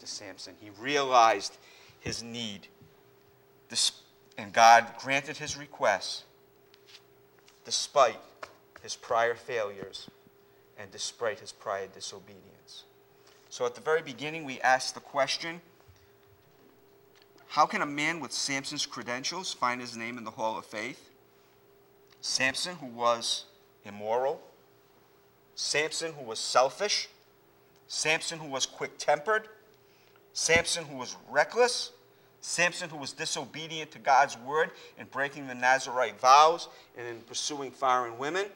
to 0.00 0.06
Samson. 0.06 0.54
He 0.60 0.70
realized 0.78 1.56
his 2.00 2.22
need, 2.22 2.68
and 4.36 4.52
God 4.52 4.86
granted 4.98 5.38
his 5.38 5.56
request 5.56 6.24
despite 7.64 8.18
his 8.82 8.96
prior 8.96 9.34
failures 9.34 10.08
and 10.78 10.90
despite 10.90 11.40
his 11.40 11.52
prior 11.52 11.86
disobedience. 11.86 12.84
So 13.48 13.64
at 13.66 13.74
the 13.74 13.80
very 13.80 14.02
beginning, 14.02 14.44
we 14.44 14.60
asked 14.60 14.94
the 14.94 15.00
question 15.00 15.60
how 17.52 17.66
can 17.66 17.82
a 17.82 17.86
man 17.86 18.18
with 18.18 18.32
Samson's 18.32 18.86
credentials 18.86 19.52
find 19.52 19.78
his 19.78 19.94
name 19.94 20.16
in 20.16 20.24
the 20.24 20.30
Hall 20.30 20.56
of 20.56 20.64
Faith? 20.64 21.10
Samson, 22.22 22.76
who 22.76 22.86
was 22.86 23.44
immoral, 23.84 24.40
Samson, 25.54 26.14
who 26.14 26.24
was 26.24 26.38
selfish, 26.38 27.10
Samson, 27.88 28.38
who 28.38 28.48
was 28.48 28.64
quick 28.64 28.96
tempered, 28.96 29.48
Samson, 30.32 30.86
who 30.86 30.96
was 30.96 31.14
reckless, 31.30 31.92
Samson, 32.40 32.88
who 32.88 32.96
was 32.96 33.12
disobedient 33.12 33.90
to 33.90 33.98
God's 33.98 34.38
word 34.38 34.70
in 34.96 35.04
breaking 35.08 35.46
the 35.46 35.54
Nazarite 35.54 36.18
vows 36.18 36.68
and 36.96 37.06
in 37.06 37.20
pursuing 37.20 37.70
foreign 37.70 38.16
women. 38.16 38.46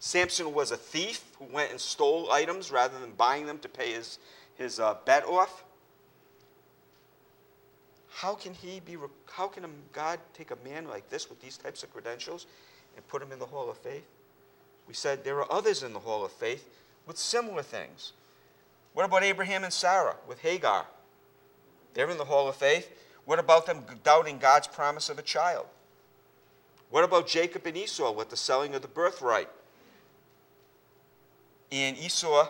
Samson 0.00 0.54
was 0.54 0.70
a 0.70 0.76
thief 0.78 1.22
who 1.38 1.44
went 1.52 1.70
and 1.70 1.78
stole 1.78 2.32
items 2.32 2.70
rather 2.70 2.98
than 2.98 3.10
buying 3.10 3.44
them 3.44 3.58
to 3.58 3.68
pay 3.68 3.92
his, 3.92 4.18
his 4.54 4.80
uh, 4.80 4.94
bet 5.04 5.26
off. 5.26 5.64
How 8.18 8.34
can 8.34 8.52
he 8.52 8.80
be? 8.80 8.96
How 9.30 9.46
can 9.46 9.64
God 9.92 10.18
take 10.34 10.50
a 10.50 10.56
man 10.68 10.88
like 10.88 11.08
this 11.08 11.30
with 11.30 11.40
these 11.40 11.56
types 11.56 11.84
of 11.84 11.92
credentials 11.92 12.46
and 12.96 13.06
put 13.06 13.22
him 13.22 13.30
in 13.30 13.38
the 13.38 13.46
Hall 13.46 13.70
of 13.70 13.78
Faith? 13.78 14.08
We 14.88 14.94
said 14.94 15.22
there 15.22 15.38
are 15.38 15.52
others 15.52 15.84
in 15.84 15.92
the 15.92 16.00
Hall 16.00 16.24
of 16.24 16.32
Faith 16.32 16.68
with 17.06 17.16
similar 17.16 17.62
things. 17.62 18.14
What 18.92 19.04
about 19.04 19.22
Abraham 19.22 19.62
and 19.62 19.72
Sarah 19.72 20.16
with 20.26 20.40
Hagar? 20.40 20.86
They're 21.94 22.10
in 22.10 22.18
the 22.18 22.24
Hall 22.24 22.48
of 22.48 22.56
Faith. 22.56 22.90
What 23.24 23.38
about 23.38 23.66
them 23.66 23.84
doubting 24.02 24.38
God's 24.38 24.66
promise 24.66 25.08
of 25.08 25.20
a 25.20 25.22
child? 25.22 25.66
What 26.90 27.04
about 27.04 27.28
Jacob 27.28 27.66
and 27.66 27.76
Esau 27.76 28.10
with 28.10 28.30
the 28.30 28.36
selling 28.36 28.74
of 28.74 28.82
the 28.82 28.88
birthright? 28.88 29.48
And 31.70 31.96
Esau 31.96 32.48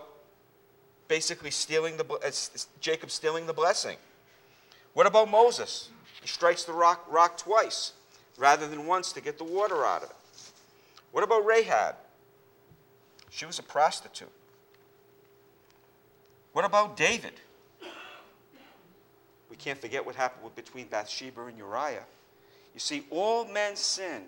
basically 1.09 1.51
stealing 1.51 1.99
the 1.99 2.07
uh, 2.07 2.31
Jacob 2.81 3.11
stealing 3.11 3.47
the 3.47 3.53
blessing. 3.53 3.99
What 4.99 5.07
about 5.07 5.30
Moses? 5.30 5.90
He 6.20 6.26
strikes 6.26 6.64
the 6.64 6.72
rock, 6.72 7.07
rock 7.09 7.38
twice 7.38 7.92
rather 8.36 8.66
than 8.66 8.84
once 8.84 9.12
to 9.12 9.20
get 9.20 9.38
the 9.38 9.44
water 9.44 9.86
out 9.86 10.03
of 10.03 10.11
it. 10.11 10.16
What 11.12 11.22
about 11.22 11.46
Rahab? 11.46 11.94
She 13.30 13.46
was 13.46 13.61
a 13.61 13.62
prostitute. 13.62 14.32
What 16.53 16.64
about 16.64 16.96
David? 16.96 17.34
We 19.49 19.55
can't 19.55 19.80
forget 19.80 20.05
what 20.05 20.16
happened 20.16 20.53
between 20.57 20.88
Bathsheba 20.88 21.42
and 21.42 21.57
Uriah. 21.57 22.03
You 22.74 22.80
see, 22.80 23.05
all 23.11 23.44
men 23.44 23.76
sin 23.76 24.22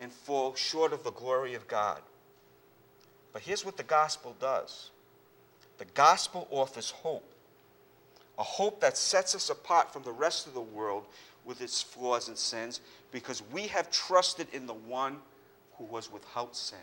and 0.00 0.12
fall 0.12 0.54
short 0.54 0.92
of 0.92 1.02
the 1.02 1.10
glory 1.10 1.54
of 1.54 1.66
God. 1.66 2.02
But 3.32 3.42
here's 3.42 3.64
what 3.64 3.76
the 3.76 3.82
gospel 3.82 4.36
does 4.38 4.92
the 5.78 5.86
gospel 5.86 6.46
offers 6.52 6.92
hope 6.92 7.31
a 8.38 8.42
hope 8.42 8.80
that 8.80 8.96
sets 8.96 9.34
us 9.34 9.50
apart 9.50 9.92
from 9.92 10.02
the 10.02 10.12
rest 10.12 10.46
of 10.46 10.54
the 10.54 10.60
world 10.60 11.06
with 11.44 11.60
its 11.60 11.82
flaws 11.82 12.28
and 12.28 12.38
sins 12.38 12.80
because 13.10 13.42
we 13.52 13.66
have 13.66 13.90
trusted 13.90 14.46
in 14.52 14.66
the 14.66 14.74
one 14.74 15.18
who 15.76 15.84
was 15.84 16.10
without 16.12 16.56
sin, 16.56 16.78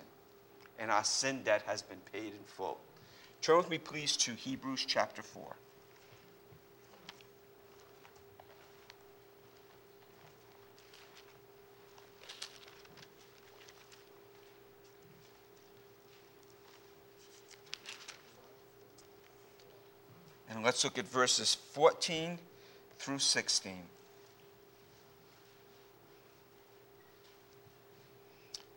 and 0.77 0.91
our 0.91 1.03
sin 1.03 1.41
debt 1.43 1.63
has 1.65 1.81
been 1.81 1.99
paid 2.11 2.33
in 2.33 2.43
full. 2.45 2.79
Turn 3.41 3.57
with 3.57 3.69
me, 3.69 3.77
please, 3.77 4.17
to 4.17 4.33
Hebrews 4.33 4.85
chapter 4.85 5.21
4. 5.21 5.55
And 20.60 20.66
let's 20.66 20.84
look 20.84 20.97
at 20.97 21.07
verses 21.07 21.55
14 21.72 22.38
through 22.97 23.20
16. 23.20 23.78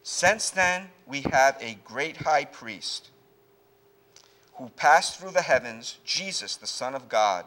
Since 0.05 0.51
then, 0.51 0.91
we 1.09 1.23
have 1.33 1.57
a 1.61 1.77
great 1.85 2.19
high 2.19 2.45
priest 2.45 3.11
who 4.55 4.69
passed 4.77 5.19
through 5.19 5.33
the 5.33 5.43
heavens, 5.43 5.99
Jesus, 6.05 6.55
the 6.55 6.69
Son 6.69 6.95
of 6.95 7.09
God. 7.09 7.47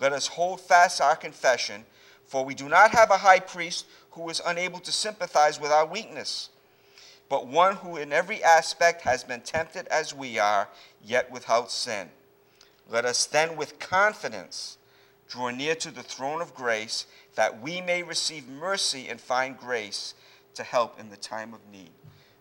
Let 0.00 0.12
us 0.12 0.26
hold 0.26 0.60
fast 0.60 1.00
our 1.00 1.14
confession, 1.14 1.84
for 2.24 2.44
we 2.44 2.56
do 2.56 2.68
not 2.68 2.90
have 2.90 3.12
a 3.12 3.18
high 3.18 3.38
priest 3.38 3.86
who 4.10 4.28
is 4.30 4.42
unable 4.44 4.80
to 4.80 4.90
sympathize 4.90 5.60
with 5.60 5.70
our 5.70 5.86
weakness, 5.86 6.48
but 7.28 7.46
one 7.46 7.76
who 7.76 7.98
in 7.98 8.12
every 8.12 8.42
aspect 8.42 9.02
has 9.02 9.22
been 9.22 9.42
tempted 9.42 9.86
as 9.86 10.12
we 10.12 10.40
are, 10.40 10.68
yet 11.00 11.30
without 11.30 11.70
sin. 11.70 12.10
Let 12.90 13.04
us 13.04 13.26
then 13.26 13.56
with 13.56 13.78
confidence 13.78 14.78
draw 15.28 15.50
near 15.50 15.74
to 15.76 15.90
the 15.90 16.02
throne 16.02 16.42
of 16.42 16.54
grace 16.54 17.06
that 17.34 17.60
we 17.60 17.80
may 17.80 18.02
receive 18.02 18.48
mercy 18.48 19.08
and 19.08 19.20
find 19.20 19.58
grace 19.58 20.14
to 20.54 20.62
help 20.62 21.00
in 21.00 21.10
the 21.10 21.16
time 21.16 21.54
of 21.54 21.60
need. 21.72 21.90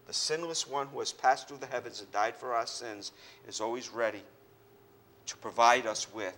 The 0.05 0.13
sinless 0.13 0.67
one 0.67 0.87
who 0.87 0.99
has 0.99 1.11
passed 1.11 1.47
through 1.47 1.57
the 1.57 1.65
heavens 1.65 2.01
and 2.01 2.11
died 2.11 2.35
for 2.35 2.53
our 2.53 2.67
sins 2.67 3.11
is 3.47 3.61
always 3.61 3.89
ready 3.89 4.21
to 5.25 5.37
provide 5.37 5.85
us 5.85 6.13
with 6.13 6.37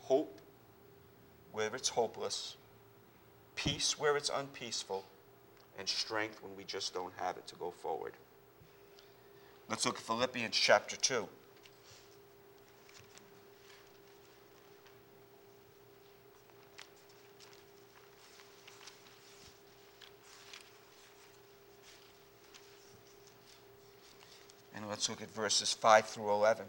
hope 0.00 0.40
where 1.52 1.74
it's 1.74 1.88
hopeless, 1.88 2.56
peace 3.54 3.98
where 3.98 4.16
it's 4.16 4.30
unpeaceful, 4.34 5.04
and 5.78 5.88
strength 5.88 6.42
when 6.42 6.56
we 6.56 6.64
just 6.64 6.92
don't 6.92 7.12
have 7.16 7.36
it 7.36 7.46
to 7.46 7.54
go 7.56 7.70
forward. 7.70 8.12
Let's 9.68 9.86
look 9.86 9.96
at 9.96 10.02
Philippians 10.02 10.54
chapter 10.54 10.96
2. 10.96 11.28
Let's 24.88 25.08
look 25.08 25.22
at 25.22 25.30
verses 25.30 25.72
5 25.72 26.06
through 26.06 26.30
11. 26.30 26.66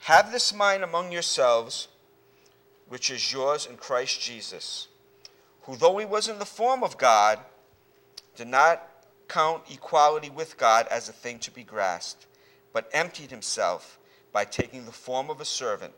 Have 0.00 0.32
this 0.32 0.52
mind 0.52 0.82
among 0.82 1.12
yourselves, 1.12 1.88
which 2.88 3.10
is 3.10 3.32
yours 3.32 3.66
in 3.66 3.76
Christ 3.76 4.20
Jesus, 4.20 4.88
who, 5.62 5.76
though 5.76 5.96
he 5.98 6.04
was 6.04 6.28
in 6.28 6.38
the 6.38 6.44
form 6.44 6.82
of 6.82 6.98
God, 6.98 7.38
did 8.36 8.48
not 8.48 8.82
count 9.28 9.62
equality 9.70 10.28
with 10.28 10.58
God 10.58 10.86
as 10.88 11.08
a 11.08 11.12
thing 11.12 11.38
to 11.38 11.50
be 11.50 11.62
grasped, 11.62 12.26
but 12.72 12.90
emptied 12.92 13.30
himself 13.30 13.98
by 14.32 14.44
taking 14.44 14.84
the 14.84 14.92
form 14.92 15.30
of 15.30 15.40
a 15.40 15.44
servant. 15.44 15.94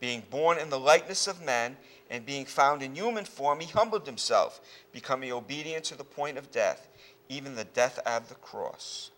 Being 0.00 0.22
born 0.28 0.58
in 0.58 0.70
the 0.70 0.78
likeness 0.78 1.26
of 1.26 1.42
men, 1.42 1.76
and 2.10 2.26
being 2.26 2.44
found 2.44 2.82
in 2.82 2.94
human 2.94 3.24
form, 3.24 3.60
he 3.60 3.66
humbled 3.66 4.06
himself, 4.06 4.60
becoming 4.92 5.32
obedient 5.32 5.84
to 5.84 5.96
the 5.96 6.04
point 6.04 6.38
of 6.38 6.50
death, 6.50 6.88
even 7.28 7.54
the 7.54 7.64
death 7.64 7.98
of 8.06 8.28
the 8.28 8.34
cross. 8.36 9.10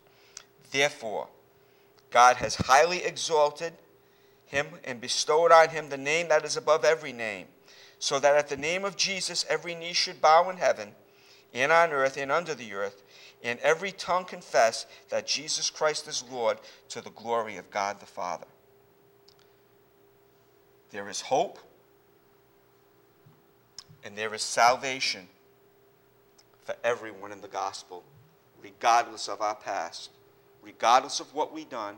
Therefore, 0.71 1.29
God 2.11 2.37
has 2.37 2.55
highly 2.55 3.05
exalted 3.05 3.73
him 4.47 4.67
and 4.85 5.01
bestowed 5.01 5.53
on 5.53 5.71
him 5.71 5.89
the 5.89 5.97
name 5.97 6.29
that 6.29 6.45
is 6.45 6.57
above 6.57 6.85
every 6.85 7.13
name, 7.13 7.47
so 7.99 8.19
that 8.21 8.37
at 8.37 8.49
the 8.49 8.57
name 8.57 8.85
of 8.85 8.97
Jesus 8.97 9.45
every 9.49 9.75
knee 9.75 9.93
should 9.93 10.21
bow 10.21 10.49
in 10.51 10.57
heaven, 10.57 10.93
and 11.53 11.73
on 11.73 11.91
earth, 11.91 12.17
and 12.17 12.31
under 12.31 12.55
the 12.55 12.73
earth, 12.75 13.03
and 13.43 13.59
every 13.61 13.93
tongue 13.93 14.25
confess 14.25 14.87
that 15.09 15.27
Jesus 15.27 15.71
Christ 15.71 16.07
is 16.07 16.25
Lord 16.31 16.59
to 16.89 17.01
the 17.01 17.11
glory 17.11 17.57
of 17.57 17.71
God 17.71 18.01
the 18.01 18.07
Father. 18.07 18.47
There 20.91 21.09
is 21.09 21.21
hope 21.21 21.59
and 24.05 24.17
there 24.17 24.35
is 24.35 24.43
salvation 24.43 25.27
for 26.63 26.75
everyone 26.83 27.33
in 27.33 27.41
the 27.41 27.49
gospel, 27.49 28.03
regardless 28.63 29.29
of 29.29 29.41
our 29.41 29.55
past, 29.55 30.11
regardless 30.63 31.21
of 31.21 31.33
what 31.35 31.53
we've 31.53 31.69
done, 31.71 31.97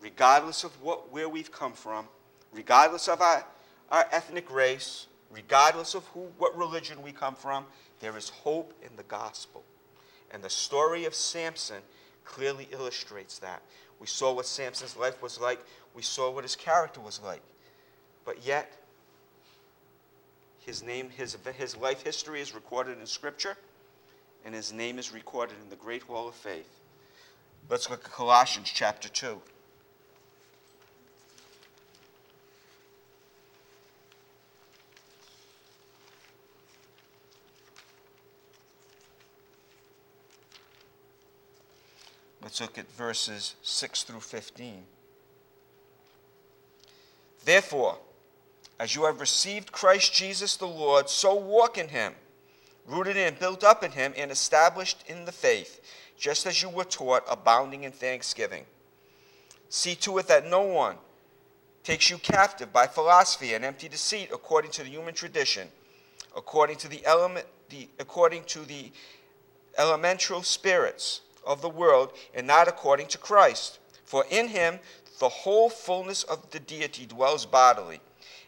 regardless 0.00 0.64
of 0.64 0.70
what, 0.82 1.12
where 1.12 1.28
we've 1.28 1.52
come 1.52 1.72
from, 1.72 2.06
regardless 2.52 3.08
of 3.08 3.20
our, 3.20 3.44
our 3.90 4.06
ethnic 4.12 4.50
race, 4.52 5.06
regardless 5.30 5.94
of 5.94 6.04
who, 6.08 6.28
what 6.38 6.56
religion 6.56 7.02
we 7.02 7.12
come 7.12 7.34
from, 7.34 7.64
there 8.00 8.16
is 8.16 8.28
hope 8.28 8.72
in 8.82 8.94
the 8.96 9.02
gospel. 9.04 9.62
And 10.30 10.42
the 10.42 10.50
story 10.50 11.04
of 11.04 11.14
Samson 11.14 11.82
clearly 12.24 12.68
illustrates 12.72 13.38
that. 13.38 13.62
We 14.00 14.06
saw 14.06 14.32
what 14.32 14.46
Samson's 14.46 14.96
life 14.96 15.22
was 15.22 15.40
like, 15.40 15.60
we 15.94 16.02
saw 16.02 16.30
what 16.30 16.44
his 16.44 16.56
character 16.56 17.00
was 17.00 17.20
like. 17.22 17.42
But 18.24 18.44
yet, 18.44 18.72
his 20.64 20.82
name, 20.82 21.10
his, 21.10 21.36
his 21.56 21.76
life 21.76 22.02
history 22.02 22.40
is 22.40 22.54
recorded 22.54 22.98
in 22.98 23.06
Scripture, 23.06 23.56
and 24.44 24.54
his 24.54 24.72
name 24.72 24.98
is 24.98 25.12
recorded 25.12 25.56
in 25.62 25.70
the 25.70 25.76
Great 25.76 26.08
Wall 26.08 26.28
of 26.28 26.34
Faith. 26.34 26.80
Let's 27.68 27.90
look 27.90 28.04
at 28.04 28.12
Colossians 28.12 28.70
chapter 28.72 29.08
2. 29.08 29.40
Let's 42.42 42.60
look 42.60 42.76
at 42.76 42.90
verses 42.92 43.54
6 43.62 44.02
through 44.02 44.20
15. 44.20 44.84
Therefore, 47.44 47.98
as 48.82 48.96
you 48.96 49.04
have 49.04 49.20
received 49.20 49.70
Christ 49.70 50.12
Jesus 50.12 50.56
the 50.56 50.66
Lord, 50.66 51.08
so 51.08 51.36
walk 51.36 51.78
in 51.78 51.86
him, 51.86 52.14
rooted 52.84 53.16
and 53.16 53.38
built 53.38 53.62
up 53.62 53.84
in 53.84 53.92
him, 53.92 54.12
and 54.16 54.28
established 54.28 55.04
in 55.06 55.24
the 55.24 55.30
faith, 55.30 55.80
just 56.18 56.46
as 56.46 56.60
you 56.60 56.68
were 56.68 56.82
taught, 56.82 57.22
abounding 57.30 57.84
in 57.84 57.92
thanksgiving. 57.92 58.64
See 59.68 59.94
to 59.94 60.18
it 60.18 60.26
that 60.26 60.50
no 60.50 60.62
one 60.62 60.96
takes 61.84 62.10
you 62.10 62.18
captive 62.18 62.72
by 62.72 62.88
philosophy 62.88 63.54
and 63.54 63.64
empty 63.64 63.88
deceit, 63.88 64.30
according 64.32 64.72
to 64.72 64.82
the 64.82 64.90
human 64.90 65.14
tradition, 65.14 65.68
according 66.36 66.78
to 66.78 66.88
the 66.88 67.06
element, 67.06 67.46
the, 67.68 67.88
according 68.00 68.42
to 68.46 68.62
the 68.62 68.90
elemental 69.78 70.42
spirits 70.42 71.20
of 71.46 71.62
the 71.62 71.68
world, 71.68 72.10
and 72.34 72.48
not 72.48 72.66
according 72.66 73.06
to 73.06 73.18
Christ. 73.18 73.78
For 74.04 74.24
in 74.28 74.48
him 74.48 74.80
the 75.20 75.28
whole 75.28 75.70
fullness 75.70 76.24
of 76.24 76.50
the 76.50 76.58
deity 76.58 77.06
dwells 77.06 77.46
bodily 77.46 78.00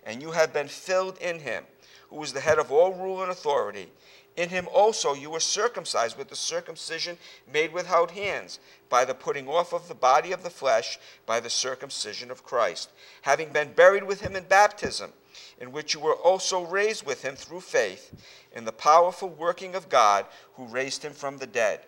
and 0.04 0.22
you 0.22 0.32
have 0.32 0.52
been 0.52 0.68
filled 0.68 1.18
in 1.18 1.40
him, 1.40 1.64
who 2.10 2.22
is 2.22 2.32
the 2.32 2.40
head 2.40 2.58
of 2.58 2.70
all 2.70 2.92
rule 2.92 3.22
and 3.22 3.30
authority. 3.30 3.90
In 4.36 4.48
him 4.48 4.68
also 4.72 5.14
you 5.14 5.30
were 5.30 5.40
circumcised 5.40 6.18
with 6.18 6.28
the 6.28 6.36
circumcision 6.36 7.18
made 7.52 7.72
without 7.72 8.10
hands, 8.10 8.58
by 8.88 9.04
the 9.04 9.14
putting 9.14 9.48
off 9.48 9.72
of 9.72 9.88
the 9.88 9.94
body 9.94 10.32
of 10.32 10.42
the 10.42 10.50
flesh, 10.50 10.98
by 11.24 11.40
the 11.40 11.50
circumcision 11.50 12.30
of 12.30 12.44
Christ, 12.44 12.90
having 13.22 13.50
been 13.50 13.72
buried 13.72 14.04
with 14.04 14.20
him 14.20 14.34
in 14.36 14.44
baptism, 14.44 15.12
in 15.60 15.72
which 15.72 15.94
you 15.94 16.00
were 16.00 16.14
also 16.14 16.64
raised 16.64 17.06
with 17.06 17.22
him 17.22 17.36
through 17.36 17.60
faith, 17.60 18.12
in 18.52 18.64
the 18.64 18.72
powerful 18.72 19.28
working 19.28 19.74
of 19.74 19.88
God 19.88 20.26
who 20.54 20.66
raised 20.66 21.04
him 21.04 21.12
from 21.12 21.38
the 21.38 21.46
dead. 21.46 21.80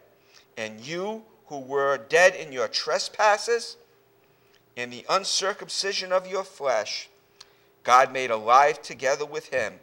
And 0.57 0.81
you 0.81 1.25
who 1.47 1.61
were 1.61 1.99
dead 2.09 2.35
in 2.35 2.53
your 2.53 2.69
trespasses, 2.69 3.77
in 4.75 4.91
the 4.91 5.05
uncircumcision 5.09 6.13
of 6.13 6.27
your 6.27 6.45
flesh, 6.45 7.09
God 7.87 8.13
made 8.13 8.33
alive 8.33 8.83
together 8.83 9.25
with 9.25 9.51
him, 9.51 9.75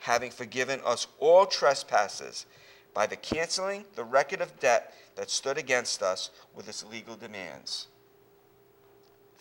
having 0.00 0.30
forgiven 0.30 0.78
us 0.84 1.06
all 1.18 1.46
trespasses 1.46 2.44
by 2.92 3.06
the 3.06 3.16
canceling 3.16 3.86
the 3.94 4.04
record 4.04 4.42
of 4.42 4.60
debt 4.60 4.92
that 5.14 5.30
stood 5.30 5.56
against 5.56 6.02
us 6.02 6.28
with 6.54 6.68
its 6.68 6.84
legal 6.84 7.16
demands. 7.16 7.86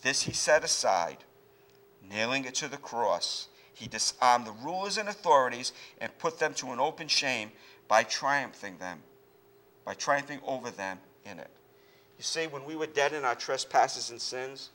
This 0.02 0.22
he 0.22 0.32
set 0.32 0.64
aside, 0.64 1.26
nailing 2.10 2.46
it 2.46 2.56
to 2.56 2.70
the 2.70 2.78
cross. 2.78 3.50
He 3.74 3.90
disarmed 3.90 4.48
the 4.48 4.56
rulers 4.64 4.98
and 4.98 5.10
authorities 5.10 5.74
and 6.00 6.18
put 6.18 6.40
them 6.40 6.54
to 6.54 6.72
an 6.72 6.80
open 6.80 7.10
shame 7.10 7.52
by 7.90 8.04
triumphing 8.04 8.78
them, 8.78 9.00
by 9.84 9.94
triumphing 9.94 10.40
over 10.48 10.72
them 10.72 11.00
in 11.26 11.38
it. 11.38 11.52
You 12.18 12.24
see, 12.24 12.48
when 12.48 12.64
we 12.64 12.78
were 12.78 12.88
dead 12.88 13.12
in 13.12 13.26
our 13.26 13.36
trespasses 13.36 14.10
and 14.10 14.22
sins, 14.22 14.70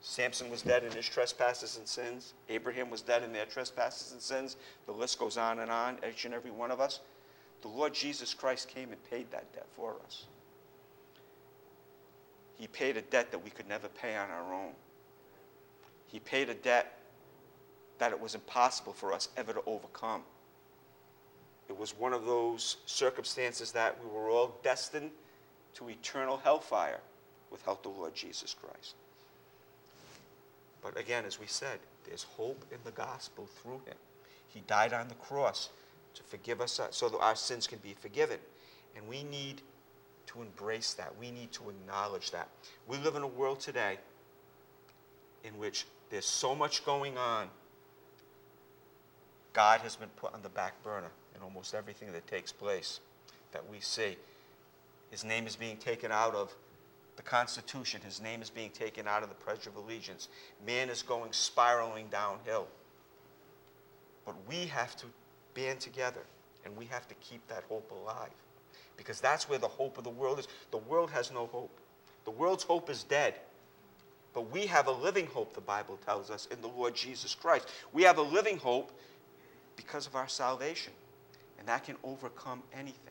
Samson 0.00 0.50
was 0.50 0.62
dead 0.62 0.82
in 0.82 0.92
his 0.92 1.06
trespasses 1.06 1.76
and 1.76 1.86
sins. 1.86 2.32
Abraham 2.48 2.88
was 2.88 3.02
dead 3.02 3.22
in 3.22 3.32
their 3.32 3.44
trespasses 3.44 4.12
and 4.12 4.20
sins. 4.20 4.56
The 4.86 4.92
list 4.92 5.18
goes 5.18 5.36
on 5.36 5.58
and 5.58 5.70
on, 5.70 5.98
each 6.08 6.24
and 6.24 6.32
every 6.32 6.50
one 6.50 6.70
of 6.70 6.80
us. 6.80 7.00
The 7.60 7.68
Lord 7.68 7.92
Jesus 7.92 8.32
Christ 8.32 8.68
came 8.68 8.90
and 8.90 9.10
paid 9.10 9.30
that 9.30 9.52
debt 9.52 9.66
for 9.76 9.96
us. 10.06 10.24
He 12.56 12.66
paid 12.66 12.96
a 12.96 13.02
debt 13.02 13.30
that 13.30 13.44
we 13.44 13.50
could 13.50 13.68
never 13.68 13.88
pay 13.88 14.16
on 14.16 14.30
our 14.30 14.54
own. 14.54 14.72
He 16.06 16.18
paid 16.18 16.48
a 16.48 16.54
debt 16.54 16.98
that 17.98 18.12
it 18.12 18.20
was 18.20 18.34
impossible 18.34 18.94
for 18.94 19.12
us 19.12 19.28
ever 19.36 19.52
to 19.52 19.62
overcome. 19.66 20.22
It 21.68 21.78
was 21.78 21.96
one 21.96 22.14
of 22.14 22.24
those 22.24 22.78
circumstances 22.86 23.70
that 23.72 23.96
we 24.02 24.10
were 24.10 24.30
all 24.30 24.58
destined 24.62 25.10
to 25.74 25.88
eternal 25.88 26.38
hellfire 26.38 27.00
without 27.50 27.82
the 27.82 27.90
Lord 27.90 28.14
Jesus 28.14 28.54
Christ. 28.54 28.94
But 30.82 30.98
again, 30.98 31.24
as 31.26 31.38
we 31.38 31.46
said, 31.46 31.78
there's 32.06 32.22
hope 32.22 32.64
in 32.70 32.78
the 32.84 32.90
gospel 32.90 33.46
through 33.46 33.82
him. 33.86 33.96
He 34.48 34.60
died 34.66 34.92
on 34.92 35.08
the 35.08 35.14
cross 35.14 35.70
to 36.14 36.22
forgive 36.22 36.60
us 36.60 36.80
so 36.90 37.08
that 37.08 37.18
our 37.18 37.36
sins 37.36 37.66
can 37.66 37.78
be 37.78 37.94
forgiven. 37.94 38.38
And 38.96 39.06
we 39.06 39.22
need 39.22 39.62
to 40.26 40.42
embrace 40.42 40.94
that. 40.94 41.12
We 41.18 41.30
need 41.30 41.52
to 41.52 41.70
acknowledge 41.70 42.30
that. 42.30 42.48
We 42.86 42.98
live 42.98 43.16
in 43.16 43.22
a 43.22 43.28
world 43.28 43.60
today 43.60 43.98
in 45.44 45.56
which 45.58 45.86
there's 46.10 46.26
so 46.26 46.54
much 46.54 46.84
going 46.84 47.16
on. 47.18 47.48
God 49.52 49.80
has 49.80 49.96
been 49.96 50.08
put 50.16 50.32
on 50.34 50.42
the 50.42 50.48
back 50.48 50.82
burner 50.82 51.10
in 51.34 51.42
almost 51.42 51.74
everything 51.74 52.12
that 52.12 52.26
takes 52.26 52.52
place 52.52 53.00
that 53.52 53.68
we 53.68 53.80
see. 53.80 54.16
His 55.10 55.24
name 55.24 55.46
is 55.46 55.56
being 55.56 55.76
taken 55.76 56.12
out 56.12 56.34
of 56.34 56.54
the 57.20 57.28
Constitution. 57.28 58.00
His 58.02 58.22
name 58.22 58.40
is 58.40 58.48
being 58.48 58.70
taken 58.70 59.06
out 59.06 59.22
of 59.22 59.28
the 59.28 59.34
Pledge 59.34 59.66
of 59.66 59.76
Allegiance. 59.76 60.28
Man 60.66 60.88
is 60.88 61.02
going 61.02 61.32
spiraling 61.32 62.06
downhill. 62.08 62.66
But 64.24 64.36
we 64.48 64.66
have 64.66 64.96
to 64.96 65.06
band 65.52 65.80
together 65.80 66.22
and 66.64 66.74
we 66.78 66.86
have 66.86 67.06
to 67.08 67.14
keep 67.16 67.46
that 67.48 67.64
hope 67.68 67.90
alive 67.90 68.30
because 68.96 69.20
that's 69.20 69.50
where 69.50 69.58
the 69.58 69.68
hope 69.68 69.98
of 69.98 70.04
the 70.04 70.10
world 70.10 70.38
is. 70.38 70.48
The 70.70 70.78
world 70.78 71.10
has 71.10 71.30
no 71.30 71.46
hope. 71.46 71.76
The 72.24 72.30
world's 72.30 72.64
hope 72.64 72.88
is 72.88 73.02
dead. 73.04 73.34
But 74.32 74.50
we 74.50 74.64
have 74.66 74.86
a 74.86 74.92
living 74.92 75.26
hope, 75.26 75.52
the 75.52 75.60
Bible 75.60 75.98
tells 76.06 76.30
us, 76.30 76.46
in 76.50 76.62
the 76.62 76.68
Lord 76.68 76.94
Jesus 76.94 77.34
Christ. 77.34 77.68
We 77.92 78.02
have 78.04 78.16
a 78.16 78.22
living 78.22 78.56
hope 78.56 78.92
because 79.76 80.06
of 80.06 80.14
our 80.14 80.28
salvation. 80.28 80.94
And 81.58 81.68
that 81.68 81.84
can 81.84 81.96
overcome 82.02 82.62
anything 82.72 83.09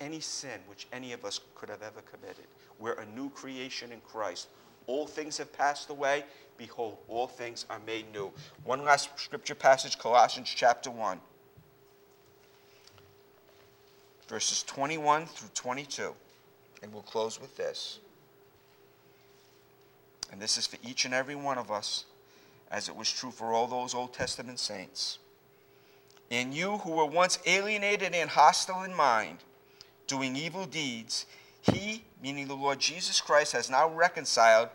any 0.00 0.20
sin 0.20 0.60
which 0.66 0.86
any 0.92 1.12
of 1.12 1.24
us 1.24 1.40
could 1.54 1.68
have 1.68 1.82
ever 1.82 2.00
committed. 2.02 2.44
We're 2.78 2.94
a 2.94 3.06
new 3.14 3.30
creation 3.30 3.92
in 3.92 4.00
Christ. 4.00 4.48
All 4.86 5.06
things 5.06 5.38
have 5.38 5.52
passed 5.52 5.90
away. 5.90 6.24
Behold, 6.56 6.96
all 7.08 7.26
things 7.26 7.66
are 7.70 7.80
made 7.86 8.12
new. 8.12 8.32
One 8.64 8.84
last 8.84 9.10
scripture 9.18 9.54
passage, 9.54 9.98
Colossians 9.98 10.52
chapter 10.54 10.90
1. 10.90 11.20
verses 14.30 14.62
21 14.62 15.26
through 15.26 15.50
22. 15.54 16.14
And 16.82 16.92
we'll 16.92 17.02
close 17.02 17.38
with 17.38 17.56
this. 17.56 17.98
And 20.32 20.40
this 20.40 20.56
is 20.56 20.66
for 20.66 20.78
each 20.86 21.04
and 21.04 21.12
every 21.12 21.34
one 21.34 21.58
of 21.58 21.70
us, 21.70 22.04
as 22.70 22.88
it 22.88 22.94
was 22.94 23.10
true 23.10 23.32
for 23.32 23.52
all 23.52 23.66
those 23.66 23.92
Old 23.92 24.14
Testament 24.14 24.60
saints. 24.60 25.18
And 26.30 26.54
you 26.54 26.78
who 26.78 26.92
were 26.92 27.06
once 27.06 27.40
alienated 27.44 28.14
and 28.14 28.30
hostile 28.30 28.84
in 28.84 28.94
mind, 28.94 29.38
doing 30.10 30.34
evil 30.34 30.66
deeds, 30.66 31.24
he, 31.62 32.02
meaning 32.20 32.48
the 32.48 32.54
Lord 32.54 32.80
Jesus 32.80 33.20
Christ, 33.20 33.52
has 33.52 33.70
now 33.70 33.88
reconciled 33.88 34.68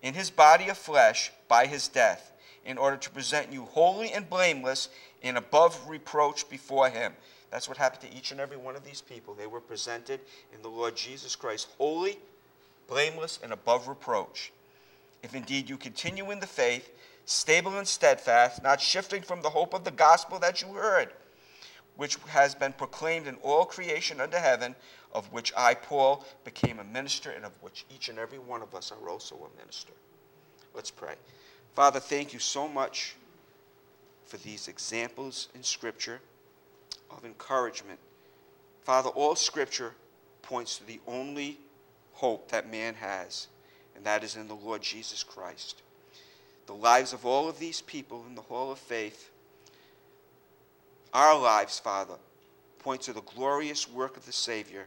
in 0.00 0.14
his 0.14 0.30
body 0.30 0.68
of 0.68 0.78
flesh 0.78 1.32
by 1.48 1.66
his 1.66 1.88
death, 1.88 2.32
in 2.64 2.78
order 2.78 2.96
to 2.96 3.10
present 3.10 3.52
you 3.52 3.64
holy 3.64 4.12
and 4.12 4.30
blameless 4.30 4.88
and 5.22 5.36
above 5.36 5.88
reproach 5.88 6.48
before 6.48 6.88
him. 6.88 7.12
That's 7.50 7.68
what 7.68 7.78
happened 7.78 8.08
to 8.08 8.16
each 8.16 8.30
and 8.30 8.40
every 8.40 8.56
one 8.56 8.76
of 8.76 8.84
these 8.84 9.00
people. 9.00 9.34
They 9.34 9.48
were 9.48 9.60
presented 9.60 10.20
in 10.54 10.62
the 10.62 10.68
Lord 10.68 10.94
Jesus 10.94 11.34
Christ, 11.34 11.68
holy, 11.76 12.18
blameless, 12.86 13.40
and 13.42 13.52
above 13.52 13.88
reproach. 13.88 14.52
If 15.22 15.34
indeed 15.34 15.68
you 15.68 15.76
continue 15.76 16.30
in 16.30 16.38
the 16.38 16.46
faith, 16.46 16.90
stable 17.24 17.76
and 17.76 17.88
steadfast, 17.88 18.62
not 18.62 18.80
shifting 18.80 19.22
from 19.22 19.42
the 19.42 19.50
hope 19.50 19.74
of 19.74 19.84
the 19.84 19.90
gospel 19.90 20.38
that 20.38 20.62
you 20.62 20.68
heard, 20.68 21.08
which 22.00 22.16
has 22.28 22.54
been 22.54 22.72
proclaimed 22.72 23.26
in 23.26 23.34
all 23.42 23.66
creation 23.66 24.22
under 24.22 24.38
heaven, 24.38 24.74
of 25.12 25.30
which 25.34 25.52
I, 25.54 25.74
Paul, 25.74 26.24
became 26.44 26.78
a 26.78 26.84
minister, 26.84 27.30
and 27.30 27.44
of 27.44 27.52
which 27.60 27.84
each 27.94 28.08
and 28.08 28.18
every 28.18 28.38
one 28.38 28.62
of 28.62 28.74
us 28.74 28.90
are 28.90 29.10
also 29.10 29.34
a 29.34 29.58
minister. 29.60 29.92
Let's 30.74 30.90
pray. 30.90 31.16
Father, 31.74 32.00
thank 32.00 32.32
you 32.32 32.38
so 32.38 32.66
much 32.66 33.16
for 34.24 34.38
these 34.38 34.66
examples 34.66 35.50
in 35.54 35.62
Scripture 35.62 36.22
of 37.10 37.26
encouragement. 37.26 37.98
Father, 38.82 39.10
all 39.10 39.36
Scripture 39.36 39.92
points 40.40 40.78
to 40.78 40.86
the 40.86 41.00
only 41.06 41.58
hope 42.14 42.48
that 42.48 42.70
man 42.70 42.94
has, 42.94 43.48
and 43.94 44.06
that 44.06 44.24
is 44.24 44.36
in 44.36 44.48
the 44.48 44.54
Lord 44.54 44.80
Jesus 44.80 45.22
Christ. 45.22 45.82
The 46.64 46.72
lives 46.72 47.12
of 47.12 47.26
all 47.26 47.46
of 47.46 47.58
these 47.58 47.82
people 47.82 48.24
in 48.26 48.36
the 48.36 48.40
Hall 48.40 48.72
of 48.72 48.78
Faith, 48.78 49.30
our 51.12 51.38
lives, 51.38 51.78
Father, 51.78 52.14
point 52.78 53.02
to 53.02 53.12
the 53.12 53.22
glorious 53.22 53.90
work 53.90 54.16
of 54.16 54.26
the 54.26 54.32
Savior 54.32 54.86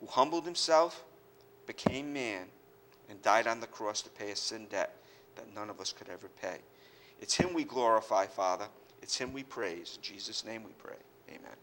who 0.00 0.06
humbled 0.06 0.44
himself, 0.44 1.04
became 1.66 2.12
man, 2.12 2.46
and 3.08 3.22
died 3.22 3.46
on 3.46 3.60
the 3.60 3.66
cross 3.66 4.02
to 4.02 4.10
pay 4.10 4.30
a 4.30 4.36
sin 4.36 4.66
debt 4.70 4.96
that 5.36 5.54
none 5.54 5.70
of 5.70 5.80
us 5.80 5.92
could 5.92 6.08
ever 6.08 6.28
pay. 6.40 6.58
It's 7.20 7.34
him 7.34 7.54
we 7.54 7.64
glorify, 7.64 8.26
Father. 8.26 8.66
It's 9.00 9.16
him 9.16 9.32
we 9.32 9.44
praise. 9.44 9.94
In 9.96 10.02
Jesus' 10.02 10.44
name 10.44 10.64
we 10.64 10.72
pray. 10.78 10.96
Amen. 11.28 11.62